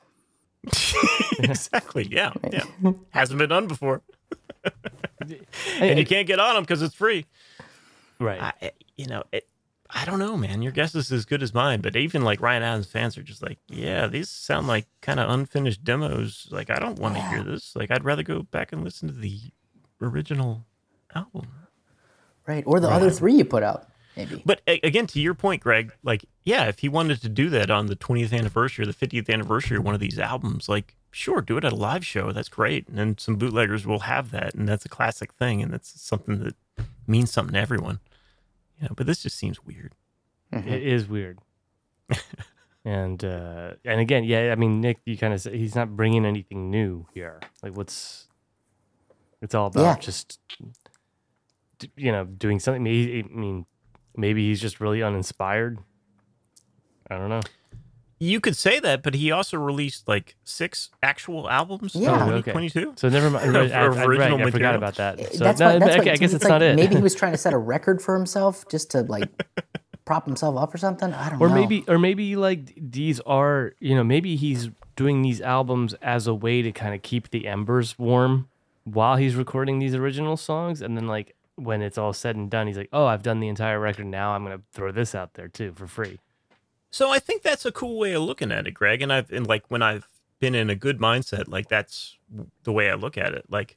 exactly. 1.39 2.07
Yeah. 2.11 2.33
Yeah. 2.53 2.65
Hasn't 3.11 3.39
been 3.39 3.49
done 3.49 3.67
before. 3.67 4.03
and 5.81 5.99
you 5.99 6.05
can't 6.05 6.27
get 6.27 6.39
on 6.39 6.55
them 6.55 6.65
because 6.65 6.83
it's 6.83 6.95
free. 6.95 7.25
right 8.19 8.55
I, 8.61 8.73
you 8.97 9.07
know, 9.07 9.23
it, 9.33 9.49
I 9.93 10.05
don't 10.05 10.19
know, 10.19 10.37
man. 10.37 10.63
Your 10.63 10.73
guess 10.73 10.95
is 10.95 11.11
as 11.11 11.25
good 11.25 11.43
as 11.43 11.53
mine. 11.53 11.81
But 11.81 11.97
even 11.97 12.23
like 12.23 12.41
Ryan 12.41 12.63
Adams 12.63 12.87
fans 12.87 13.19
are 13.19 13.23
just 13.23 13.43
like, 13.43 13.59
yeah, 13.69 14.07
these 14.07 14.29
sound 14.29 14.67
like 14.67 14.87
kind 15.01 15.19
of 15.19 15.29
unfinished 15.29 15.85
demos. 15.85 16.47
Like, 16.51 16.71
I 16.71 16.79
don't 16.79 16.99
want 16.99 17.17
to 17.17 17.23
hear 17.23 17.43
this. 17.43 17.75
Like, 17.75 17.91
I'd 17.91 18.05
rather 18.05 18.23
go 18.23 18.43
back 18.43 18.73
and 18.73 18.85
listen 18.85 19.09
to 19.09 19.15
the 19.15 19.41
original 20.01 20.65
album. 21.15 21.49
Right. 22.47 22.65
Or 22.67 22.81
the 22.81 22.89
other 22.89 23.11
three 23.11 23.35
you 23.35 23.45
put 23.45 23.63
out, 23.63 23.89
maybe. 24.17 24.43
But 24.45 24.61
again, 24.67 25.07
to 25.09 25.21
your 25.21 25.35
point, 25.35 25.63
Greg, 25.63 25.93
like, 26.03 26.25
yeah, 26.45 26.67
if 26.67 26.79
he 26.81 26.89
wanted 26.89 27.21
to 27.23 27.29
do 27.29 27.49
that 27.51 27.71
on 27.71 27.87
the 27.87 27.97
20th 27.97 28.33
anniversary 28.33 28.85
or 28.85 28.87
the 28.87 29.07
50th 29.07 29.29
anniversary 29.29 29.77
of 29.77 29.85
one 29.85 29.95
of 29.95 30.01
these 30.01 30.19
albums, 30.19 30.69
like, 30.69 30.97
sure, 31.11 31.41
do 31.41 31.57
it 31.57 31.65
at 31.65 31.73
a 31.73 31.77
live 31.77 32.07
show. 32.07 32.33
That's 32.33 32.49
great. 32.49 32.89
And 32.89 32.97
then 32.97 33.19
some 33.19 33.37
bootleggers 33.37 33.87
will 33.87 34.01
have 34.01 34.31
that. 34.31 34.55
And 34.55 34.69
that's 34.69 34.85
a 34.85 34.89
classic 34.89 35.33
thing. 35.33 35.63
And 35.63 35.73
that's 35.73 36.01
something 36.01 36.39
that 36.45 36.55
means 37.07 37.31
something 37.31 37.55
to 37.55 37.61
everyone. 37.61 38.01
You 38.81 38.89
know, 38.89 38.95
but 38.97 39.07
this 39.07 39.23
just 39.23 39.37
seems 39.37 39.63
weird. 39.65 39.95
It 40.53 40.83
is 40.83 41.09
weird. 41.09 41.39
and 42.85 43.23
uh 43.25 43.75
and 43.85 44.01
again, 44.01 44.25
yeah, 44.25 44.51
I 44.51 44.55
mean, 44.57 44.81
Nick, 44.81 44.99
you 45.05 45.17
kind 45.17 45.33
of 45.35 45.41
said 45.41 45.55
he's 45.55 45.75
not 45.75 45.95
bringing 45.97 46.25
anything 46.25 46.71
new 46.71 47.07
here. 47.15 47.41
Like, 47.63 47.77
what's 47.77 48.27
it's 49.43 49.55
all 49.55 49.67
about 49.67 49.83
Yeah. 49.83 49.97
just 49.97 50.39
you 51.97 52.13
know, 52.13 52.25
doing 52.25 52.59
something. 52.61 52.83
Maybe, 52.83 53.25
I 53.25 53.35
mean, 53.35 53.65
maybe 54.17 54.49
he's 54.49 54.61
just 54.61 54.81
really 54.81 55.03
uninspired. 55.03 55.79
I 57.11 57.17
don't 57.17 57.29
know. 57.31 57.41
You 58.23 58.39
could 58.39 58.57
say 58.57 58.79
that, 58.81 59.03
but 59.03 59.15
he 59.15 59.31
also 59.31 59.57
released 59.57 60.07
like 60.07 60.37
six 60.45 60.91
actual 61.03 61.49
albums 61.49 61.95
in 61.95 62.03
Yeah. 62.03 62.27
Oh, 62.27 62.33
okay. 62.35 62.53
2022. 62.53 62.95
So 62.97 63.09
never 63.09 63.31
mind. 63.31 63.57
Of 63.57 63.73
I, 63.73 63.75
I, 63.75 63.87
right, 63.89 64.07
original 64.07 64.47
I 64.47 64.51
forgot 64.51 64.75
about 64.75 64.97
that. 64.97 65.19
Eh, 65.19 65.29
so 65.33 65.45
that's 65.45 65.59
no, 65.59 65.67
why, 65.67 65.79
that's 65.79 65.97
okay, 65.97 66.11
why 66.11 66.13
I 66.13 66.17
guess 66.17 66.33
it's 66.33 66.35
it's 66.35 66.45
like 66.45 66.51
not 66.51 66.63
it. 66.63 66.77
Maybe 66.77 66.97
he 66.97 67.01
was 67.03 67.15
trying 67.15 67.33
to 67.33 67.39
set 67.39 67.55
a 67.55 67.59
record 67.59 68.03
for 68.03 68.15
himself 68.15 68.69
just 68.69 68.91
to 68.91 69.03
like 69.05 69.29
prop 70.05 70.27
himself 70.27 70.59
up 70.59 70.75
or 70.75 70.79
something. 70.79 71.15
I 71.15 71.31
don't 71.31 71.41
or 71.41 71.49
know. 71.49 71.55
Or 71.55 71.59
maybe 71.59 71.85
or 71.89 71.99
maybe 71.99 72.37
like 72.37 72.75
these 72.77 73.21
are 73.21 73.73
you 73.81 73.95
know 73.95 74.05
maybe 74.05 74.37
he's 74.37 74.69
doing 74.97 75.23
these 75.23 75.41
albums 75.41 75.95
as 76.03 76.27
a 76.27 76.35
way 76.35 76.61
to 76.61 76.73
kind 76.73 76.95
of 76.95 77.01
keep 77.01 77.31
the 77.31 77.47
embers 77.49 77.99
warm 77.99 78.51
while 78.85 79.17
he's 79.17 79.35
recording 79.35 79.79
these 79.79 79.95
original 79.95 80.37
songs 80.37 80.83
and 80.83 80.95
then 80.95 81.07
like 81.07 81.35
when 81.55 81.81
it's 81.81 81.97
all 81.97 82.13
said 82.13 82.37
and 82.37 82.51
done 82.51 82.67
he's 82.67 82.77
like 82.77 82.89
oh 82.93 83.07
i've 83.07 83.23
done 83.23 83.41
the 83.41 83.49
entire 83.49 83.79
record 83.79 84.07
now 84.07 84.33
i'm 84.33 84.43
gonna 84.43 84.61
throw 84.73 84.91
this 84.91 85.15
out 85.15 85.35
there 85.35 85.49
too 85.49 85.73
for 85.75 85.87
free 85.87 86.19
So 86.91 87.11
I 87.11 87.19
think 87.19 87.43
that's 87.43 87.65
a 87.65 87.73
cool 87.73 87.99
way 87.99 88.13
of 88.13 88.23
looking 88.23 88.51
at 88.53 88.67
it, 88.67 88.73
Greg. 88.73 89.03
And 89.03 89.13
I've 89.13 89.31
and 89.31 89.47
like 89.47 89.65
when 89.69 89.83
I've 89.83 90.09
been 90.41 90.55
in 90.55 90.71
a 90.71 90.75
good 90.75 90.99
mindset, 90.99 91.49
like 91.49 91.69
that's 91.69 92.17
the 92.65 92.73
way 92.73 92.91
I 92.91 92.95
look 92.95 93.17
at 93.17 93.33
it. 93.35 93.45
Like 93.49 93.77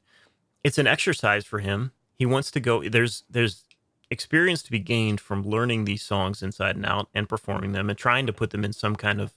it's 0.63 0.77
an 0.77 0.87
exercise 0.87 1.45
for 1.45 1.59
him. 1.59 1.91
He 2.15 2.25
wants 2.25 2.49
to 2.51 2.59
go. 2.59 2.87
There's 2.87 3.23
there's 3.29 3.63
experience 4.09 4.61
to 4.63 4.71
be 4.71 4.79
gained 4.79 5.19
from 5.19 5.43
learning 5.43 5.85
these 5.85 6.03
songs 6.03 6.43
inside 6.43 6.75
and 6.75 6.85
out 6.85 7.09
and 7.13 7.27
performing 7.27 7.71
them 7.71 7.89
and 7.89 7.97
trying 7.97 8.27
to 8.27 8.33
put 8.33 8.51
them 8.51 8.63
in 8.63 8.73
some 8.73 8.95
kind 8.95 9.19
of 9.19 9.33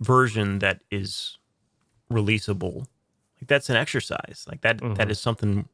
version 0.00 0.58
that 0.58 0.82
is 0.90 1.38
releasable. 2.10 2.86
Like 3.40 3.48
that's 3.48 3.70
an 3.70 3.76
exercise. 3.76 4.44
Like 4.48 4.60
that 4.62 4.78
that 4.78 4.86
mm-hmm. 4.86 5.10
is 5.10 5.20
something 5.20 5.68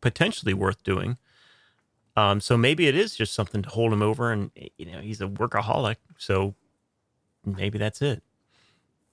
potentially 0.00 0.54
worth 0.54 0.82
doing. 0.82 1.18
Um, 2.18 2.40
so 2.40 2.56
maybe 2.56 2.88
it 2.88 2.96
is 2.96 3.14
just 3.14 3.32
something 3.32 3.62
to 3.62 3.68
hold 3.68 3.92
him 3.92 4.02
over, 4.02 4.32
and 4.32 4.50
you 4.76 4.86
know 4.86 5.00
he's 5.00 5.20
a 5.20 5.26
workaholic, 5.26 5.96
so 6.16 6.54
maybe 7.44 7.78
that's 7.78 8.02
it. 8.02 8.22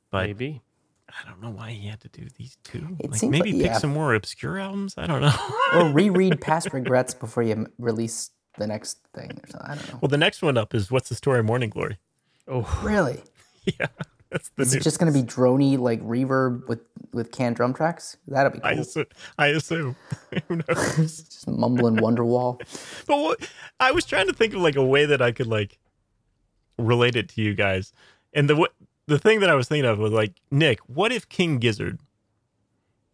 But 0.10 0.26
maybe 0.28 0.62
I 1.10 1.30
don't 1.30 1.42
know 1.42 1.52
why 1.52 1.72
he 1.72 1.88
had 1.88 2.02
to 2.02 2.08
do 2.10 2.28
these 2.38 2.58
two. 2.64 2.98
It 3.00 3.12
like 3.12 3.20
seems 3.20 3.32
maybe 3.32 3.52
like- 3.52 3.62
pick 3.62 3.72
yeah. 3.72 3.78
some 3.78 3.94
more 3.94 4.16
obscure 4.16 4.58
albums. 4.58 4.96
I 4.98 5.06
don't 5.06 5.22
know. 5.22 5.34
or 5.74 5.90
reread 5.90 6.42
past 6.42 6.74
regrets 6.74 7.14
before 7.14 7.44
you 7.44 7.68
release 7.78 8.32
the 8.58 8.66
next 8.66 9.00
thing 9.14 9.32
or 9.44 9.50
something. 9.50 9.70
I 9.70 9.76
don't 9.76 9.94
know. 9.94 10.00
well, 10.02 10.10
the 10.10 10.18
next 10.18 10.42
one 10.42 10.58
up 10.58 10.74
is 10.74 10.90
"What's 10.90 11.10
the 11.10 11.16
Story 11.16 11.40
of 11.40 11.46
Morning 11.46 11.70
Glory." 11.70 11.98
Oh, 12.48 12.68
really? 12.84 13.22
Yeah, 13.80 13.88
that's 14.36 14.50
the 14.50 14.64
Is 14.64 14.74
it 14.74 14.84
just 14.84 15.00
going 15.00 15.12
to 15.12 15.18
be 15.18 15.26
drony 15.26 15.80
like 15.80 16.02
reverb 16.02 16.68
with 16.68 16.82
with 17.14 17.32
canned 17.32 17.56
drum 17.56 17.74
tracks? 17.74 18.18
That'll 18.28 18.52
be 18.52 18.60
I 18.64 18.74
cool. 18.74 18.82
assume. 18.82 19.06
I 19.38 19.48
assume. 19.48 19.96
Who 20.50 20.58
knows? 20.58 21.22
Just 21.30 21.48
mumbling 21.48 21.96
Wonderwall. 21.96 22.60
but 23.08 23.18
what, 23.18 23.50
I 23.80 23.92
was 23.92 24.04
trying 24.04 24.28
to 24.28 24.34
think 24.34 24.54
of 24.54 24.60
like 24.60 24.76
a 24.76 24.84
way 24.84 25.06
that 25.06 25.22
I 25.22 25.32
could 25.32 25.48
like 25.48 25.80
relate 26.78 27.16
it 27.16 27.30
to 27.30 27.42
you 27.42 27.54
guys, 27.54 27.94
and 28.34 28.50
the 28.50 28.70
the 29.08 29.18
thing 29.20 29.40
that 29.40 29.50
I 29.50 29.56
was 29.56 29.70
thinking 29.70 29.90
of 29.90 30.00
was 30.00 30.12
like 30.12 30.34
Nick. 30.52 30.80
What 30.82 31.14
if 31.14 31.30
King 31.30 31.58
Gizzard, 31.58 32.02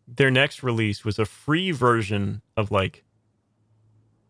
their 0.07 0.31
next 0.31 0.63
release 0.63 1.05
was 1.05 1.19
a 1.19 1.25
free 1.25 1.69
version 1.69 2.41
of 2.57 2.71
like 2.71 3.03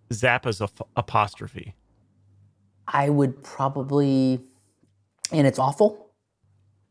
Zappa's 0.09 0.61
ap- 0.61 0.89
apostrophe? 0.97 1.73
I 2.85 3.07
would 3.07 3.41
probably, 3.43 4.41
and 5.31 5.47
it's 5.47 5.57
awful, 5.57 6.10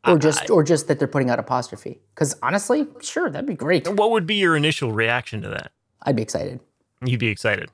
or 0.06 0.18
just 0.18 0.48
or 0.50 0.62
just 0.62 0.88
that 0.88 0.98
they're 0.98 1.08
putting 1.08 1.30
out 1.30 1.38
apostrophe. 1.38 2.00
Because 2.14 2.34
honestly, 2.42 2.86
sure, 3.00 3.30
that'd 3.30 3.46
be 3.46 3.54
great. 3.54 3.86
What 3.88 4.10
would 4.12 4.26
be 4.26 4.36
your 4.36 4.56
initial 4.56 4.92
reaction 4.92 5.42
to 5.42 5.48
that? 5.50 5.72
I'd 6.02 6.16
be 6.16 6.22
excited. 6.22 6.60
You'd 7.04 7.20
be 7.20 7.28
excited. 7.28 7.70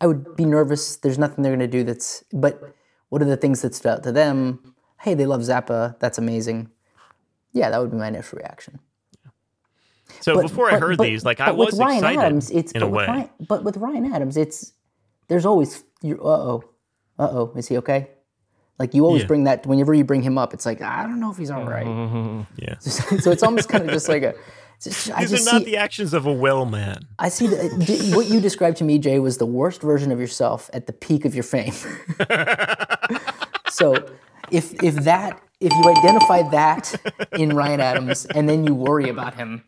I 0.00 0.06
would 0.06 0.36
be 0.36 0.44
nervous. 0.44 0.96
There's 0.96 1.18
nothing 1.18 1.42
they're 1.42 1.52
going 1.56 1.60
to 1.60 1.66
do 1.78 1.84
that's. 1.84 2.24
But 2.32 2.60
what 3.08 3.22
are 3.22 3.26
the 3.26 3.36
things 3.36 3.62
that 3.62 3.74
stood 3.74 3.88
out 3.92 4.02
to 4.04 4.12
them? 4.12 4.74
Hey, 5.00 5.14
they 5.14 5.26
love 5.26 5.40
Zappa. 5.40 5.98
That's 5.98 6.18
amazing. 6.18 6.70
Yeah, 7.52 7.70
that 7.70 7.80
would 7.80 7.90
be 7.90 7.96
my 7.96 8.08
initial 8.08 8.38
reaction. 8.38 8.78
So 10.20 10.34
But- 10.36 10.42
before 10.42 10.70
I 10.72 10.78
heard 10.78 10.98
but- 10.98 11.04
these, 11.04 11.24
like 11.24 11.40
I 11.40 11.50
was 11.52 11.78
Ryan 11.78 11.96
excited 11.98 12.18
Adams, 12.20 12.50
it's 12.50 12.72
in 12.72 12.80
but 12.80 12.86
a 12.86 12.88
with 12.90 12.96
way. 12.98 13.06
Ryan, 13.06 13.30
but 13.48 13.64
with 13.64 13.76
Ryan 13.78 14.12
Adams, 14.12 14.36
it's 14.36 14.72
there's 15.28 15.46
always. 15.46 15.82
Uh 16.04 16.14
oh, 16.20 16.64
uh 17.18 17.28
oh, 17.30 17.52
is 17.56 17.68
he 17.68 17.76
okay? 17.78 18.10
Like 18.78 18.94
you 18.94 19.04
always 19.04 19.22
Yeah. 19.22 19.28
bring 19.28 19.44
that 19.44 19.66
whenever 19.66 19.94
you 19.94 20.04
bring 20.04 20.22
him 20.22 20.38
up. 20.38 20.54
It's 20.54 20.66
like 20.66 20.80
I 20.82 21.02
don't 21.04 21.20
know 21.20 21.30
if 21.30 21.36
he's 21.36 21.50
all 21.50 21.64
right. 21.64 21.86
Mm-hmm. 21.86 22.40
yeah, 22.56 22.78
so 22.80 23.30
it's 23.30 23.42
almost 23.42 23.68
kind 23.68 23.84
of 23.84 23.90
just 23.90 24.08
like 24.08 24.22
a. 24.22 24.34
just- 24.82 25.06
these 25.16 25.30
just 25.30 25.48
are 25.48 25.52
not 25.52 25.60
see, 25.60 25.64
the 25.70 25.76
actions 25.76 26.12
of 26.14 26.26
a 26.26 26.32
well 26.32 26.64
man. 26.66 27.06
I 27.18 27.28
see 27.28 27.46
the, 27.46 28.12
what 28.16 28.26
you 28.26 28.40
described 28.40 28.78
to 28.78 28.84
me, 28.84 28.98
Jay, 28.98 29.18
was 29.20 29.38
the 29.38 29.46
worst 29.46 29.80
version 29.82 30.10
of 30.10 30.18
yourself 30.18 30.68
at 30.72 30.86
the 30.86 30.92
peak 30.92 31.24
of 31.24 31.34
your 31.34 31.44
fame. 31.44 31.72
so, 33.68 33.94
if 34.50 34.74
if 34.82 34.96
that 35.04 35.40
if 35.60 35.72
you 35.72 35.90
identify 35.90 36.42
that 36.50 36.94
in 37.38 37.54
Ryan 37.54 37.80
Adams 37.80 38.26
and 38.26 38.48
then 38.48 38.64
you 38.66 38.74
worry 38.74 39.08
about 39.08 39.34
him, 39.34 39.62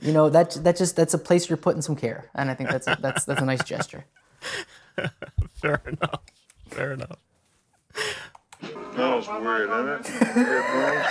you 0.00 0.12
know 0.12 0.28
that 0.30 0.52
that 0.64 0.76
just 0.76 0.96
that's 0.96 1.14
a 1.14 1.18
place 1.18 1.48
you're 1.48 1.56
putting 1.56 1.82
some 1.82 1.94
care, 1.96 2.28
and 2.34 2.50
I 2.50 2.54
think 2.54 2.70
that's 2.70 2.88
a, 2.88 2.96
that's 3.00 3.24
that's 3.24 3.40
a 3.40 3.44
nice 3.46 3.62
gesture. 3.62 4.04
Fair 5.54 5.80
enough. 5.86 6.22
Fair 6.68 6.92
enough. 6.94 7.18
Smells 8.98 9.28
weird, 9.28 9.70
isn't 9.70 9.88
it? 9.88 10.06
Headphones. 10.08 11.06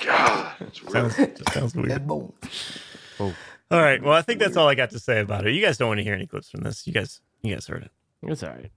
God, 0.04 0.52
it's 0.60 0.82
weird. 0.82 1.14
Sounds, 1.14 1.54
sounds 1.54 1.74
weird. 1.74 2.06
Boom. 2.06 2.34
Oh. 3.18 3.34
All 3.70 3.80
right. 3.80 4.02
Well, 4.02 4.12
I 4.12 4.20
think 4.20 4.38
that's 4.38 4.54
all 4.56 4.68
I 4.68 4.74
got 4.74 4.90
to 4.90 4.98
say 4.98 5.20
about 5.20 5.46
it. 5.46 5.54
You 5.54 5.62
guys 5.62 5.78
don't 5.78 5.88
want 5.88 6.00
to 6.00 6.04
hear 6.04 6.12
any 6.12 6.26
clips 6.26 6.50
from 6.50 6.60
this. 6.60 6.86
You 6.86 6.92
guys, 6.92 7.22
you 7.40 7.54
guys 7.54 7.66
heard 7.66 7.84
it. 7.84 7.90
it's 8.22 8.42
all 8.42 8.50
right 8.50 8.70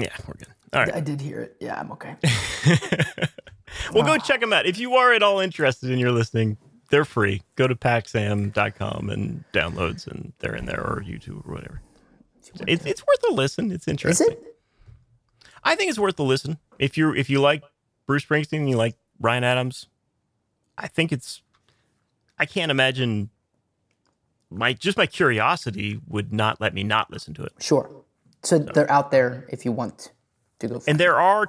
Yeah, 0.00 0.08
we're 0.26 0.34
good. 0.34 0.48
All 0.72 0.80
right. 0.80 0.94
I 0.94 0.98
did 1.00 1.20
hear 1.20 1.40
it. 1.40 1.56
Yeah, 1.60 1.78
I'm 1.78 1.92
okay. 1.92 2.16
Well, 3.92 4.02
go 4.02 4.14
ah. 4.14 4.18
check 4.18 4.40
them 4.40 4.52
out. 4.52 4.66
If 4.66 4.78
you 4.78 4.94
are 4.94 5.12
at 5.12 5.22
all 5.22 5.40
interested 5.40 5.90
in 5.90 5.98
your 5.98 6.10
listening, 6.10 6.56
they're 6.90 7.04
free. 7.04 7.42
Go 7.54 7.66
to 7.66 7.74
paxam.com 7.74 9.10
and 9.10 9.44
downloads, 9.52 10.06
and 10.06 10.32
they're 10.38 10.54
in 10.54 10.64
there 10.64 10.80
or 10.80 11.02
YouTube 11.06 11.46
or 11.46 11.54
whatever. 11.54 11.82
It's, 12.66 12.86
it's 12.86 13.06
worth 13.06 13.30
a 13.30 13.34
listen. 13.34 13.70
It's 13.70 13.86
Is 13.86 13.88
interesting. 13.92 14.30
it? 14.30 14.56
I 15.64 15.74
think 15.74 15.90
it's 15.90 15.98
worth 15.98 16.18
a 16.18 16.22
listen. 16.22 16.58
If 16.78 16.96
you 16.96 17.14
if 17.14 17.28
you 17.28 17.40
like 17.40 17.62
Bruce 18.06 18.24
Springsteen, 18.24 18.58
and 18.58 18.70
you 18.70 18.76
like 18.76 18.96
Ryan 19.20 19.44
Adams. 19.44 19.86
I 20.76 20.86
think 20.86 21.12
it's. 21.12 21.42
I 22.38 22.46
can't 22.46 22.70
imagine. 22.70 23.30
My 24.50 24.72
just 24.72 24.96
my 24.96 25.06
curiosity 25.06 26.00
would 26.06 26.32
not 26.32 26.60
let 26.60 26.72
me 26.72 26.82
not 26.84 27.10
listen 27.10 27.34
to 27.34 27.42
it. 27.42 27.52
Sure. 27.60 27.90
So 28.42 28.58
they're 28.58 28.90
out 28.90 29.10
there 29.10 29.46
if 29.50 29.64
you 29.64 29.72
want 29.72 30.12
to 30.60 30.68
go. 30.68 30.80
And 30.86 30.98
there 30.98 31.18
are 31.18 31.48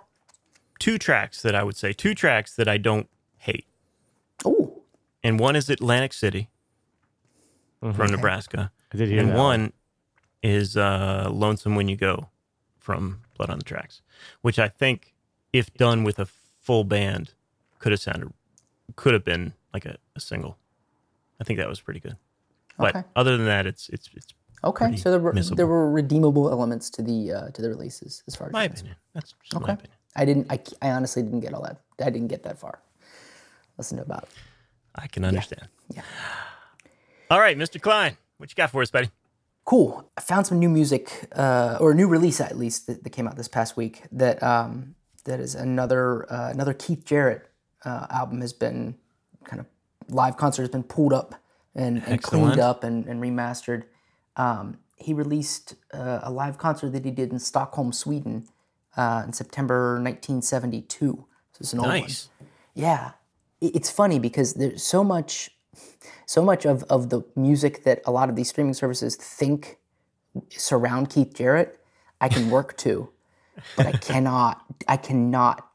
two 0.79 0.97
tracks 0.97 1.41
that 1.43 1.55
I 1.55 1.63
would 1.63 1.77
say 1.77 1.93
two 1.93 2.15
tracks 2.15 2.55
that 2.55 2.67
I 2.67 2.77
don't 2.77 3.07
hate. 3.37 3.67
Oh, 4.43 4.81
and 5.23 5.39
one 5.39 5.55
is 5.55 5.69
Atlantic 5.69 6.13
City 6.13 6.49
from 7.79 8.11
Nebraska, 8.11 8.71
i 8.93 8.97
did 8.97 9.09
hear 9.09 9.19
and 9.19 9.29
that 9.29 9.37
one 9.37 9.73
is 10.43 10.75
uh, 10.75 11.29
Lonesome 11.31 11.75
When 11.75 11.87
You 11.87 11.95
Go 11.95 12.29
from 12.77 13.21
Blood 13.37 13.49
on 13.49 13.59
the 13.59 13.63
Tracks, 13.63 14.01
which 14.41 14.59
I 14.59 14.67
think, 14.67 15.08
if 15.53 15.73
done 15.75 16.03
with 16.03 16.19
a 16.19 16.25
full 16.61 16.83
band, 16.83 17.33
could 17.79 17.91
have 17.91 18.01
sounded, 18.01 18.31
could 18.95 19.13
have 19.13 19.23
been 19.23 19.53
like 19.73 19.85
a, 19.85 19.97
a 20.15 20.19
single. 20.19 20.57
I 21.39 21.43
think 21.43 21.59
that 21.59 21.69
was 21.69 21.79
pretty 21.81 21.99
good. 21.99 22.17
But 22.77 22.95
Okay. 22.95 23.07
other 23.15 23.35
than 23.37 23.45
that, 23.47 23.65
it's 23.65 23.89
it's 23.89 24.09
it's 24.15 24.27
okay. 24.63 24.95
So 24.95 25.11
there 25.11 25.19
were 25.19 25.33
there 25.33 25.67
were 25.67 25.91
redeemable 25.91 26.49
elements 26.49 26.89
to 26.91 27.01
the 27.01 27.33
uh, 27.33 27.49
to 27.49 27.61
the 27.61 27.69
releases 27.69 28.23
as 28.27 28.35
far 28.35 28.47
as 28.47 28.53
my 28.53 28.63
opinion. 28.65 28.95
That's 29.13 29.33
just 29.43 29.59
my 29.61 29.73
opinion. 29.73 29.95
I 30.15 30.25
didn't. 30.25 30.47
I, 30.51 30.59
I 30.81 30.91
honestly 30.91 31.21
didn't 31.23 31.41
get 31.41 31.53
all 31.53 31.61
that. 31.63 31.81
I 32.03 32.09
didn't 32.09 32.27
get 32.29 32.43
that 32.43 32.57
far. 32.59 32.79
Listen 33.77 33.97
to 33.97 34.03
about. 34.03 34.27
I 34.95 35.07
can 35.07 35.23
understand. 35.23 35.67
Yeah. 35.93 36.01
All 37.29 37.39
right, 37.39 37.57
Mr. 37.57 37.79
Klein, 37.81 38.17
what 38.37 38.49
you 38.49 38.55
got 38.55 38.71
for 38.71 38.81
us, 38.81 38.89
buddy? 38.91 39.09
Cool. 39.65 40.09
I 40.17 40.21
found 40.21 40.47
some 40.47 40.57
new 40.57 40.67
music, 40.69 41.27
uh, 41.35 41.77
or 41.79 41.91
a 41.91 41.95
new 41.95 42.07
release 42.07 42.41
at 42.41 42.57
least 42.57 42.87
that, 42.87 43.03
that 43.03 43.11
came 43.11 43.27
out 43.27 43.35
this 43.37 43.47
past 43.47 43.77
week. 43.77 44.01
That 44.11 44.41
um, 44.41 44.95
that 45.21 45.39
is 45.39 45.55
another 45.55 46.31
uh, 46.31 46.49
another 46.51 46.73
Keith 46.73 47.05
Jarrett 47.05 47.49
uh, 47.85 48.07
album 48.09 48.41
has 48.41 48.53
been 48.53 48.95
kind 49.45 49.59
of 49.59 49.65
live 50.09 50.37
concert 50.37 50.63
has 50.63 50.69
been 50.69 50.83
pulled 50.83 51.13
up 51.13 51.35
and, 51.75 51.97
and 52.07 52.21
cleaned 52.21 52.59
up 52.59 52.83
and, 52.83 53.05
and 53.07 53.21
remastered. 53.21 53.83
Um, 54.35 54.79
he 54.95 55.13
released 55.13 55.75
uh, 55.93 56.19
a 56.23 56.31
live 56.31 56.57
concert 56.57 56.91
that 56.91 57.05
he 57.05 57.11
did 57.11 57.31
in 57.31 57.39
Stockholm, 57.39 57.93
Sweden, 57.93 58.47
uh, 58.97 59.23
in 59.25 59.33
September 59.33 59.93
1972. 60.01 61.25
So 61.53 61.57
it's 61.59 61.73
an 61.73 61.79
old 61.79 61.87
one. 61.89 62.01
Nice. 62.01 62.29
Yeah, 62.73 63.11
I- 63.61 63.71
it's 63.73 63.89
funny 63.89 64.19
because 64.19 64.53
there's 64.55 64.83
so 64.83 65.03
much, 65.03 65.51
so 66.25 66.43
much 66.43 66.65
of 66.65 66.83
of 66.83 67.09
the 67.09 67.21
music 67.35 67.83
that 67.83 68.01
a 68.05 68.11
lot 68.11 68.29
of 68.29 68.35
these 68.35 68.49
streaming 68.49 68.73
services 68.73 69.15
think 69.15 69.77
surround 70.49 71.09
Keith 71.09 71.33
Jarrett, 71.33 71.79
I 72.21 72.29
can 72.29 72.49
work 72.49 72.77
to, 72.77 73.09
but 73.75 73.87
I 73.87 73.91
cannot, 73.93 74.63
I 74.87 74.97
cannot, 74.97 75.65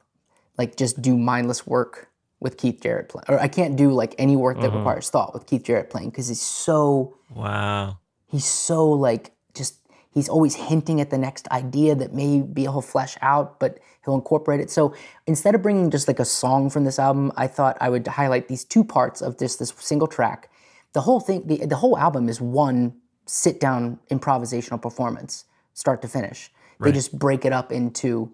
like 0.57 0.77
just 0.77 1.03
do 1.03 1.19
mindless 1.19 1.67
work 1.67 2.09
with 2.41 2.57
Keith 2.57 2.81
Jarrett 2.81 3.09
playing, 3.09 3.25
or 3.29 3.41
I 3.41 3.49
can't 3.49 3.77
do 3.77 3.91
like 3.91 4.15
any 4.19 4.37
work 4.37 4.61
that 4.61 4.69
mm-hmm. 4.69 4.79
requires 4.79 5.11
thought 5.11 5.35
with 5.35 5.47
Keith 5.47 5.65
Jarrett 5.65 5.91
playing 5.91 6.11
because 6.11 6.29
he's 6.29 6.43
so 6.43 7.17
Wow. 7.35 7.99
he's 8.29 8.45
so 8.45 8.89
like 8.89 9.33
just 9.55 9.79
He's 10.15 10.29
always 10.29 10.55
hinting 10.55 11.01
at 11.01 11.11
the 11.11 11.19
next 11.19 11.49
idea 11.49 11.97
that 11.97 12.15
maybe 12.15 12.63
he'll 12.63 12.81
flesh 12.81 13.17
out, 13.21 13.59
but 13.59 13.81
he'll 14.05 14.15
incorporate 14.15 14.61
it. 14.61 14.71
So 14.71 14.95
instead 15.27 15.57
of 15.57 15.63
bringing 15.63 15.91
just 15.91 16.07
like 16.07 16.21
a 16.21 16.25
song 16.25 16.71
from 16.71 16.85
this 16.85 17.01
album, 17.01 17.33
I 17.37 17.49
thought 17.49 17.77
I 17.81 17.91
would 17.91 18.07
highlight 18.07 18.47
these 18.47 18.65
two 18.65 18.85
parts 18.85 19.21
of 19.21 19.39
this 19.39 19.57
this 19.57 19.75
single 19.77 20.07
track. 20.07 20.51
The 20.93 21.01
whole 21.01 21.19
thing, 21.19 21.49
the, 21.49 21.67
the 21.67 21.77
whole 21.77 21.99
album 21.99 22.29
is 22.29 22.41
one 22.41 22.95
sit 23.27 23.59
down 23.59 23.99
improvisational 24.09 24.81
performance, 24.81 25.47
start 25.73 26.01
to 26.03 26.09
finish. 26.09 26.53
They 26.81 26.93
just 26.93 27.19
break 27.19 27.45
it 27.45 27.53
up 27.53 27.73
into 27.73 28.33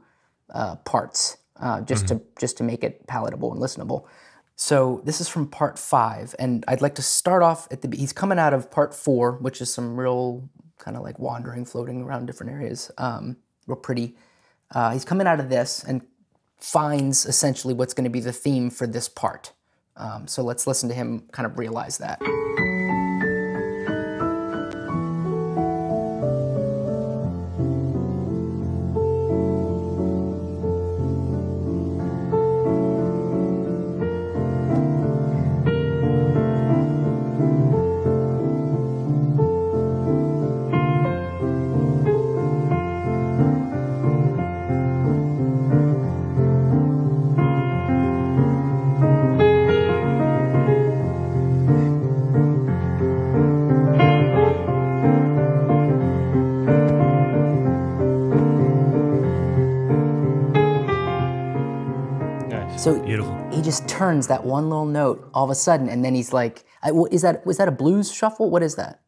uh, 0.53 0.77
parts 0.77 1.39
uh, 1.61 1.81
just 1.83 2.09
to 2.09 2.21
just 2.39 2.57
to 2.59 2.65
make 2.65 2.83
it 2.83 3.07
palatable 3.07 3.53
and 3.53 3.61
listenable. 3.61 4.07
So 4.57 5.01
this 5.05 5.21
is 5.21 5.29
from 5.29 5.49
part 5.49 5.79
five, 5.79 6.35
and 6.39 6.65
I'd 6.69 6.83
like 6.83 6.95
to 6.97 7.03
start 7.03 7.43
off 7.43 7.67
at 7.71 7.83
the. 7.83 7.97
He's 7.97 8.13
coming 8.13 8.39
out 8.39 8.53
of 8.53 8.71
part 8.71 8.95
four, 8.95 9.33
which 9.33 9.61
is 9.61 9.73
some 9.73 9.99
real 9.99 10.49
kind 10.79 10.97
of 10.97 11.03
like 11.03 11.19
wandering, 11.19 11.65
floating 11.65 12.03
around 12.03 12.27
different 12.27 12.53
areas, 12.53 12.91
um, 12.99 13.37
real 13.67 13.77
pretty. 13.77 14.17
Uh, 14.73 14.91
he's 14.93 15.05
coming 15.05 15.27
out 15.27 15.41
of 15.41 15.49
this 15.49 15.83
and 15.85 16.03
finds 16.59 17.27
essentially 17.27 17.75
what's 17.75 17.95
going 17.95 18.05
to 18.05 18.11
be 18.11 18.21
the 18.21 18.33
theme 18.33 18.71
for 18.71 18.87
this 18.87 19.09
part. 19.09 19.53
Um, 19.97 20.27
so 20.27 20.43
let's 20.43 20.67
listen 20.67 20.89
to 20.89 20.95
him 20.95 21.25
kind 21.33 21.47
of 21.47 21.59
realize 21.59 21.99
that. 21.99 22.21
Turns 64.01 64.29
that 64.29 64.45
one 64.45 64.71
little 64.71 64.87
note 64.87 65.29
all 65.35 65.45
of 65.45 65.51
a 65.51 65.55
sudden, 65.55 65.87
and 65.91 66.03
then 66.03 66.15
he's 66.15 66.33
like, 66.33 66.65
"Is 67.11 67.21
that 67.21 67.45
was 67.45 67.59
that 67.59 67.69
a 67.69 67.71
blues 67.71 68.11
shuffle? 68.11 68.49
What 68.49 68.63
is 68.63 68.77
that?" 68.77 69.03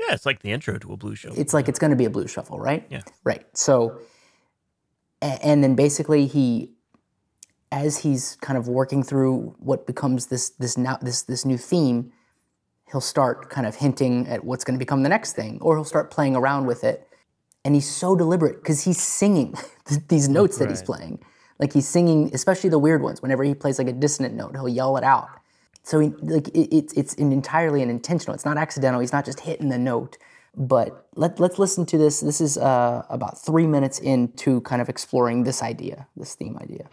Yeah, 0.00 0.14
it's 0.14 0.26
like 0.26 0.42
the 0.42 0.50
intro 0.50 0.78
to 0.78 0.92
a 0.92 0.96
blues 0.96 1.20
shuffle. 1.20 1.38
It's 1.38 1.54
like 1.54 1.68
it's 1.68 1.78
going 1.78 1.92
to 1.92 1.96
be 1.96 2.06
a 2.06 2.10
blues 2.10 2.32
shuffle, 2.32 2.58
right? 2.58 2.84
Yeah. 2.90 3.02
Right. 3.22 3.44
So, 3.56 4.00
and 5.22 5.62
then 5.62 5.76
basically 5.76 6.26
he, 6.26 6.72
as 7.70 7.98
he's 7.98 8.36
kind 8.40 8.58
of 8.58 8.66
working 8.66 9.04
through 9.04 9.54
what 9.60 9.86
becomes 9.86 10.26
this 10.26 10.50
this 10.50 10.76
now 10.76 10.98
this 11.00 11.22
this 11.22 11.44
new 11.44 11.56
theme, 11.56 12.10
he'll 12.90 13.00
start 13.00 13.48
kind 13.48 13.66
of 13.66 13.76
hinting 13.76 14.26
at 14.26 14.44
what's 14.44 14.64
going 14.64 14.74
to 14.74 14.84
become 14.84 15.04
the 15.04 15.08
next 15.08 15.34
thing, 15.34 15.58
or 15.60 15.76
he'll 15.76 15.84
start 15.84 16.10
playing 16.10 16.34
around 16.34 16.66
with 16.66 16.82
it, 16.82 17.06
and 17.64 17.76
he's 17.76 17.88
so 17.88 18.16
deliberate 18.16 18.56
because 18.56 18.82
he's 18.82 19.00
singing 19.00 19.54
these 20.08 20.28
notes 20.28 20.58
that 20.58 20.68
he's 20.68 20.82
playing. 20.82 21.20
Like 21.58 21.72
he's 21.72 21.88
singing, 21.88 22.30
especially 22.34 22.70
the 22.70 22.78
weird 22.78 23.02
ones. 23.02 23.22
Whenever 23.22 23.44
he 23.44 23.54
plays 23.54 23.78
like 23.78 23.88
a 23.88 23.92
dissonant 23.92 24.34
note, 24.34 24.52
he'll 24.52 24.68
yell 24.68 24.96
it 24.96 25.04
out. 25.04 25.28
So 25.82 26.00
he, 26.00 26.08
like 26.20 26.48
it, 26.48 26.74
it's 26.76 26.92
it's 26.94 27.14
an 27.14 27.32
entirely 27.32 27.82
an 27.82 27.90
intentional. 27.90 28.34
It's 28.34 28.44
not 28.44 28.58
accidental. 28.58 29.00
He's 29.00 29.12
not 29.12 29.24
just 29.24 29.40
hitting 29.40 29.68
the 29.68 29.78
note. 29.78 30.18
But 30.56 31.08
let 31.14 31.38
let's 31.38 31.58
listen 31.58 31.84
to 31.86 31.98
this. 31.98 32.20
This 32.20 32.40
is 32.40 32.56
uh, 32.56 33.04
about 33.10 33.38
three 33.38 33.66
minutes 33.66 33.98
into 33.98 34.62
kind 34.62 34.80
of 34.80 34.88
exploring 34.88 35.44
this 35.44 35.62
idea, 35.62 36.06
this 36.16 36.34
theme 36.34 36.58
idea. 36.58 36.88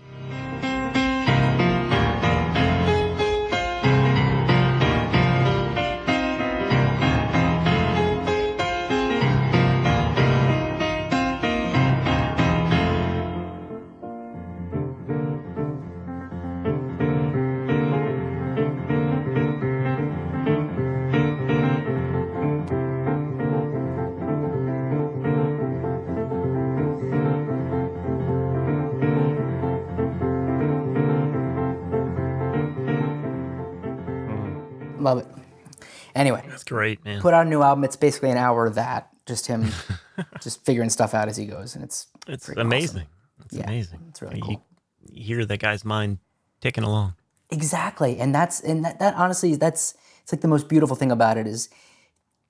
Anyway, 36.15 36.43
That's 36.47 36.63
great, 36.63 37.03
man. 37.05 37.21
put 37.21 37.33
out 37.33 37.45
a 37.45 37.49
new 37.49 37.61
album. 37.61 37.83
It's 37.83 37.95
basically 37.95 38.29
an 38.29 38.37
hour 38.37 38.65
of 38.65 38.75
that, 38.75 39.09
just 39.25 39.47
him, 39.47 39.71
just 40.41 40.63
figuring 40.65 40.89
stuff 40.89 41.13
out 41.13 41.27
as 41.27 41.37
he 41.37 41.45
goes, 41.45 41.75
and 41.75 41.83
it's 41.83 42.07
It's 42.27 42.49
amazing. 42.49 43.07
It's 43.45 43.55
Yeah, 43.55 43.63
amazing. 43.65 43.99
it's 44.09 44.21
really 44.21 44.37
you, 44.37 44.41
cool. 44.43 44.65
you 45.01 45.23
hear 45.23 45.45
that 45.45 45.57
guy's 45.59 45.83
mind 45.83 46.19
ticking 46.61 46.83
along. 46.83 47.15
Exactly, 47.49 48.19
and 48.19 48.33
that's 48.33 48.59
and 48.61 48.83
that, 48.85 48.99
that 48.99 49.15
honestly 49.15 49.55
that's 49.55 49.95
it's 50.21 50.31
like 50.31 50.41
the 50.41 50.47
most 50.47 50.67
beautiful 50.69 50.95
thing 50.95 51.11
about 51.11 51.37
it 51.37 51.45
is 51.47 51.69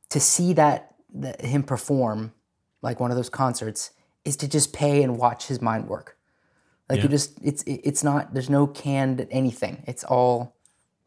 to 0.09 0.19
see 0.19 0.53
that, 0.53 0.93
that 1.15 1.41
him 1.41 1.63
perform 1.63 2.33
like 2.81 2.99
one 2.99 3.09
of 3.11 3.17
those 3.17 3.29
concerts 3.29 3.91
is 4.25 4.35
to 4.37 4.47
just 4.47 4.71
pay 4.73 5.01
and 5.03 5.17
watch 5.17 5.47
his 5.47 5.61
mind 5.61 5.87
work. 5.87 6.17
Like 6.89 7.01
you 7.01 7.09
just 7.09 7.39
it's 7.41 7.63
it's 7.65 8.03
not 8.03 8.33
there's 8.33 8.49
no 8.49 8.67
canned 8.67 9.25
anything. 9.31 9.83
It's 9.87 10.03
all 10.03 10.52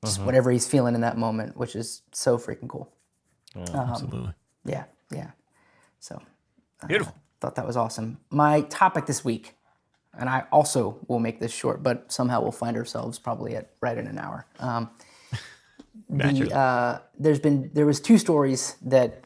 just 0.07 0.21
whatever 0.23 0.51
he's 0.51 0.67
feeling 0.67 0.95
in 0.95 1.01
that 1.03 1.19
moment, 1.19 1.57
which 1.57 1.77
is 1.77 2.03
so 2.13 2.39
freaking 2.39 2.69
cool. 2.69 2.93
Absolutely. 3.75 4.33
Yeah, 4.65 4.85
yeah. 5.11 5.31
So 6.01 6.21
Beautiful. 6.87 7.15
thought 7.41 7.55
that 7.57 7.67
was 7.67 7.77
awesome. 7.77 8.19
My 8.31 8.63
topic 8.63 9.07
this 9.07 9.25
week, 9.25 9.55
and 10.19 10.29
I 10.29 10.45
also 10.53 10.99
will 11.09 11.19
make 11.19 11.41
this 11.41 11.53
short, 11.53 11.83
but 11.83 12.11
somehow 12.11 12.41
we'll 12.41 12.53
find 12.53 12.77
ourselves 12.77 13.19
probably 13.19 13.57
at 13.57 13.71
right 13.81 13.97
in 13.97 14.07
an 14.07 14.19
hour. 14.19 14.47
Um, 14.59 14.91
the, 16.09 16.55
uh, 16.57 17.01
there's 17.19 17.41
been 17.41 17.71
there 17.75 17.87
was 17.87 18.01
two 18.01 18.19
stories 18.19 18.77
that 18.83 19.25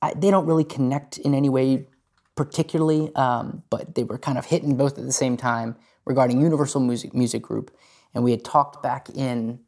I, 0.00 0.14
they 0.14 0.30
don't 0.30 0.46
really 0.46 0.64
connect 0.64 1.18
in 1.18 1.34
any 1.34 1.48
way 1.48 1.86
particularly, 2.34 3.14
um, 3.14 3.62
but 3.70 3.94
they 3.94 4.04
were 4.04 4.18
kind 4.18 4.38
of 4.38 4.46
hitting 4.46 4.76
both 4.76 4.98
at 4.98 5.04
the 5.04 5.12
same 5.12 5.36
time 5.36 5.76
regarding 6.04 6.40
Universal 6.40 6.80
Music 6.80 7.14
Music 7.14 7.42
Group, 7.42 7.76
and 8.14 8.24
we 8.24 8.30
had 8.30 8.44
talked 8.44 8.82
back 8.82 9.08
in. 9.10 9.60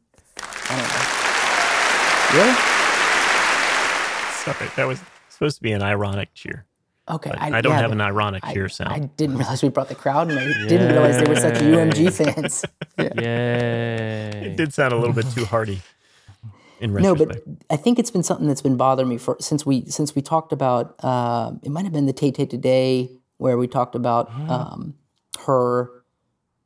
I 0.75 0.81
don't 0.81 0.89
know. 0.89 1.15
Really? 2.37 2.55
Sorry, 4.43 4.69
that 4.75 4.87
was 4.87 4.99
supposed 5.29 5.57
to 5.57 5.63
be 5.63 5.71
an 5.71 5.81
ironic 5.81 6.33
cheer. 6.33 6.65
Okay. 7.07 7.29
But 7.29 7.39
I, 7.39 7.61
don't 7.61 7.73
yeah, 7.73 7.81
have 7.81 7.91
an 7.91 8.01
ironic 8.01 8.43
I, 8.45 8.53
cheer 8.53 8.67
sound. 8.67 8.91
I 8.91 8.99
didn't 8.99 9.37
realize 9.37 9.61
we 9.61 9.69
brought 9.69 9.89
the 9.89 9.95
crowd, 9.95 10.31
and 10.31 10.39
I 10.39 10.45
didn't 10.67 10.91
realize 10.91 11.23
they 11.23 11.29
were 11.29 11.39
such 11.39 11.55
UMG 11.55 12.11
fans. 12.11 12.65
Yay. 12.99 14.51
it 14.51 14.57
did 14.57 14.73
sound 14.73 14.93
a 14.93 14.97
little 14.97 15.13
bit 15.13 15.29
too 15.31 15.45
hearty. 15.45 15.81
In 16.81 16.93
No, 16.93 17.15
but 17.15 17.41
I 17.69 17.77
think 17.77 17.99
it's 17.99 18.11
been 18.11 18.23
something 18.23 18.47
that's 18.47 18.61
been 18.61 18.75
bothering 18.75 19.07
me 19.07 19.17
for 19.17 19.37
since 19.39 19.65
we 19.65 19.85
since 19.85 20.13
we 20.13 20.21
talked 20.21 20.51
about. 20.51 20.95
Uh, 20.99 21.53
it 21.63 21.69
might 21.69 21.85
have 21.85 21.93
been 21.93 22.05
the 22.05 22.13
Tay 22.13 22.31
Tay 22.31 22.45
today 22.45 23.09
where 23.37 23.57
we 23.57 23.67
talked 23.67 23.95
about 23.95 24.29
um, 24.49 24.95
her 25.45 25.89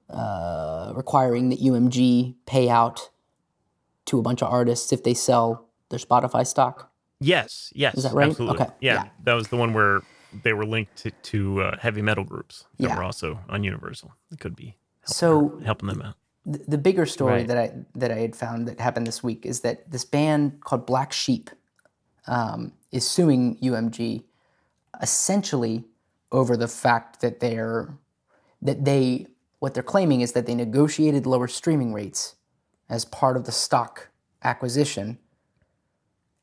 uh, 0.10 0.94
requiring 0.96 1.50
that 1.50 1.60
UMG 1.60 2.36
pay 2.48 2.70
out 2.70 3.10
to 4.10 4.20
a 4.20 4.22
bunch 4.22 4.42
of 4.42 4.52
artists 4.52 4.92
if 4.92 5.04
they 5.04 5.14
sell 5.14 5.66
their 5.90 6.00
Spotify 6.00 6.46
stock. 6.46 6.92
yes, 7.20 7.72
yes, 7.76 7.96
Is 7.98 8.04
that 8.04 8.14
right? 8.14 8.30
Absolutely. 8.30 8.62
Okay, 8.62 8.72
Yeah, 8.82 8.94
yeah. 9.04 9.10
that 9.24 9.34
was 9.34 9.48
the 9.50 9.58
one 9.58 9.74
where 9.74 10.02
they 10.44 10.54
were 10.54 10.66
linked 10.66 10.96
to, 11.04 11.12
to 11.32 11.62
uh, 11.64 11.78
heavy 11.80 12.02
metal 12.02 12.24
groups 12.24 12.66
that 12.78 12.88
Yeah. 12.90 12.96
were 12.98 13.04
also 13.04 13.40
on 13.50 13.64
Universal. 13.64 14.14
It 14.32 14.40
could 14.40 14.56
be 14.56 14.78
helping, 15.02 15.14
So 15.16 15.50
her- 15.58 15.66
helping 15.66 15.90
them 15.90 16.02
out. 16.02 16.16
the, 16.46 16.60
the 16.68 16.78
bigger 16.78 17.06
story 17.06 17.34
Right. 17.40 17.48
that 17.48 17.58
I 17.58 17.68
that 17.96 18.12
I 18.12 18.20
had 18.26 18.36
found 18.36 18.68
that 18.68 18.80
happened 18.80 19.06
this 19.08 19.22
week 19.24 19.46
is 19.46 19.62
that 19.62 19.90
this 19.92 20.06
band 20.06 20.62
called 20.64 20.86
Black 20.86 21.12
Sheep 21.12 21.50
um, 22.28 22.74
is 22.92 23.04
suing 23.08 23.58
UMG 23.62 24.24
essentially 25.02 25.84
over 26.32 26.56
the 26.58 26.68
fact 26.68 27.22
that 27.22 27.40
they're 27.40 27.94
that 28.62 28.86
they 28.86 29.28
what 29.60 29.74
they're 29.74 29.84
claiming 29.84 30.22
is 30.22 30.32
that 30.34 30.46
they 30.46 30.56
negotiated 30.56 31.26
lower 31.26 31.48
streaming 31.48 31.94
rates 31.94 32.36
as 32.90 33.06
part 33.06 33.38
of 33.38 33.46
the 33.46 33.52
stock 33.52 34.10
acquisition 34.44 35.18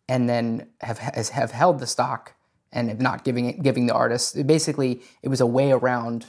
and 0.08 0.28
then 0.28 0.68
have 0.80 0.98
have 0.98 1.50
held 1.50 1.80
the 1.80 1.86
stock 1.86 2.34
and 2.72 2.88
have 2.88 3.00
not 3.00 3.24
giving 3.24 3.46
it 3.46 3.62
giving 3.62 3.86
the 3.86 3.94
artists 3.94 4.40
basically 4.42 5.00
it 5.22 5.28
was 5.28 5.40
a 5.40 5.46
way 5.46 5.72
around 5.72 6.26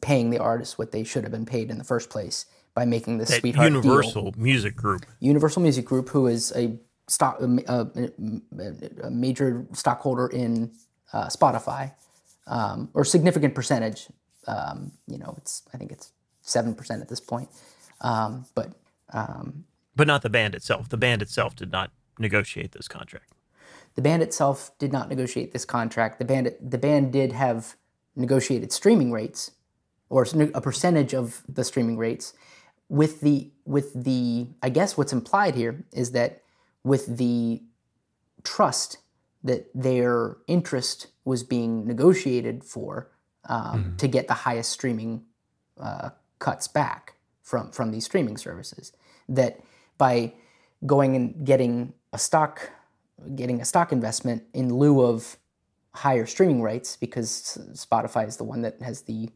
paying 0.00 0.30
the 0.30 0.38
artists 0.38 0.78
what 0.78 0.92
they 0.92 1.04
should 1.04 1.22
have 1.22 1.32
been 1.32 1.46
paid 1.46 1.70
in 1.70 1.78
the 1.78 1.84
first 1.84 2.10
place 2.10 2.46
by 2.74 2.84
making 2.84 3.18
this 3.18 3.30
That 3.30 3.40
sweetheart 3.40 3.72
deal. 3.72 3.82
Universal 3.82 4.34
Music 4.36 4.76
Group. 4.76 5.06
Universal 5.20 5.62
Music 5.62 5.84
Group, 5.84 6.08
who 6.10 6.26
is 6.26 6.52
a 6.54 6.78
stock 7.08 7.40
a, 7.40 7.46
a, 7.68 9.06
a 9.06 9.10
major 9.10 9.66
stockholder 9.72 10.28
in 10.28 10.72
uh, 11.12 11.26
Spotify, 11.26 11.92
um, 12.46 12.88
or 12.94 13.04
significant 13.04 13.54
percentage. 13.54 14.06
Um, 14.46 14.92
you 15.06 15.18
know, 15.18 15.34
it's 15.38 15.62
I 15.74 15.78
think 15.78 15.92
it's 15.92 16.12
seven 16.42 16.74
percent 16.74 17.02
at 17.02 17.08
this 17.08 17.20
point. 17.20 17.48
Um, 18.00 18.46
but 18.54 18.72
But 19.96 20.06
not 20.06 20.22
the 20.22 20.30
band 20.30 20.54
itself. 20.54 20.88
The 20.88 20.96
band 20.96 21.22
itself 21.22 21.54
did 21.56 21.70
not 21.72 21.90
negotiate 22.18 22.72
this 22.72 22.88
contract. 22.88 23.32
the 23.96 24.02
band 24.02 24.22
itself 24.22 24.70
did 24.78 24.92
not 24.92 25.08
negotiate 25.08 25.52
this 25.52 25.64
contract. 25.64 26.18
The 26.18 26.24
band 26.24 26.54
the 26.60 26.78
band 26.78 27.12
did 27.12 27.32
have 27.32 27.76
negotiated 28.16 28.72
streaming 28.72 29.12
rates, 29.12 29.52
or 30.08 30.26
a 30.54 30.60
percentage 30.60 31.14
of 31.14 31.42
the 31.48 31.64
streaming 31.64 31.96
rates. 31.96 32.32
With 32.88 33.20
the 33.20 33.50
with 33.64 33.92
the 34.04 34.48
I 34.62 34.68
guess 34.68 34.96
what's 34.96 35.12
implied 35.12 35.54
here 35.54 35.84
is 35.92 36.12
that 36.12 36.42
with 36.84 37.18
the 37.18 37.62
trust 38.42 38.98
that 39.42 39.70
their 39.74 40.36
interest 40.46 41.08
was 41.24 41.42
being 41.42 41.86
negotiated 41.86 42.64
for 42.64 43.10
um, 43.48 43.94
to 43.98 44.08
get 44.08 44.28
the 44.28 44.34
highest 44.34 44.70
streaming 44.70 45.24
uh, 45.80 46.10
cuts 46.38 46.68
back 46.68 47.14
from 47.42 47.70
from 47.70 47.90
these 47.90 48.04
streaming 48.04 48.36
services. 48.36 48.92
That 49.30 49.60
by 49.96 50.34
going 50.84 51.16
and 51.16 51.46
getting 51.46 51.94
a 52.12 52.18
stock 52.18 52.70
getting 53.34 53.60
a 53.60 53.64
stock 53.64 53.92
investment 53.92 54.42
in 54.54 54.74
lieu 54.74 55.02
of 55.02 55.36
higher 55.94 56.26
streaming 56.26 56.62
rights 56.62 56.96
because 56.96 57.58
Spotify 57.72 58.26
is 58.26 58.36
the 58.36 58.44
one 58.44 58.62
that 58.62 58.80
has 58.80 59.02
the 59.02 59.28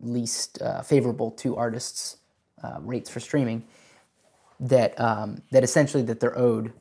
least 0.00 0.60
uh, 0.60 0.82
favorable 0.82 1.30
to 1.30 1.56
artists 1.56 2.18
uh, 2.62 2.78
rates 2.80 3.08
for 3.08 3.20
streaming 3.20 3.64
that 4.58 4.98
um, 5.00 5.42
that 5.52 5.64
essentially 5.64 6.02
that 6.02 6.20
they're 6.20 6.38
owed 6.38 6.72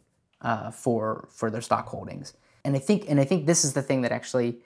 uh, 0.41 0.71
for 0.71 1.27
for 1.31 1.49
their 1.49 1.61
stock 1.61 1.87
holdings. 1.87 2.33
And 2.65 2.75
I 2.75 2.79
think 2.79 3.05
and 3.09 3.19
I 3.19 3.25
think 3.25 3.45
this 3.45 3.63
is 3.63 3.73
the 3.73 3.81
thing 3.81 4.01
that 4.01 4.11
actually 4.11 4.59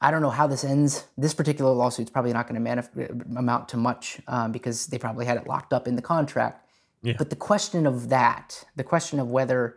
I 0.00 0.10
don't 0.10 0.22
know 0.22 0.30
how 0.30 0.46
this 0.46 0.64
ends. 0.64 1.06
This 1.16 1.34
particular 1.34 1.72
lawsuit's 1.72 2.10
probably 2.10 2.32
not 2.32 2.48
going 2.48 2.62
to 2.62 2.70
manif- 2.70 3.36
amount 3.36 3.68
to 3.70 3.76
much 3.76 4.20
um, 4.26 4.50
because 4.50 4.86
they 4.86 4.98
probably 4.98 5.26
had 5.26 5.36
it 5.36 5.46
locked 5.46 5.72
up 5.72 5.86
in 5.86 5.94
the 5.94 6.02
contract. 6.02 6.66
Yeah. 7.02 7.14
But 7.18 7.30
the 7.30 7.36
question 7.36 7.86
of 7.86 8.08
that, 8.10 8.64
the 8.76 8.84
question 8.84 9.18
of 9.18 9.30
whether 9.30 9.76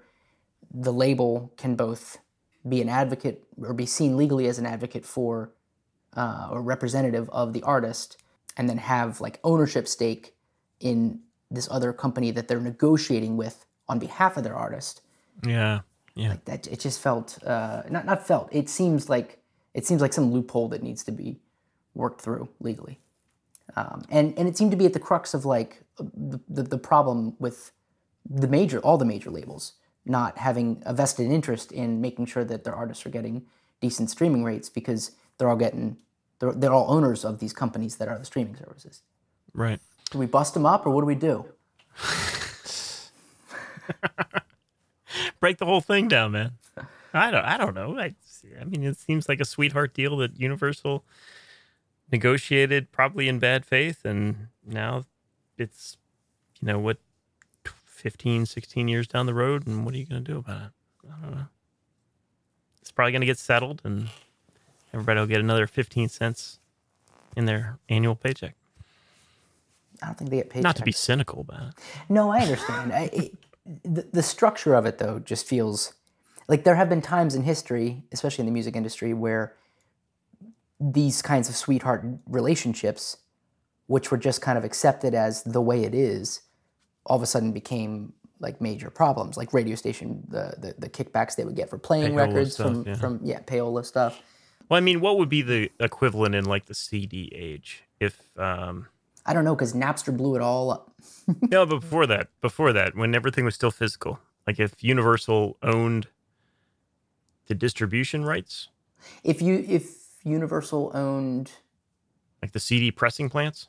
the 0.71 0.93
label 0.93 1.51
can 1.57 1.75
both 1.75 2.19
be 2.67 2.81
an 2.81 2.89
advocate 2.89 3.43
or 3.61 3.73
be 3.73 3.85
seen 3.85 4.17
legally 4.17 4.47
as 4.47 4.59
an 4.59 4.65
advocate 4.65 5.05
for 5.05 5.51
uh, 6.15 6.49
or 6.51 6.61
representative 6.61 7.29
of 7.31 7.53
the 7.53 7.61
artist, 7.63 8.17
and 8.57 8.69
then 8.69 8.77
have 8.77 9.19
like 9.21 9.39
ownership 9.43 9.87
stake 9.87 10.33
in 10.79 11.19
this 11.51 11.67
other 11.69 11.91
company 11.93 12.31
that 12.31 12.47
they're 12.47 12.59
negotiating 12.59 13.37
with 13.37 13.65
on 13.87 13.99
behalf 13.99 14.37
of 14.37 14.43
their 14.43 14.55
artist 14.55 15.01
Yeah. 15.45 15.81
Yeah. 16.15 16.37
that 16.45 16.65
it 16.67 16.79
just 16.79 17.01
felt 17.01 17.43
uh, 17.43 17.83
not 17.89 18.05
not 18.05 18.25
felt. 18.25 18.49
It 18.51 18.69
seems 18.69 19.09
like 19.09 19.39
it 19.73 19.85
seems 19.85 20.01
like 20.01 20.13
some 20.13 20.31
loophole 20.31 20.69
that 20.69 20.81
needs 20.81 21.03
to 21.03 21.11
be 21.11 21.37
worked 21.93 22.21
through 22.21 22.47
legally, 22.61 22.99
um, 23.75 24.03
and 24.09 24.33
and 24.37 24.47
it 24.47 24.57
seemed 24.57 24.71
to 24.71 24.77
be 24.77 24.85
at 24.85 24.93
the 24.93 24.99
crux 24.99 25.33
of 25.33 25.43
like 25.45 25.83
the, 25.97 26.39
the 26.49 26.63
the 26.63 26.77
problem 26.77 27.35
with 27.39 27.71
the 28.29 28.47
major 28.47 28.79
all 28.79 28.97
the 28.97 29.05
major 29.05 29.29
labels 29.29 29.73
not 30.05 30.37
having 30.37 30.81
a 30.85 30.93
vested 30.93 31.31
interest 31.31 31.71
in 31.71 31.99
making 32.01 32.25
sure 32.25 32.43
that 32.43 32.63
their 32.63 32.75
artists 32.75 33.05
are 33.05 33.09
getting 33.09 33.43
decent 33.81 34.09
streaming 34.09 34.43
rates 34.43 34.69
because 34.69 35.11
they're 35.37 35.49
all 35.49 35.55
getting 35.55 35.97
they're, 36.39 36.51
they're 36.51 36.73
all 36.73 36.91
owners 36.91 37.23
of 37.25 37.39
these 37.39 37.53
companies 37.53 37.95
that 37.97 38.07
are 38.07 38.19
the 38.19 38.25
streaming 38.25 38.55
services. 38.55 39.01
Right. 39.53 39.79
Do 40.11 40.17
we 40.19 40.25
bust 40.25 40.53
them 40.53 40.65
up 40.65 40.85
or 40.85 40.91
what 40.91 41.01
do 41.01 41.07
we 41.07 41.15
do? 41.15 41.45
Break 45.39 45.57
the 45.57 45.65
whole 45.65 45.81
thing 45.81 46.07
down, 46.07 46.31
man. 46.33 46.51
I 47.13 47.31
don't. 47.31 47.45
I 47.45 47.57
don't 47.57 47.73
know. 47.73 47.97
I. 47.97 48.13
I 48.59 48.65
mean, 48.65 48.83
it 48.83 48.97
seems 48.97 49.27
like 49.27 49.39
a 49.39 49.45
sweetheart 49.45 49.93
deal 49.93 50.17
that 50.17 50.39
Universal 50.39 51.03
negotiated, 52.11 52.91
probably 52.91 53.27
in 53.27 53.39
bad 53.39 53.65
faith, 53.65 54.05
and 54.05 54.49
now 54.65 55.05
it's, 55.57 55.97
you 56.59 56.67
know, 56.67 56.79
what, 56.79 56.97
15, 57.85 58.45
16 58.45 58.87
years 58.87 59.07
down 59.07 59.25
the 59.25 59.33
road, 59.33 59.65
and 59.65 59.85
what 59.85 59.93
are 59.93 59.97
you 59.97 60.05
going 60.05 60.23
to 60.23 60.31
do 60.31 60.37
about 60.37 60.61
it? 60.61 60.71
I 61.09 61.21
don't 61.21 61.35
know. 61.35 61.45
It's 62.81 62.91
probably 62.91 63.11
going 63.11 63.21
to 63.21 63.27
get 63.27 63.39
settled, 63.39 63.81
and 63.83 64.09
everybody 64.93 65.19
will 65.19 65.27
get 65.27 65.39
another 65.39 65.65
15 65.65 66.09
cents 66.09 66.59
in 67.35 67.45
their 67.45 67.79
annual 67.89 68.15
paycheck. 68.15 68.55
I 70.01 70.07
don't 70.07 70.17
think 70.17 70.29
they 70.29 70.37
get 70.37 70.49
paid. 70.49 70.63
Not 70.63 70.75
to 70.75 70.83
be 70.83 70.91
cynical 70.91 71.41
about 71.41 71.69
it. 71.69 71.73
No, 72.09 72.31
I 72.31 72.41
understand. 72.41 72.93
I, 72.93 73.09
it, 73.13 73.33
the, 73.83 74.05
the 74.11 74.23
structure 74.23 74.75
of 74.75 74.85
it, 74.85 74.97
though, 74.97 75.19
just 75.19 75.47
feels 75.47 75.93
like 76.47 76.63
there 76.63 76.75
have 76.75 76.89
been 76.89 77.01
times 77.01 77.33
in 77.33 77.43
history, 77.43 78.03
especially 78.11 78.43
in 78.43 78.45
the 78.47 78.51
music 78.51 78.75
industry, 78.75 79.13
where 79.13 79.53
these 80.79 81.21
kinds 81.21 81.49
of 81.49 81.55
sweetheart 81.55 82.05
relationships, 82.27 83.17
which 83.87 84.11
were 84.11 84.17
just 84.17 84.41
kind 84.41 84.57
of 84.57 84.63
accepted 84.63 85.13
as 85.13 85.43
the 85.43 85.61
way 85.61 85.83
it 85.83 85.93
is, 85.93 86.41
all 87.05 87.15
of 87.17 87.23
a 87.23 87.25
sudden 87.25 87.51
became 87.51 88.13
like 88.39 88.59
major 88.59 88.89
problems, 88.89 89.37
like 89.37 89.53
radio 89.53 89.75
station 89.75 90.23
the 90.27 90.55
the, 90.57 90.75
the 90.77 90.89
kickbacks 90.89 91.35
they 91.35 91.45
would 91.45 91.55
get 91.55 91.69
for 91.69 91.77
playing 91.77 92.13
Payola 92.13 92.27
records 92.27 92.53
stuff, 92.53 92.67
from 92.67 92.87
yeah. 92.87 92.95
from 92.95 93.19
yeah 93.23 93.39
payola 93.41 93.85
stuff. 93.85 94.21
Well, 94.67 94.77
I 94.77 94.81
mean, 94.81 94.99
what 94.99 95.19
would 95.19 95.29
be 95.29 95.41
the 95.41 95.71
equivalent 95.79 96.33
in 96.33 96.45
like 96.45 96.65
the 96.65 96.73
CD 96.73 97.31
age 97.35 97.83
if 97.99 98.21
um, 98.37 98.87
I 99.25 99.33
don't 99.33 99.45
know 99.45 99.55
because 99.55 99.73
Napster 99.73 100.15
blew 100.15 100.35
it 100.35 100.41
all 100.41 100.71
up. 100.71 100.91
no, 101.41 101.65
but 101.65 101.81
before 101.81 102.07
that, 102.07 102.29
before 102.41 102.73
that, 102.73 102.95
when 102.95 103.15
everything 103.15 103.45
was 103.45 103.55
still 103.55 103.71
physical, 103.71 104.19
like 104.45 104.59
if 104.59 104.83
Universal 104.83 105.57
owned 105.63 106.07
the 107.47 107.55
distribution 107.55 108.25
rights, 108.25 108.69
If 109.23 109.41
you 109.41 109.63
if 109.67 109.97
Universal 110.23 110.91
owned 110.93 111.51
like 112.41 112.51
the 112.51 112.59
CD 112.59 112.91
pressing 112.91 113.29
plants, 113.29 113.67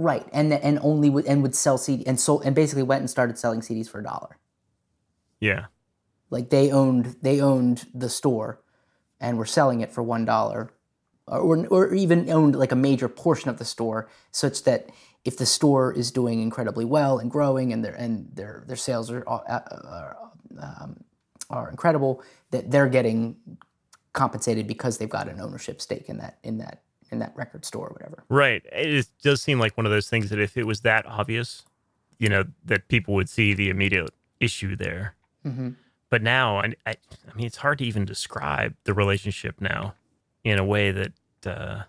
Right, 0.00 0.24
and 0.32 0.52
and 0.52 0.78
only 0.82 1.10
would 1.10 1.26
and 1.26 1.42
would 1.42 1.56
sell 1.56 1.76
CD 1.76 2.06
and 2.06 2.20
sold 2.20 2.44
and 2.44 2.54
basically 2.54 2.84
went 2.84 3.00
and 3.00 3.10
started 3.10 3.36
selling 3.36 3.62
CDs 3.62 3.90
for 3.90 3.98
a 3.98 4.04
dollar. 4.04 4.38
yeah, 5.40 5.66
Like 6.30 6.50
they 6.50 6.70
owned 6.70 7.16
they 7.20 7.40
owned 7.40 7.86
the 7.92 8.08
store, 8.08 8.62
and 9.20 9.38
were 9.38 9.44
selling 9.44 9.80
it 9.80 9.92
for 9.92 10.04
one 10.04 10.24
dollar, 10.24 10.70
or 11.26 11.66
or 11.66 11.92
even 11.94 12.30
owned 12.30 12.54
like 12.54 12.70
a 12.70 12.76
major 12.76 13.08
portion 13.08 13.50
of 13.50 13.58
the 13.58 13.64
store, 13.64 14.08
such 14.30 14.62
that 14.64 14.90
if 15.24 15.36
the 15.36 15.46
store 15.46 15.92
is 15.92 16.12
doing 16.12 16.40
incredibly 16.42 16.84
well 16.84 17.18
and 17.18 17.28
growing, 17.28 17.72
and 17.72 17.84
their 17.84 17.94
and 17.94 18.30
their 18.34 18.62
their 18.68 18.76
sales 18.76 19.10
are 19.10 19.24
uh, 19.28 19.40
are, 19.48 20.16
um, 20.62 21.02
are 21.50 21.70
incredible, 21.70 22.22
that 22.52 22.70
they're 22.70 22.88
getting 22.88 23.36
compensated 24.12 24.68
because 24.68 24.98
they've 24.98 25.10
got 25.10 25.28
an 25.28 25.40
ownership 25.40 25.80
stake 25.80 26.08
in 26.08 26.18
that 26.18 26.38
in 26.44 26.58
that 26.58 26.84
in 27.10 27.18
that 27.20 27.32
record 27.36 27.64
store 27.64 27.88
or 27.88 27.92
whatever. 27.92 28.24
right. 28.28 28.64
It 28.72 29.06
does 29.22 29.42
seem 29.42 29.58
like 29.58 29.76
one 29.76 29.86
of 29.86 29.92
those 29.92 30.08
things 30.08 30.30
that 30.30 30.38
if 30.38 30.56
it 30.56 30.66
was 30.66 30.80
that 30.82 31.06
obvious, 31.06 31.64
you 32.18 32.28
know, 32.28 32.44
that 32.64 32.88
people 32.88 33.14
would 33.14 33.28
see 33.28 33.54
the 33.54 33.70
immediate 33.70 34.10
issue 34.40 34.76
there. 34.76 35.14
But 36.10 36.22
now, 36.22 36.58
I, 36.58 36.74
I, 36.86 36.96
I 37.30 37.34
mean, 37.34 37.46
it's 37.46 37.58
hard 37.58 37.78
to 37.78 37.84
even 37.84 38.04
describe 38.04 38.74
the 38.84 38.92
relationship 38.92 39.60
now 39.60 39.94
in 40.44 40.58
a 40.58 40.64
way 40.64 40.90
that. 40.90 41.12
Uh, 41.46 41.82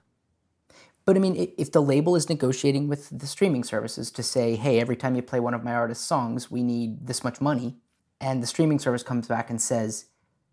But 1.05 1.17
I 1.17 1.20
mean, 1.20 1.51
if 1.57 1.72
the 1.72 1.82
label 1.82 2.15
is 2.15 2.30
negotiating 2.30 2.88
with 2.88 3.09
the 3.17 3.28
streaming 3.28 3.63
services 3.63 4.11
to 4.11 4.24
say, 4.24 4.55
hey, 4.55 4.80
every 4.80 4.95
time 4.95 5.15
you 5.15 5.22
play 5.22 5.39
one 5.39 5.53
of 5.53 5.63
my 5.63 5.74
artist's 5.74 6.05
songs, 6.05 6.51
we 6.51 6.63
need 6.63 7.07
this 7.07 7.24
much 7.24 7.41
money, 7.41 7.78
and 8.22 8.43
the 8.43 8.47
streaming 8.47 8.80
service 8.80 9.03
comes 9.03 9.28
back 9.28 9.49
and 9.49 9.61
says, 9.61 10.05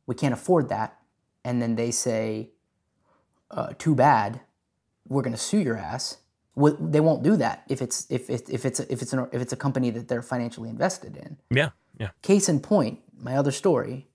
we 0.06 0.14
can't 0.14 0.34
afford 0.34 0.68
that, 0.68 0.98
and 1.44 1.60
then 1.60 1.76
they 1.76 1.90
say, 1.90 2.50
uh, 3.50 3.72
too 3.78 3.94
bad, 3.94 4.40
we're 5.08 5.22
going 5.22 5.32
to 5.34 5.38
sue 5.40 5.58
your 5.60 5.76
ass. 5.76 6.18
Well, 6.54 6.76
they 6.80 7.00
won't 7.00 7.22
do 7.22 7.36
that 7.36 7.64
if 7.68 7.82
it's 7.82 8.06
if 8.10 8.30
it, 8.30 8.48
if 8.48 8.64
it's 8.64 8.80
a, 8.80 8.90
if 8.92 9.02
it's 9.02 9.12
an, 9.12 9.28
if 9.32 9.42
it's 9.42 9.52
a 9.52 9.56
company 9.56 9.90
that 9.90 10.08
they're 10.08 10.22
financially 10.22 10.70
invested 10.70 11.16
in. 11.16 11.36
yeah, 11.50 11.70
yeah. 11.98 12.10
Case 12.22 12.48
in 12.48 12.60
point, 12.60 13.00
my 13.18 13.36
other 13.36 13.50
story 13.52 14.06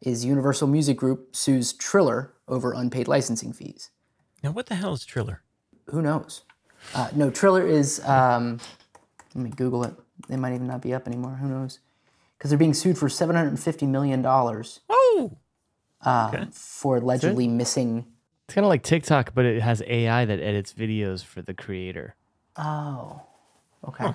is 0.00 0.24
Universal 0.24 0.68
Music 0.68 0.96
Group 0.96 1.34
sues 1.34 1.72
Triller 1.72 2.34
over 2.46 2.72
unpaid 2.72 3.08
licensing 3.08 3.52
fees. 3.52 3.90
Now, 4.44 4.52
what 4.52 4.66
the 4.66 4.74
hell 4.76 4.92
is 4.92 5.04
Triller? 5.04 5.42
Who 5.86 6.02
knows? 6.02 6.42
Uh, 6.94 7.08
no, 7.14 7.30
Triller 7.30 7.66
is. 7.66 8.04
Um, 8.06 8.60
let 9.34 9.42
me 9.42 9.50
Google 9.50 9.82
it. 9.84 9.94
They 10.28 10.36
might 10.36 10.54
even 10.54 10.66
not 10.68 10.82
be 10.82 10.94
up 10.94 11.06
anymore. 11.08 11.32
Who 11.40 11.48
knows? 11.48 11.80
Because 12.38 12.50
they're 12.50 12.58
being 12.58 12.74
sued 12.74 12.96
for 12.98 13.08
seven 13.08 13.34
hundred 13.34 13.48
and 13.48 13.60
fifty 13.60 13.86
million 13.86 14.22
dollars 14.22 14.80
Oh, 14.88 15.32
Okay. 16.06 16.46
for 16.52 16.98
allegedly 16.98 17.48
missing. 17.48 18.06
It's 18.46 18.54
kind 18.54 18.64
of 18.64 18.68
like 18.68 18.82
TikTok, 18.82 19.34
but 19.34 19.44
it 19.44 19.60
has 19.62 19.82
AI 19.86 20.24
that 20.24 20.40
edits 20.40 20.72
videos 20.72 21.24
for 21.24 21.42
the 21.42 21.52
creator. 21.54 22.14
Oh, 22.56 23.20
okay. 23.88 24.12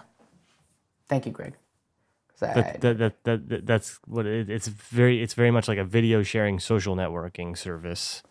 Thank 1.09 1.25
you, 1.25 1.31
Greg. 1.31 1.55
That, 2.39 2.81
that, 2.81 2.97
that, 2.97 3.23
that, 3.25 3.49
that- 3.49 3.65
that's 3.67 3.99
what 4.07 4.25
it, 4.25 4.49
it's 4.49 4.67
very 4.67 5.21
it's 5.21 5.35
very 5.35 5.51
much 5.51 5.67
like 5.67 5.77
a 5.77 5.83
video 5.83 6.23
sharing 6.23 6.59
social 6.59 6.95
networking 6.95 7.55
service, 7.57 8.23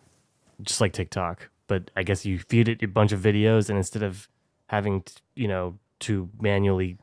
just 0.61 0.81
like 0.81 0.91
TikTok. 0.91 1.49
But 1.67 1.91
I 1.95 2.03
guess 2.03 2.25
you 2.25 2.39
feed 2.39 2.67
it 2.67 2.83
a 2.83 2.87
bunch 2.87 3.13
of 3.13 3.21
videos, 3.21 3.69
and 3.69 3.77
instead 3.77 4.03
of 4.03 4.27
having 4.67 5.03
t- 5.03 5.13
you 5.35 5.47
know 5.47 5.77
to 6.01 6.29
manually 6.41 6.97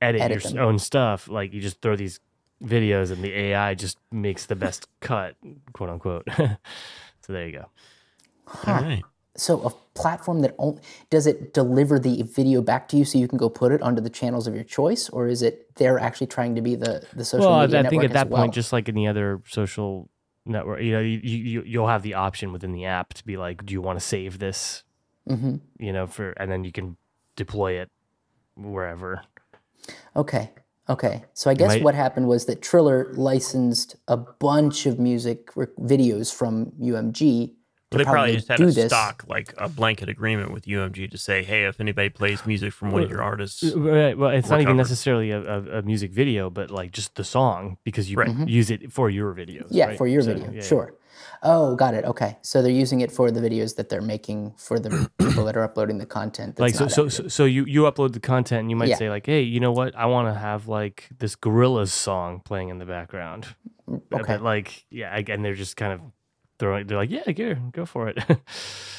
edit, 0.00 0.20
Edit 0.20 0.44
your 0.44 0.52
them. 0.52 0.62
own 0.62 0.78
stuff, 0.78 1.26
like 1.28 1.52
you 1.52 1.60
just 1.60 1.80
throw 1.82 1.96
these 1.96 2.20
videos, 2.62 3.10
and 3.10 3.24
the 3.24 3.32
AI 3.32 3.74
just 3.74 3.98
makes 4.12 4.46
the 4.46 4.54
best 4.54 4.86
cut, 5.00 5.34
quote 5.72 5.90
unquote. 5.90 6.28
So 7.22 7.32
there 7.32 7.44
you 7.48 7.52
go. 7.58 7.70
All 8.66 8.74
right. 8.74 9.02
So 9.36 9.60
a 9.62 9.70
platform 9.98 10.40
that 10.40 10.54
only 10.58 10.80
does 11.10 11.26
it 11.26 11.52
deliver 11.52 11.98
the 11.98 12.22
video 12.22 12.62
back 12.62 12.88
to 12.88 12.96
you 12.96 13.04
so 13.04 13.18
you 13.18 13.28
can 13.28 13.36
go 13.38 13.50
put 13.50 13.70
it 13.72 13.82
onto 13.82 14.00
the 14.00 14.08
channels 14.10 14.46
of 14.46 14.54
your 14.54 14.64
choice, 14.64 15.08
or 15.10 15.26
is 15.28 15.42
it 15.42 15.74
they're 15.76 15.98
actually 15.98 16.28
trying 16.28 16.54
to 16.54 16.62
be 16.62 16.74
the 16.74 17.06
the 17.14 17.24
social 17.24 17.46
Well, 17.50 17.58
I 17.60 17.66
media 17.66 17.80
I 17.80 17.88
think 17.88 18.04
at 18.04 18.12
that 18.12 18.30
well? 18.30 18.42
point, 18.42 18.54
just 18.54 18.72
like 18.72 18.88
any 18.88 19.06
other 19.06 19.42
social 19.46 20.08
network, 20.46 20.80
you 20.80 20.92
know, 20.92 21.00
you, 21.00 21.18
you 21.22 21.62
you'll 21.66 21.88
have 21.88 22.02
the 22.02 22.14
option 22.14 22.52
within 22.52 22.72
the 22.72 22.86
app 22.86 23.12
to 23.14 23.24
be 23.26 23.36
like, 23.36 23.66
do 23.66 23.74
you 23.74 23.82
want 23.82 23.98
to 23.98 24.04
save 24.04 24.38
this? 24.38 24.84
Mm-hmm. 25.28 25.56
You 25.78 25.92
know, 25.92 26.06
for 26.06 26.30
and 26.32 26.50
then 26.50 26.64
you 26.64 26.72
can 26.72 26.96
deploy 27.34 27.72
it 27.80 27.90
wherever. 28.56 29.22
Okay. 30.14 30.50
Okay. 30.88 31.24
So 31.34 31.50
I 31.50 31.54
guess 31.54 31.68
might- 31.72 31.82
what 31.82 31.94
happened 31.94 32.28
was 32.28 32.46
that 32.46 32.62
Triller 32.62 33.12
licensed 33.14 33.96
a 34.08 34.16
bunch 34.16 34.86
of 34.86 34.98
music 34.98 35.52
videos 35.52 36.32
from 36.32 36.72
UMG 36.80 37.54
they 37.90 38.04
probably 38.04 38.34
just 38.34 38.48
had 38.48 38.56
do 38.58 38.64
a 38.68 38.70
this. 38.72 38.86
stock, 38.86 39.24
like 39.28 39.54
a 39.58 39.68
blanket 39.68 40.08
agreement 40.08 40.52
with 40.52 40.64
UMG 40.66 41.10
to 41.10 41.18
say, 41.18 41.42
hey, 41.44 41.64
if 41.66 41.80
anybody 41.80 42.08
plays 42.08 42.44
music 42.46 42.72
from 42.72 42.90
one 42.90 43.02
of 43.02 43.10
your 43.10 43.22
artists, 43.22 43.62
Right. 43.74 44.16
Well, 44.18 44.30
it's 44.30 44.48
not 44.48 44.56
We're 44.56 44.62
even 44.62 44.72
covered. 44.72 44.76
necessarily 44.78 45.30
a, 45.30 45.40
a, 45.40 45.78
a 45.78 45.82
music 45.82 46.10
video, 46.12 46.50
but 46.50 46.70
like 46.70 46.90
just 46.92 47.14
the 47.14 47.24
song 47.24 47.78
because 47.84 48.10
you 48.10 48.16
Right. 48.16 48.48
use 48.48 48.70
it 48.70 48.92
for 48.92 49.08
your 49.10 49.32
videos. 49.34 49.68
Yeah, 49.70 49.86
right? 49.86 49.98
for 49.98 50.06
your 50.06 50.22
So, 50.22 50.34
video. 50.34 50.50
yeah, 50.52 50.62
Sure. 50.62 50.94
Oh, 51.42 51.76
got 51.76 51.94
it. 51.94 52.04
Okay. 52.04 52.36
So 52.42 52.60
they're 52.62 52.72
using 52.72 53.02
it 53.02 53.12
for 53.12 53.30
the 53.30 53.40
videos 53.40 53.76
that 53.76 53.88
they're 53.88 54.00
making 54.00 54.54
for 54.56 54.78
the 54.80 55.08
people 55.18 55.44
that 55.44 55.56
are 55.56 55.62
uploading 55.62 55.98
the 55.98 56.06
content. 56.06 56.58
Like 56.58 56.74
so, 56.74 56.88
so, 56.88 57.08
so, 57.08 57.28
so 57.28 57.44
you 57.44 57.64
you 57.66 57.82
upload 57.82 58.12
the 58.14 58.20
content 58.20 58.60
and 58.62 58.70
you 58.70 58.76
might 58.76 58.88
Yeah. 58.88 58.96
say 58.96 59.10
like, 59.10 59.26
hey, 59.26 59.42
you 59.42 59.60
know 59.60 59.70
what? 59.72 59.94
I 59.94 60.06
want 60.06 60.28
to 60.34 60.38
have 60.38 60.66
like 60.66 61.08
this 61.18 61.36
Gorillaz 61.36 61.88
song 61.90 62.40
playing 62.44 62.70
in 62.70 62.78
the 62.78 62.86
background. 62.86 63.46
But- 63.46 63.52
Mm, 63.88 64.20
okay. 64.20 64.32
But 64.34 64.42
like, 64.42 64.84
yeah, 64.90 65.16
again, 65.16 65.42
they're 65.42 65.54
just 65.54 65.76
kind 65.76 65.92
of 65.92 66.00
throwing. 66.58 66.86
They're 66.86 66.98
like, 66.98 67.10
yeah, 67.10 67.30
go 67.32 67.54
go 67.72 67.86
for 67.86 68.08
it. 68.08 68.18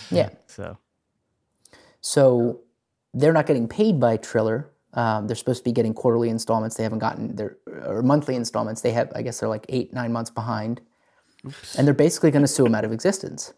Yeah. 0.09 0.29
So 0.47 0.77
So 1.99 2.61
they're 3.13 3.33
not 3.33 3.45
getting 3.45 3.67
paid 3.67 3.99
by 3.99 4.15
Triller. 4.17 4.69
Um, 4.93 5.27
they're 5.27 5.35
supposed 5.35 5.59
to 5.59 5.63
be 5.65 5.73
getting 5.73 5.93
quarterly 5.93 6.29
installments. 6.29 6.77
They 6.77 6.83
haven't 6.83 6.99
gotten 6.99 7.35
their 7.35 7.57
or 7.85 8.01
monthly 8.01 8.35
installments. 8.35 8.81
They 8.81 8.91
have, 8.93 9.11
I 9.15 9.21
guess, 9.21 9.39
they're 9.41 9.49
like 9.49 9.65
eight, 9.69 9.91
nine 9.93 10.13
months 10.13 10.29
behind, 10.31 10.79
and 11.77 11.85
they're 11.85 11.93
basically 11.93 12.31
going 12.31 12.41
to 12.43 12.47
sue 12.47 12.63
them 12.63 12.73
out 12.73 12.85
of 12.85 12.91
existence. 12.93 13.53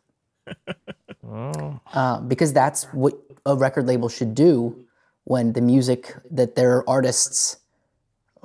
oh, 1.27 1.79
uh, 1.93 2.19
because 2.21 2.51
that's 2.51 2.85
what 2.85 3.13
a 3.45 3.55
record 3.55 3.85
label 3.87 4.09
should 4.09 4.33
do 4.33 4.85
when 5.25 5.53
the 5.53 5.61
music 5.61 6.15
that 6.31 6.55
their 6.55 6.87
artists 6.89 7.57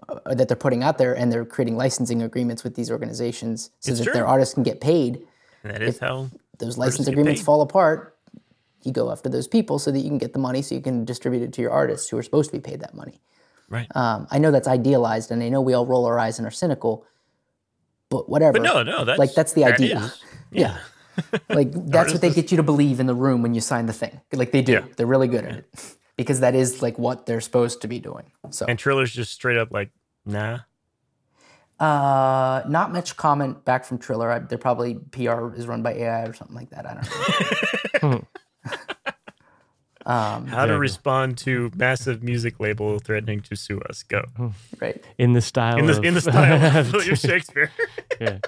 uh, 0.08 0.34
that 0.34 0.48
they're 0.48 0.56
putting 0.56 0.82
out 0.82 0.98
there 0.98 1.14
and 1.16 1.32
they're 1.32 1.46
creating 1.46 1.76
licensing 1.76 2.20
agreements 2.22 2.62
with 2.62 2.74
these 2.74 2.90
organizations 2.90 3.70
so 3.80 3.90
It's 3.90 3.98
that 4.00 4.04
true. 4.04 4.12
their 4.12 4.26
artists 4.26 4.52
can 4.54 4.62
get 4.62 4.80
paid. 4.82 5.26
And 5.64 5.72
that 5.74 5.82
is 5.82 5.98
how 5.98 6.28
Those 6.58 6.78
license 6.78 7.08
agreements 7.08 7.42
fall 7.42 7.60
apart. 7.62 8.16
You 8.82 8.92
go 8.92 9.10
after 9.10 9.28
those 9.30 9.48
people 9.48 9.78
so 9.78 9.90
that 9.90 9.98
you 9.98 10.08
can 10.08 10.18
get 10.18 10.32
the 10.34 10.38
money 10.38 10.60
so 10.62 10.74
you 10.74 10.80
can 10.82 11.04
distribute 11.04 11.42
it 11.42 11.52
to 11.54 11.62
your 11.62 11.70
artists 11.72 12.08
who 12.10 12.18
are 12.18 12.22
supposed 12.22 12.50
to 12.50 12.56
be 12.56 12.60
paid 12.60 12.80
that 12.80 12.94
money. 12.94 13.20
right. 13.70 13.88
Um, 13.96 14.26
I 14.30 14.38
know 14.38 14.50
that's 14.50 14.68
idealized 14.68 15.30
and 15.30 15.42
I 15.42 15.48
know 15.48 15.60
we 15.62 15.72
all 15.72 15.86
roll 15.86 16.04
our 16.04 16.18
eyes 16.18 16.38
and 16.38 16.46
are 16.46 16.50
cynical, 16.50 17.06
but 18.10 18.28
whatever. 18.28 18.52
but 18.58 18.62
no, 18.62 18.82
no, 18.82 19.04
that's 19.04 19.18
like 19.18 19.32
that's 19.34 19.54
the 19.54 19.64
idea. 19.64 19.98
is- 20.00 20.22
Yeah. 20.50 20.76
like 21.48 21.70
that's 21.90 22.12
what 22.12 22.20
they 22.20 22.30
get 22.30 22.50
you 22.50 22.58
to 22.58 22.62
believe 22.62 23.00
in 23.00 23.06
the 23.06 23.14
room 23.14 23.40
when 23.42 23.54
you 23.54 23.60
sign 23.62 23.86
the 23.86 23.92
thing. 23.94 24.20
Like 24.32 24.52
they 24.52 24.62
do. 24.62 24.72
Yeah. 24.72 24.84
They're 24.96 25.06
really 25.06 25.28
good 25.28 25.44
at 25.44 25.54
it. 25.56 25.66
Because 26.16 26.38
that 26.40 26.54
is 26.54 26.80
like 26.80 26.96
what 26.96 27.26
they're 27.26 27.40
supposed 27.40 27.80
to 27.82 27.88
be 27.88 27.98
doing. 27.98 28.30
So 28.50 28.66
And 28.68 28.78
Triller's 28.78 29.10
just 29.12 29.32
straight 29.32 29.56
up 29.56 29.72
like, 29.72 29.90
nah. 30.24 30.60
Uh 31.80 32.62
not 32.68 32.92
much 32.92 33.16
comment 33.16 33.64
back 33.64 33.84
from 33.84 33.98
Triller. 33.98 34.30
I, 34.30 34.38
they're 34.40 34.58
probably 34.58 34.94
PR 34.94 35.54
is 35.54 35.66
run 35.66 35.82
by 35.82 35.94
AI 35.94 36.24
or 36.24 36.32
something 36.32 36.56
like 36.56 36.70
that. 36.70 36.86
I 36.86 36.94
don't 38.00 38.02
know. 38.02 38.24
um, 40.06 40.46
How 40.46 40.66
to 40.66 40.78
respond 40.78 41.38
to 41.38 41.70
massive 41.74 42.22
music 42.22 42.60
label 42.60 42.98
threatening 42.98 43.40
to 43.42 43.56
sue 43.56 43.80
us? 43.88 44.02
Go 44.02 44.22
right. 44.80 45.02
in 45.18 45.32
the 45.32 45.40
style 45.40 45.78
in 45.78 45.86
the 45.86 45.98
of, 45.98 46.04
in 46.04 46.14
the 46.14 46.20
style 46.20 46.78
of 46.80 46.92
William 46.92 47.16
Shakespeare. 47.16 47.70
yeah. 48.20 48.38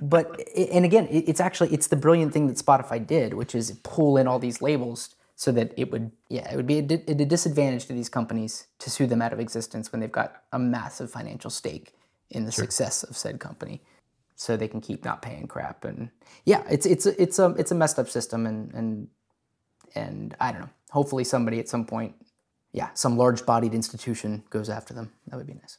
But 0.00 0.40
and 0.56 0.84
again, 0.84 1.08
it's 1.10 1.40
actually 1.40 1.72
it's 1.72 1.88
the 1.88 1.96
brilliant 1.96 2.32
thing 2.32 2.46
that 2.48 2.56
Spotify 2.56 3.04
did, 3.04 3.34
which 3.34 3.54
is 3.54 3.72
pull 3.82 4.16
in 4.16 4.26
all 4.26 4.38
these 4.38 4.60
labels 4.60 5.14
so 5.36 5.52
that 5.52 5.72
it 5.76 5.90
would 5.90 6.10
yeah 6.28 6.50
it 6.50 6.56
would 6.56 6.66
be 6.66 6.78
a, 6.78 6.82
di- 6.82 7.02
a 7.06 7.14
disadvantage 7.14 7.86
to 7.86 7.92
these 7.92 8.08
companies 8.08 8.66
to 8.78 8.90
sue 8.90 9.06
them 9.06 9.20
out 9.22 9.32
of 9.32 9.40
existence 9.40 9.92
when 9.92 10.00
they've 10.00 10.12
got 10.12 10.42
a 10.52 10.58
massive 10.58 11.10
financial 11.10 11.50
stake 11.50 11.92
in 12.30 12.44
the 12.44 12.52
success 12.52 13.02
of 13.02 13.16
said 13.16 13.40
company, 13.40 13.82
so 14.34 14.56
they 14.56 14.68
can 14.68 14.80
keep 14.80 15.04
not 15.04 15.22
paying 15.22 15.46
crap 15.46 15.84
and 15.84 16.10
yeah 16.44 16.62
it's 16.68 16.84
it's 16.84 17.06
a, 17.06 17.22
it's 17.22 17.38
a 17.38 17.54
it's 17.58 17.70
a 17.70 17.74
messed 17.74 17.98
up 17.98 18.08
system 18.08 18.46
and 18.46 18.72
and 18.74 19.08
and 19.96 20.36
I 20.40 20.52
don't 20.52 20.60
know. 20.62 20.70
Hopefully 20.90 21.24
somebody 21.24 21.58
at 21.58 21.68
some 21.68 21.84
point. 21.84 22.14
Yeah, 22.72 22.90
some 22.92 23.16
large-bodied 23.16 23.72
institution 23.72 24.44
goes 24.50 24.68
after 24.68 24.92
them. 24.92 25.10
That 25.28 25.38
would 25.38 25.46
be 25.46 25.54
nice. 25.54 25.78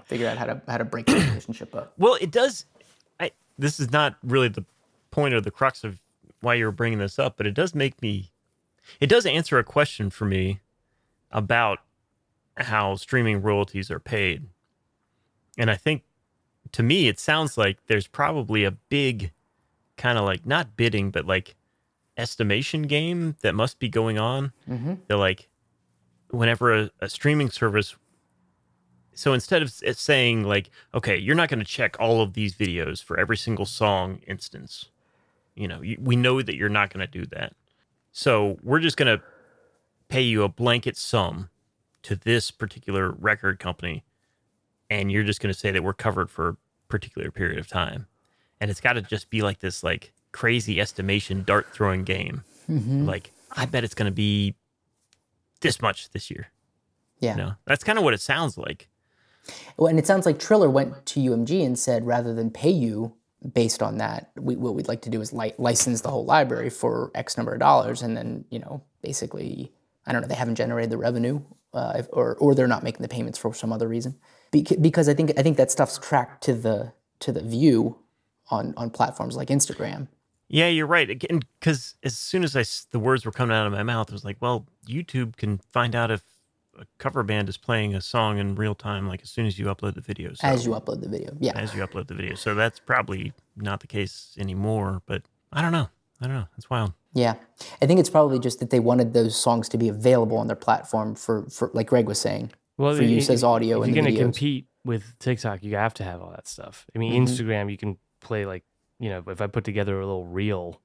Figure 0.06 0.28
out 0.28 0.36
how 0.36 0.46
to 0.46 0.60
how 0.66 0.78
to 0.78 0.84
break 0.84 1.06
the 1.06 1.14
relationship 1.14 1.74
up. 1.74 1.92
Well, 1.96 2.18
it 2.20 2.32
does. 2.32 2.66
I 3.20 3.30
this 3.56 3.78
is 3.78 3.92
not 3.92 4.16
really 4.24 4.48
the 4.48 4.64
point 5.12 5.32
or 5.32 5.40
the 5.40 5.52
crux 5.52 5.84
of 5.84 6.00
why 6.40 6.54
you're 6.54 6.72
bringing 6.72 6.98
this 6.98 7.18
up, 7.18 7.36
but 7.36 7.46
it 7.46 7.54
does 7.54 7.74
make 7.74 8.02
me. 8.02 8.32
It 9.00 9.06
does 9.06 9.24
answer 9.26 9.58
a 9.58 9.64
question 9.64 10.10
for 10.10 10.24
me 10.24 10.60
about 11.30 11.78
how 12.56 12.96
streaming 12.96 13.40
royalties 13.40 13.90
are 13.90 14.00
paid, 14.00 14.46
and 15.58 15.70
I 15.70 15.76
think 15.76 16.02
to 16.72 16.82
me 16.82 17.08
it 17.08 17.18
sounds 17.18 17.58
like 17.58 17.78
there's 17.86 18.06
probably 18.06 18.64
a 18.64 18.70
big 18.70 19.32
kind 19.96 20.18
of 20.18 20.24
like 20.24 20.46
not 20.46 20.76
bidding, 20.76 21.10
but 21.10 21.26
like 21.26 21.54
estimation 22.16 22.82
game 22.82 23.36
that 23.42 23.54
must 23.54 23.78
be 23.78 23.88
going 23.88 24.18
on. 24.18 24.52
Mm-hmm. 24.68 24.94
They're 25.06 25.16
like, 25.16 25.48
whenever 26.32 26.74
a, 26.74 26.90
a 27.00 27.08
streaming 27.08 27.50
service 27.50 27.94
so 29.14 29.34
instead 29.34 29.62
of 29.62 29.70
saying 29.70 30.42
like 30.42 30.70
okay 30.94 31.16
you're 31.16 31.36
not 31.36 31.48
going 31.50 31.58
to 31.58 31.64
check 31.64 31.94
all 32.00 32.22
of 32.22 32.32
these 32.32 32.54
videos 32.54 33.04
for 33.04 33.20
every 33.20 33.36
single 33.36 33.66
song 33.66 34.18
instance 34.26 34.86
you 35.54 35.68
know 35.68 35.82
you, 35.82 35.96
we 36.00 36.16
know 36.16 36.40
that 36.40 36.56
you're 36.56 36.70
not 36.70 36.92
going 36.92 37.06
to 37.06 37.18
do 37.18 37.26
that 37.26 37.52
so 38.12 38.58
we're 38.62 38.80
just 38.80 38.96
going 38.96 39.18
to 39.18 39.22
pay 40.08 40.22
you 40.22 40.42
a 40.42 40.48
blanket 40.48 40.96
sum 40.96 41.50
to 42.02 42.16
this 42.16 42.50
particular 42.50 43.10
record 43.10 43.58
company 43.58 44.02
and 45.00 45.10
you're 45.10 45.24
just 45.24 45.40
going 45.40 45.52
to 45.52 45.58
say 45.58 45.70
that 45.70 45.82
we're 45.82 45.94
covered 45.94 46.30
for 46.30 46.48
a 46.50 46.56
particular 46.88 47.30
period 47.30 47.58
of 47.58 47.66
time. 47.66 48.06
And 48.60 48.70
it's 48.70 48.80
got 48.80 48.92
to 48.94 49.02
just 49.02 49.30
be 49.30 49.42
like 49.42 49.60
this 49.60 49.82
like 49.82 50.12
crazy 50.32 50.80
estimation 50.80 51.44
dart 51.44 51.66
throwing 51.72 52.04
game. 52.04 52.44
Like 53.06 53.32
i 53.54 53.66
bet 53.66 53.84
it's 53.84 53.94
going 53.94 54.10
to 54.10 54.14
be 54.14 54.54
this 55.60 55.80
much 55.80 56.10
this 56.10 56.30
year. 56.30 56.48
Yeah. 57.20 57.32
you 57.32 57.36
know? 57.38 57.52
That's 57.66 57.84
kind 57.84 57.98
of 57.98 58.04
what 58.04 58.14
it 58.14 58.20
sounds 58.20 58.58
like. 58.58 58.88
Well, 59.76 59.88
and 59.88 59.98
it 59.98 60.06
sounds 60.06 60.26
like 60.26 60.38
Triller 60.38 60.70
went 60.70 61.04
to 61.06 61.20
UMG 61.20 61.64
and 61.64 61.78
said, 61.78 62.06
rather 62.06 62.34
than 62.34 62.50
pay 62.50 62.70
you 62.70 63.14
based 63.54 63.82
on 63.82 63.98
that, 63.98 64.30
we, 64.38 64.56
what 64.56 64.74
we'd 64.74 64.88
like 64.88 65.02
to 65.02 65.10
do 65.10 65.20
is 65.20 65.32
li- 65.32 65.54
license 65.58 66.02
the 66.02 66.10
whole 66.10 66.24
library 66.24 66.70
for 66.70 67.10
X 67.14 67.36
number 67.36 67.52
of 67.52 67.58
dollars, 67.58 68.02
and 68.02 68.16
then 68.16 68.44
you 68.50 68.60
know, 68.60 68.84
basically, 69.02 69.72
I 70.06 70.12
don't 70.12 70.22
know, 70.22 70.28
they 70.28 70.36
haven't 70.36 70.54
generated 70.54 70.90
the 70.90 70.96
revenue, 70.96 71.40
uh, 71.74 72.02
or 72.12 72.36
or 72.36 72.54
they're 72.54 72.68
not 72.68 72.84
making 72.84 73.02
the 73.02 73.08
payments 73.08 73.36
for 73.36 73.52
some 73.52 73.72
other 73.72 73.88
reason. 73.88 74.16
Bec- 74.52 74.80
because 74.80 75.08
I 75.08 75.14
think 75.14 75.32
I 75.38 75.42
think 75.42 75.56
that 75.56 75.70
stuff's 75.70 75.98
tracked 75.98 76.44
to 76.44 76.54
the 76.54 76.92
to 77.20 77.32
the 77.32 77.42
view 77.42 77.98
on 78.50 78.74
on 78.76 78.90
platforms 78.90 79.36
like 79.36 79.48
Instagram. 79.48 80.08
Yeah, 80.48 80.68
you're 80.68 80.86
right. 80.86 81.08
Again, 81.08 81.40
because 81.58 81.94
as 82.02 82.16
soon 82.16 82.44
as 82.44 82.54
I 82.54 82.64
the 82.90 82.98
words 82.98 83.24
were 83.24 83.32
coming 83.32 83.56
out 83.56 83.66
of 83.66 83.72
my 83.72 83.82
mouth, 83.82 84.08
it 84.08 84.12
was 84.12 84.24
like, 84.24 84.36
well, 84.40 84.66
YouTube 84.86 85.36
can 85.36 85.58
find 85.72 85.94
out 85.94 86.10
if 86.10 86.22
a 86.78 86.84
cover 86.98 87.22
band 87.22 87.48
is 87.48 87.56
playing 87.56 87.94
a 87.94 88.00
song 88.00 88.38
in 88.38 88.54
real 88.54 88.74
time, 88.74 89.08
like 89.08 89.22
as 89.22 89.30
soon 89.30 89.46
as 89.46 89.58
you 89.58 89.66
upload 89.66 89.94
the 89.94 90.00
video. 90.00 90.32
So, 90.34 90.46
As 90.46 90.64
you 90.66 90.72
upload 90.72 91.00
the 91.00 91.08
video, 91.08 91.34
yeah, 91.40 91.52
as 91.56 91.74
you 91.74 91.82
upload 91.86 92.06
the 92.06 92.14
video. 92.14 92.34
So 92.34 92.54
that's 92.54 92.78
probably 92.78 93.32
not 93.56 93.80
the 93.80 93.86
case 93.86 94.36
anymore. 94.38 95.02
But 95.06 95.22
I 95.52 95.62
don't 95.62 95.72
know. 95.72 95.88
I 96.20 96.26
don't 96.26 96.36
know. 96.36 96.48
It's 96.56 96.70
wild. 96.70 96.92
Yeah, 97.14 97.34
I 97.82 97.86
think 97.86 98.00
it's 98.00 98.08
probably 98.10 98.38
just 98.38 98.60
that 98.60 98.70
they 98.70 98.80
wanted 98.80 99.12
those 99.12 99.36
songs 99.36 99.68
to 99.70 99.78
be 99.78 99.88
available 99.88 100.38
on 100.38 100.46
their 100.46 100.56
platform 100.56 101.14
for, 101.14 101.42
for 101.50 101.70
like 101.74 101.88
Greg 101.88 102.06
was 102.06 102.18
saying, 102.20 102.52
Well, 102.78 102.94
for 102.96 103.02
i- 103.02 103.06
use 103.06 103.28
as 103.30 103.44
audio 103.44 103.82
If 103.82 103.88
you're 103.94 104.02
gonna 104.04 104.16
compete 104.16 104.66
with 104.84 105.18
TikTok, 105.18 105.62
you 105.62 105.76
have 105.76 105.94
to 105.94 106.04
have 106.04 106.20
all 106.20 106.30
that 106.30 106.48
stuff. 106.48 106.86
I 106.94 106.98
mean, 106.98 107.12
Mhm. 107.12 107.26
Instagram, 107.28 107.70
you 107.70 107.76
can 107.76 107.98
play 108.20 108.44
like 108.46 108.64
you 108.98 109.08
know, 109.10 109.24
if 109.26 109.40
I 109.40 109.48
put 109.48 109.64
together 109.64 109.98
a 110.00 110.06
little 110.06 110.26
reel, 110.26 110.80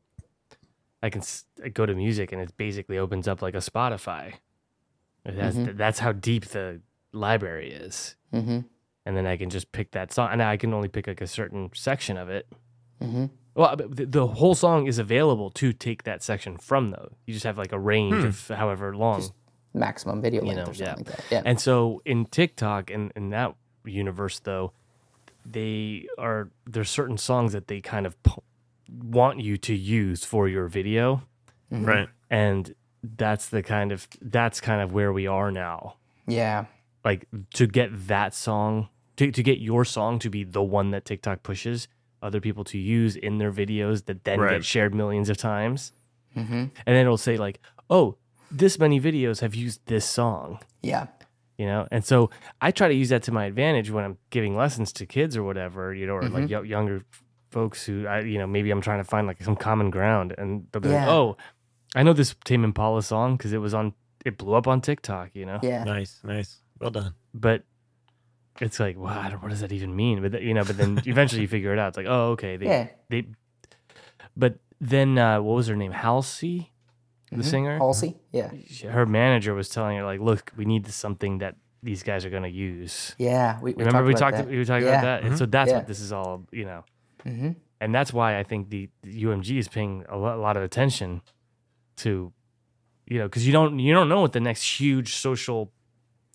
I 1.04 1.12
can 1.12 1.22
s- 1.22 1.46
I 1.64 1.70
go 1.70 1.86
to 1.86 1.94
music 1.94 2.32
and 2.32 2.42
it 2.42 2.56
basically 2.58 2.98
opens 2.98 3.28
up 3.28 3.44
like 3.44 3.54
a 3.54 3.60
Spotify. 3.60 4.34
That's 5.24 5.56
Mhm. 5.56 5.78
that's 5.78 6.00
how 6.00 6.14
deep 6.14 6.46
the 6.46 6.82
library 7.12 7.72
is, 7.72 8.16
Mm-hmm. 8.34 8.60
and 9.06 9.18
then 9.18 9.28
I 9.28 9.38
can 9.38 9.50
just 9.52 9.72
pick 9.72 9.92
that 9.92 10.12
song, 10.12 10.30
and 10.32 10.42
I 10.42 10.58
can 10.58 10.74
only 10.74 10.88
pick 10.88 11.06
like 11.08 11.22
a 11.22 11.28
certain 11.28 11.70
section 11.76 12.18
of 12.18 12.30
it. 12.30 12.48
Mm-hmm. 13.02 13.26
Well, 13.54 13.76
the, 13.76 14.06
the 14.06 14.28
whole 14.28 14.56
song 14.56 14.88
is 14.88 14.98
available 15.00 15.50
to 15.52 15.74
take 15.74 16.04
that 16.04 16.24
section 16.24 16.58
from, 16.58 16.92
though. 16.92 17.12
You 17.26 17.34
just 17.34 17.46
have 17.46 17.58
like 17.58 17.72
a 17.72 17.80
range 17.80 18.16
Hmm. 18.22 18.26
of 18.28 18.48
however 18.48 18.96
long. 18.96 19.24
Maximum 19.78 20.22
video 20.22 20.42
You 20.42 20.48
length 20.50 20.58
know, 20.66 20.72
or 20.72 20.74
something 20.74 21.06
yeah. 21.06 21.12
like 21.12 21.18
that. 21.18 21.24
Yeah. 21.32 21.42
And 21.46 21.60
so 21.62 22.02
in 22.06 22.26
TikTok 22.26 22.90
and 22.92 23.12
in 23.16 23.30
that 23.32 23.56
universe, 23.86 24.40
though, 24.40 24.74
they 25.46 26.08
are 26.18 26.50
there's 26.66 26.90
certain 26.90 27.18
songs 27.18 27.54
that 27.54 27.68
they 27.68 27.80
kind 27.82 28.06
of 28.06 28.22
pu- 28.24 28.42
want 28.90 29.40
you 29.40 29.58
to 29.58 29.74
use 29.76 30.24
for 30.26 30.48
your 30.48 30.68
video 30.68 31.24
Right. 31.70 32.08
and 32.30 32.74
that's 33.04 33.50
the 33.50 33.62
kind 33.64 33.92
of 33.92 34.08
that's 34.22 34.60
kind 34.62 34.82
of 34.82 34.94
where 34.94 35.12
we 35.14 35.28
are 35.28 35.52
now 35.52 35.96
Yeah. 36.28 36.66
like 37.06 37.28
to 37.56 37.68
get 37.68 38.08
that 38.08 38.34
song 38.34 38.90
to, 39.18 39.32
to 39.32 39.44
get 39.44 39.60
your 39.60 39.84
song 39.86 40.20
to 40.20 40.30
be 40.30 40.44
the 40.44 40.62
one 40.64 40.92
that 40.92 41.04
tiktok 41.06 41.44
pushes 41.44 41.88
other 42.22 42.40
people 42.42 42.64
to 42.66 42.78
use 42.78 43.16
in 43.16 43.38
their 43.38 43.52
videos 43.52 44.06
that 44.06 44.24
then 44.24 44.40
Right. 44.40 44.52
get 44.54 44.66
shared 44.66 44.94
millions 44.94 45.30
of 45.30 45.38
times 45.38 45.92
Mm-hmm. 46.36 46.54
and 46.54 46.72
then 46.86 46.98
it'll 47.06 47.18
say 47.18 47.36
like 47.38 47.60
oh 47.90 48.16
this 48.52 48.80
many 48.80 49.00
videos 49.00 49.42
have 49.42 49.54
used 49.56 49.82
this 49.88 50.06
song 50.06 50.60
Yeah. 50.82 51.08
you 51.58 51.66
know 51.66 51.88
and 51.92 52.04
so 52.06 52.30
i 52.62 52.72
try 52.72 52.88
to 52.88 52.94
use 52.94 53.10
that 53.10 53.24
to 53.24 53.32
my 53.32 53.46
advantage 53.46 53.90
when 53.92 54.04
i'm 54.06 54.18
giving 54.30 54.56
lessons 54.56 54.92
to 54.94 55.06
kids 55.06 55.36
or 55.36 55.44
whatever 55.44 55.94
you 55.94 56.06
know 56.08 56.14
or 56.14 56.22
Mm-hmm. 56.24 56.34
like 56.36 56.50
yo- 56.50 56.62
younger 56.62 57.04
folks 57.52 57.86
who 57.86 58.06
i 58.08 58.20
you 58.22 58.38
know 58.38 58.48
maybe 58.48 58.72
i'm 58.72 58.82
trying 58.82 59.00
to 59.00 59.04
find 59.04 59.28
like 59.28 59.42
some 59.44 59.56
common 59.56 59.90
ground 59.90 60.34
and 60.38 60.68
they'll 60.72 60.82
be 60.82 60.90
like 60.90 61.08
oh 61.08 61.36
i 61.96 62.04
know 62.04 62.14
this 62.14 62.36
tame 62.46 62.64
impala 62.64 63.02
song 63.02 63.36
because 63.38 63.54
it 63.54 63.58
was 63.60 63.74
on 63.74 63.94
it 64.26 64.38
blew 64.38 64.54
up 64.54 64.68
on 64.68 64.82
tiktok 64.82 65.30
you 65.34 65.46
know 65.46 65.60
Yeah. 65.64 65.84
Nice. 65.84 66.20
Nice. 66.24 66.62
Well 66.80 66.92
done. 66.92 67.14
but 67.34 67.64
it's 68.62 68.80
like 68.80 68.98
wow 68.98 69.20
I 69.22 69.30
don't- 69.30 69.42
what 69.42 69.50
does 69.50 69.62
that 69.62 69.72
even 69.72 69.96
mean 69.96 70.22
but 70.22 70.42
you 70.42 70.54
know 70.54 70.64
but 70.64 70.78
then 70.78 71.02
eventually 71.06 71.42
you 71.44 71.48
figure 71.48 71.74
it 71.74 71.80
out 71.80 71.90
it's 71.90 71.98
like 71.98 72.08
oh 72.08 72.32
okay 72.32 72.58
they, 72.58 72.66
Yeah. 72.66 72.88
they 73.10 73.26
but 74.36 74.60
then 74.80 75.18
uh 75.18 75.42
what 75.42 75.56
was 75.56 75.68
her 75.68 75.76
name 75.76 75.92
halsey 75.92 76.72
the 77.30 77.38
Mm-hmm. 77.38 77.42
singer 77.44 77.78
Halsey. 77.78 78.16
Yeah. 78.32 78.52
her 78.90 79.06
manager 79.06 79.54
was 79.54 79.70
telling 79.70 79.98
her 79.98 80.06
like 80.06 80.20
look 80.22 80.52
we 80.58 80.66
need 80.66 80.88
something 80.88 81.40
that 81.40 81.56
these 81.84 82.02
guys 82.04 82.26
are 82.26 82.30
going 82.30 82.44
to 82.44 82.50
use 82.50 83.16
Yeah. 83.18 83.60
We, 83.62 83.74
we 83.74 83.84
Remember 83.84 84.08
we 84.08 84.14
about 84.14 84.20
talked 84.20 84.38
that. 84.38 84.48
we 84.50 84.58
were 84.58 84.66
talking 84.66 84.88
yeah. 84.88 84.94
about 85.00 85.22
that, 85.22 85.24
and 85.24 85.38
so 85.38 85.46
that's 85.46 85.70
Yeah. 85.70 85.78
what 85.78 85.88
this 85.88 86.00
is 86.00 86.12
all, 86.12 86.46
you 86.52 86.66
know. 86.66 86.84
Mm-hmm. 87.26 87.52
And 87.82 87.94
that's 87.94 88.12
why 88.12 88.40
I 88.40 88.44
think 88.44 88.70
the, 88.70 88.90
the 89.04 89.24
UMG 89.26 89.58
is 89.60 89.68
paying 89.68 90.04
a 90.10 90.18
lot, 90.18 90.36
a 90.38 90.42
lot 90.42 90.58
of 90.58 90.64
attention 90.64 91.22
to, 91.98 92.34
you 93.06 93.20
know, 93.20 93.26
because 93.26 93.46
you 93.46 93.54
don't 93.54 93.78
you 93.80 93.94
don't 93.94 94.10
know 94.10 94.22
what 94.22 94.34
the 94.34 94.40
next 94.40 94.80
huge 94.80 95.14
social 95.14 95.72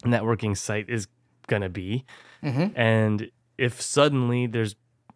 networking 0.05 0.57
site 0.57 0.89
is 0.89 1.09
gonna 1.49 1.69
be, 1.69 2.05
Mm-hmm. 2.45 2.79
and 2.79 3.31
if 3.59 3.81
suddenly 3.81 4.47
there's, 4.47 4.75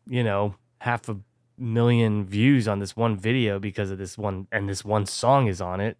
you 0.08 0.22
know, 0.24 0.54
half 0.80 1.08
a 1.08 1.16
million 1.58 2.24
views 2.26 2.68
on 2.68 2.78
this 2.78 2.96
one 2.96 3.16
video 3.16 3.58
because 3.58 3.90
of 3.90 3.98
this 3.98 4.16
one 4.18 4.46
and 4.52 4.68
this 4.68 4.84
one 4.84 5.06
song 5.06 5.46
is 5.48 5.60
on 5.60 5.80
it. 5.80 5.96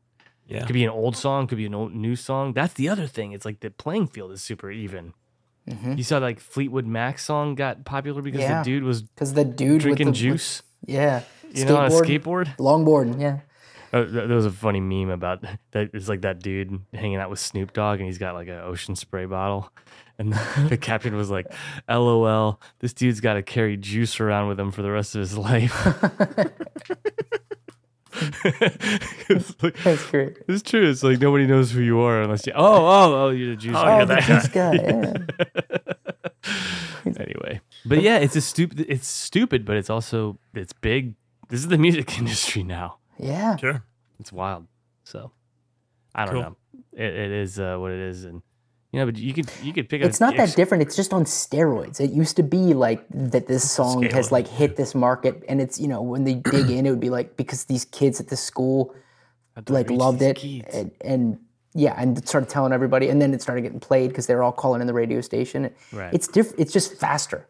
Yeah. 0.46 0.64
Could 0.64 0.74
be 0.74 0.84
an 0.84 0.90
old 0.90 1.16
song, 1.16 1.46
could 1.48 1.58
be 1.58 1.66
an 1.66 1.74
old 1.74 1.92
new 1.94 2.14
song. 2.14 2.52
That's 2.52 2.74
the 2.74 2.88
other 2.88 3.06
thing. 3.06 3.32
It's 3.32 3.44
like 3.44 3.60
the 3.60 3.70
playing 3.70 4.06
field 4.08 4.30
is 4.32 4.42
super 4.42 4.70
even. 4.70 5.12
Mm-hmm. 5.68 5.94
You 5.94 6.04
saw 6.04 6.18
like 6.18 6.38
Fleetwood 6.38 6.86
Mac 6.86 7.18
song 7.18 7.56
got 7.56 7.84
popular 7.84 8.22
because 8.22 8.40
Yeah. 8.42 8.62
the 8.62 8.64
dude 8.64 8.84
was 8.84 9.02
Because 9.02 9.34
the 9.34 9.44
dude 9.44 9.80
drinking 9.80 10.08
with 10.08 10.16
the, 10.18 10.28
with- 10.30 10.34
juice, 10.38 10.62
yeah. 10.84 11.22
you 11.52 11.64
know, 11.64 11.76
on 11.78 11.86
a 11.86 11.88
skateboard, 11.88 12.46
skateboard. 12.46 12.56
longboard. 12.58 13.20
Yeah. 13.20 13.40
Uh, 14.02 14.04
there 14.26 14.28
was 14.36 14.46
a 14.46 14.50
funny 14.50 14.80
meme 14.80 15.10
about 15.10 15.42
that. 15.72 15.90
It's 15.92 16.08
like 16.08 16.22
that 16.22 16.40
dude 16.40 16.80
hanging 16.92 17.16
out 17.16 17.30
with 17.30 17.38
Snoop 17.38 17.72
Dogg, 17.72 17.98
and 17.98 18.06
he's 18.06 18.18
got 18.18 18.34
like 18.34 18.48
an 18.48 18.58
ocean 18.60 18.94
spray 18.96 19.26
bottle, 19.26 19.70
and 20.18 20.32
the 20.68 20.76
caption 20.80 21.14
was 21.16 21.30
like, 21.30 21.46
"LOL, 21.88 22.60
this 22.80 22.92
dude's 22.92 23.20
got 23.20 23.34
to 23.34 23.42
carry 23.42 23.76
juice 23.76 24.20
around 24.20 24.48
with 24.48 24.58
him 24.60 24.70
for 24.70 24.82
the 24.82 24.90
rest 24.90 25.14
of 25.14 25.20
his 25.20 25.36
life." 25.36 25.74
it's, 29.28 29.62
like- 29.62 29.76
That's 29.82 30.06
great. 30.10 30.38
it's 30.48 30.62
true. 30.62 30.88
It's 30.88 31.02
like 31.02 31.20
nobody 31.20 31.46
knows 31.46 31.70
who 31.70 31.80
you 31.82 32.00
are 32.00 32.22
unless 32.22 32.46
you. 32.46 32.52
Oh, 32.56 32.86
oh, 32.86 33.14
oh, 33.26 33.30
you're 33.30 33.50
the 33.50 33.56
juice. 33.56 33.76
Oh, 33.76 33.82
guy. 33.82 33.96
you're 33.96 34.06
the 34.06 34.14
that 34.14 34.22
juice 34.24 34.48
guy. 34.48 34.72
Yeah. 34.74 35.12
anyway 37.20 37.60
but 37.84 38.02
yeah 38.02 38.18
it's 38.18 38.34
a 38.36 38.40
stupid 38.40 38.84
it's 38.88 39.06
stupid 39.08 39.64
but 39.64 39.76
it's 39.76 39.88
also 39.90 40.36
it's 40.54 40.72
big 40.72 41.14
this 41.48 41.60
is 41.60 41.68
the 41.68 41.78
music 41.78 42.18
industry 42.18 42.62
now 42.64 42.98
yeah. 43.18 43.56
Sure. 43.56 43.82
it's 44.20 44.32
wild 44.32 44.66
so 45.04 45.30
i 46.14 46.24
don't 46.24 46.34
Cool. 46.34 46.42
know 46.42 46.56
it, 46.92 47.12
it 47.14 47.30
is 47.30 47.58
uh, 47.58 47.76
what 47.78 47.90
it 47.92 48.00
is 48.00 48.24
and 48.24 48.42
you 48.92 49.00
know 49.00 49.06
but 49.06 49.16
you 49.18 49.34
could 49.34 49.50
you 49.62 49.72
could 49.72 49.88
pick 49.88 50.00
a 50.02 50.06
It's 50.06 50.20
not 50.20 50.36
that 50.36 50.44
ex- 50.44 50.54
different. 50.54 50.82
It's 50.82 50.96
just 50.96 51.12
on 51.12 51.24
steroids. 51.24 52.00
It 52.00 52.10
used 52.12 52.36
to 52.36 52.42
be 52.42 52.72
like 52.72 53.04
that 53.10 53.46
this 53.46 53.70
song 53.70 54.04
has 54.04 54.32
like 54.32 54.48
hit 54.48 54.76
this 54.76 54.94
market, 54.94 55.42
and 55.48 55.60
it's 55.60 55.78
you 55.78 55.88
know 55.88 56.00
when 56.00 56.24
they 56.24 56.34
dig 56.34 56.70
in, 56.70 56.86
it 56.86 56.90
would 56.90 57.00
be 57.00 57.10
like 57.10 57.36
because 57.36 57.64
these 57.64 57.84
kids 57.84 58.20
at 58.20 58.28
the 58.28 58.36
school 58.36 58.94
like 59.68 59.90
loved 59.90 60.22
it, 60.22 60.42
and, 60.72 60.90
and 61.02 61.38
yeah, 61.74 61.94
and 61.98 62.16
it 62.16 62.26
started 62.28 62.48
telling 62.48 62.72
everybody, 62.72 63.08
and 63.10 63.20
then 63.20 63.34
it 63.34 63.42
started 63.42 63.62
getting 63.62 63.80
played 63.80 64.08
because 64.08 64.28
they 64.28 64.34
were 64.34 64.42
all 64.44 64.52
calling 64.52 64.80
in 64.80 64.86
the 64.86 64.94
radio 64.94 65.20
station. 65.20 65.68
Right. 65.92 66.14
It's 66.14 66.28
different. 66.28 66.60
It's 66.60 66.72
just 66.72 66.94
faster. 66.94 67.46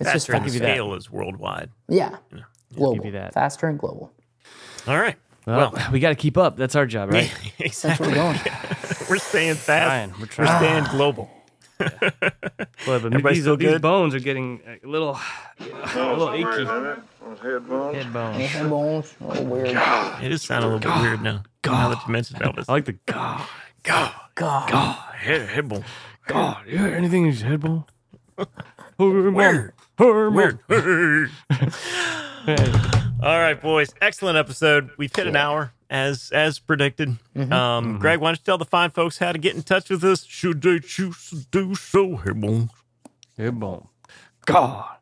It's 0.00 0.10
just 0.12 0.26
Faster 0.26 0.32
and 0.32 0.44
the 0.46 0.50
faster. 0.50 0.64
scale 0.64 0.94
is 0.94 1.08
worldwide. 1.10 1.70
Yeah. 1.88 2.16
Global. 2.74 3.04
you 3.04 3.12
that. 3.12 3.32
Faster 3.34 3.68
and 3.68 3.78
global. 3.78 4.10
All 4.86 4.98
right. 4.98 5.16
well, 5.46 5.72
well- 5.74 5.90
we 5.92 6.00
got 6.00 6.10
to 6.10 6.14
keep 6.14 6.36
up 6.38 6.56
that's 6.56 6.74
our 6.74 6.86
job 6.86 7.10
right 7.12 7.30
That's 7.58 7.84
where 7.84 7.96
we're 8.00 8.14
going. 8.14 8.38
We're 9.10 9.18
staying 9.18 9.56
fast. 9.56 9.86
Trying. 9.86 10.10
We're 10.12 10.18
We're 10.20 10.26
trying. 10.26 10.84
staying 10.84 10.84
global. 10.96 11.30
Well, 12.86 13.00
but 13.00 13.06
Everybody 13.06 13.40
these, 13.40 13.56
these 13.58 13.80
bones 13.80 14.14
are 14.14 14.20
getting 14.20 14.60
a 14.66 14.86
little 14.86 15.18
a 15.60 15.64
little 16.14 16.32
achy 16.32 16.64
Those 16.64 16.98
headphones. 17.40 17.96
head 17.96 18.12
bones 18.12 18.50
Hand 18.50 18.70
bones. 18.70 19.14
Oh, 19.22 19.42
weird. 19.42 19.68
It 20.22 20.32
is 20.32 20.42
sounding 20.42 20.70
a 20.70 20.74
little 20.74 20.92
bit 20.92 21.00
weird 21.02 21.22
now. 21.22 21.42
Now 21.66 21.88
that 21.88 22.06
you 22.06 22.12
mentioned 22.12 22.40
Elvis. 22.40 22.66
i 22.68 22.72
like 22.72 22.84
the 22.84 22.92
god 23.06 23.46
God. 23.82 24.12
God. 24.34 24.70
God. 24.70 25.14
Head, 25.14 25.48
head 25.48 25.68
bone. 25.68 25.84
god 26.26 26.58
you 26.66 26.78
hear 26.78 26.88
anything 26.94 27.24
in 27.24 27.30
his 27.32 27.40
head 27.42 27.60
bone 27.60 27.84
Weird. 28.98 29.72
Weird. 30.68 31.30
All 33.24 33.38
right, 33.38 33.58
boys. 33.58 33.88
Excellent 34.02 34.36
episode. 34.36 34.90
We've 34.98 35.14
hit 35.14 35.26
an 35.26 35.34
hour 35.34 35.72
as 35.88 36.30
as 36.30 36.58
predicted. 36.58 37.16
Um, 37.34 37.98
Greg, 37.98 38.20
why 38.20 38.28
don't 38.28 38.38
you 38.38 38.44
tell 38.44 38.58
the 38.58 38.66
fine 38.66 38.90
folks 38.90 39.16
how 39.16 39.32
to 39.32 39.38
get 39.38 39.54
in 39.56 39.62
touch 39.62 39.88
with 39.88 40.04
us? 40.04 40.24
Should 40.24 40.60
they 40.60 40.78
choose 40.80 41.30
to 41.30 41.36
do 41.50 41.74
so? 41.74 42.16
Hey, 42.16 42.32
boom. 42.32 42.68
Good 43.38 43.58
bone. 43.58 43.88
God. 44.44 44.96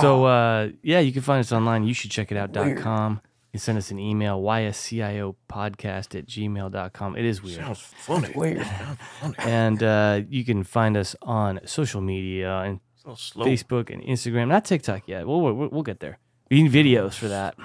So 0.00 0.24
uh 0.24 0.70
yeah, 0.82 1.00
you 1.00 1.12
can 1.12 1.20
find 1.20 1.40
us 1.40 1.52
online. 1.52 1.84
You 1.84 1.92
should 1.92 2.10
check 2.10 2.32
it 2.32 2.38
out.com. 2.38 3.20
You 3.22 3.58
can 3.58 3.60
send 3.60 3.76
us 3.76 3.90
an 3.90 3.98
email, 3.98 4.40
yscio 4.42 5.34
podcast 5.46 6.18
at 6.18 6.26
gmail.com. 6.26 7.16
It 7.16 7.26
is 7.26 7.42
weird. 7.42 7.58
Sounds 7.58 7.80
funny. 7.80 8.32
Weird. 8.34 8.64
Sounds 8.64 8.98
funny. 9.20 9.34
And 9.40 9.82
uh, 9.82 10.22
you 10.30 10.46
can 10.46 10.64
find 10.64 10.96
us 10.96 11.14
on 11.20 11.60
social 11.66 12.00
media 12.00 12.60
and 12.60 12.80
Facebook 13.06 13.90
and 13.92 14.02
Instagram. 14.02 14.48
Not 14.48 14.64
TikTok 14.64 15.06
yet. 15.06 15.26
We'll, 15.26 15.42
we'll, 15.42 15.68
we'll 15.68 15.82
get 15.82 16.00
there. 16.00 16.18
We 16.54 16.62
need 16.62 16.72
videos 16.72 17.14
for 17.14 17.26
that. 17.26 17.56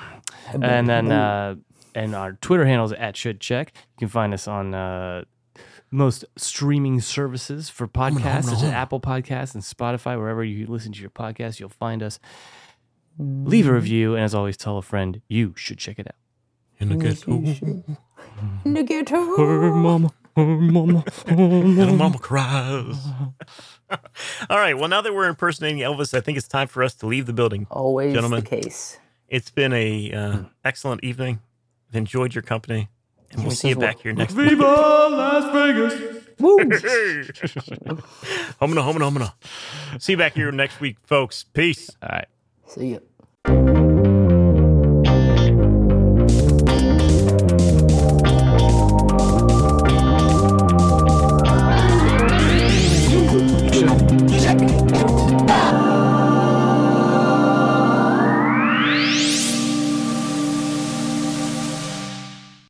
And 0.51 0.89
then 0.89 1.11
uh, 1.11 1.55
and 1.93 2.15
our 2.15 2.33
Twitter 2.33 2.65
handle 2.65 2.87
is 2.87 2.93
at 2.93 3.15
should 3.15 3.39
check. 3.39 3.71
You 3.75 3.99
can 3.99 4.07
find 4.07 4.33
us 4.33 4.47
on 4.47 4.73
uh, 4.73 5.25
most 5.91 6.25
streaming 6.37 6.99
services 6.99 7.69
for 7.69 7.87
podcasts, 7.87 8.45
such 8.45 8.63
as 8.63 8.71
Apple 8.71 8.99
Podcasts 8.99 9.53
and 9.53 9.63
Spotify. 9.63 10.17
Wherever 10.17 10.43
you 10.43 10.65
listen 10.65 10.91
to 10.93 11.01
your 11.01 11.11
podcast, 11.11 11.59
you'll 11.59 11.69
find 11.69 12.01
us. 12.01 12.19
Leave 13.19 13.67
a 13.67 13.73
review, 13.73 14.15
and 14.15 14.23
as 14.23 14.33
always, 14.33 14.57
tell 14.57 14.79
a 14.79 14.81
friend 14.81 15.21
you 15.27 15.53
should 15.55 15.77
check 15.77 15.99
it 15.99 16.07
out. 16.07 16.15
In 16.79 16.89
the 16.89 16.95
ghetto. 16.95 17.31
In 18.65 18.73
the 18.73 18.83
ghetto. 18.83 19.37
mama, 19.37 19.75
mama, 19.75 20.13
Little 20.45 21.95
mama 21.95 22.17
cries. 22.19 22.97
All 24.49 24.57
right. 24.57 24.77
Well, 24.77 24.87
now 24.87 25.01
that 25.01 25.13
we're 25.13 25.27
impersonating 25.27 25.79
Elvis, 25.79 26.13
I 26.13 26.21
think 26.21 26.37
it's 26.37 26.47
time 26.47 26.67
for 26.67 26.83
us 26.83 26.93
to 26.95 27.07
leave 27.07 27.25
the 27.25 27.33
building. 27.33 27.67
Always 27.69 28.13
Gentlemen. 28.13 28.43
the 28.43 28.49
case. 28.49 28.97
It's 29.27 29.51
been 29.51 29.73
a 29.73 30.11
uh, 30.11 30.37
excellent 30.63 31.03
evening. 31.03 31.39
I've 31.89 31.95
enjoyed 31.95 32.33
your 32.35 32.41
company, 32.41 32.89
and 33.31 33.41
we'll 33.41 33.51
Yes, 33.51 33.59
see 33.59 33.69
you 33.69 33.75
back 33.75 33.99
here 34.01 34.13
next 34.13 34.35
week. 34.35 34.49
Viva 34.49 34.63
Las 34.63 35.53
Vegas! 35.53 36.25
Homina, 36.39 36.79
homina, 38.81 39.11
homina. 39.11 39.33
See 40.01 40.13
you 40.13 40.17
back 40.17 40.33
here 40.33 40.51
next 40.51 40.79
week, 40.79 40.97
folks. 41.03 41.43
Peace. 41.43 41.89
All 42.01 42.09
right. 42.09 42.27
See 42.67 42.93
ya. 42.93 42.99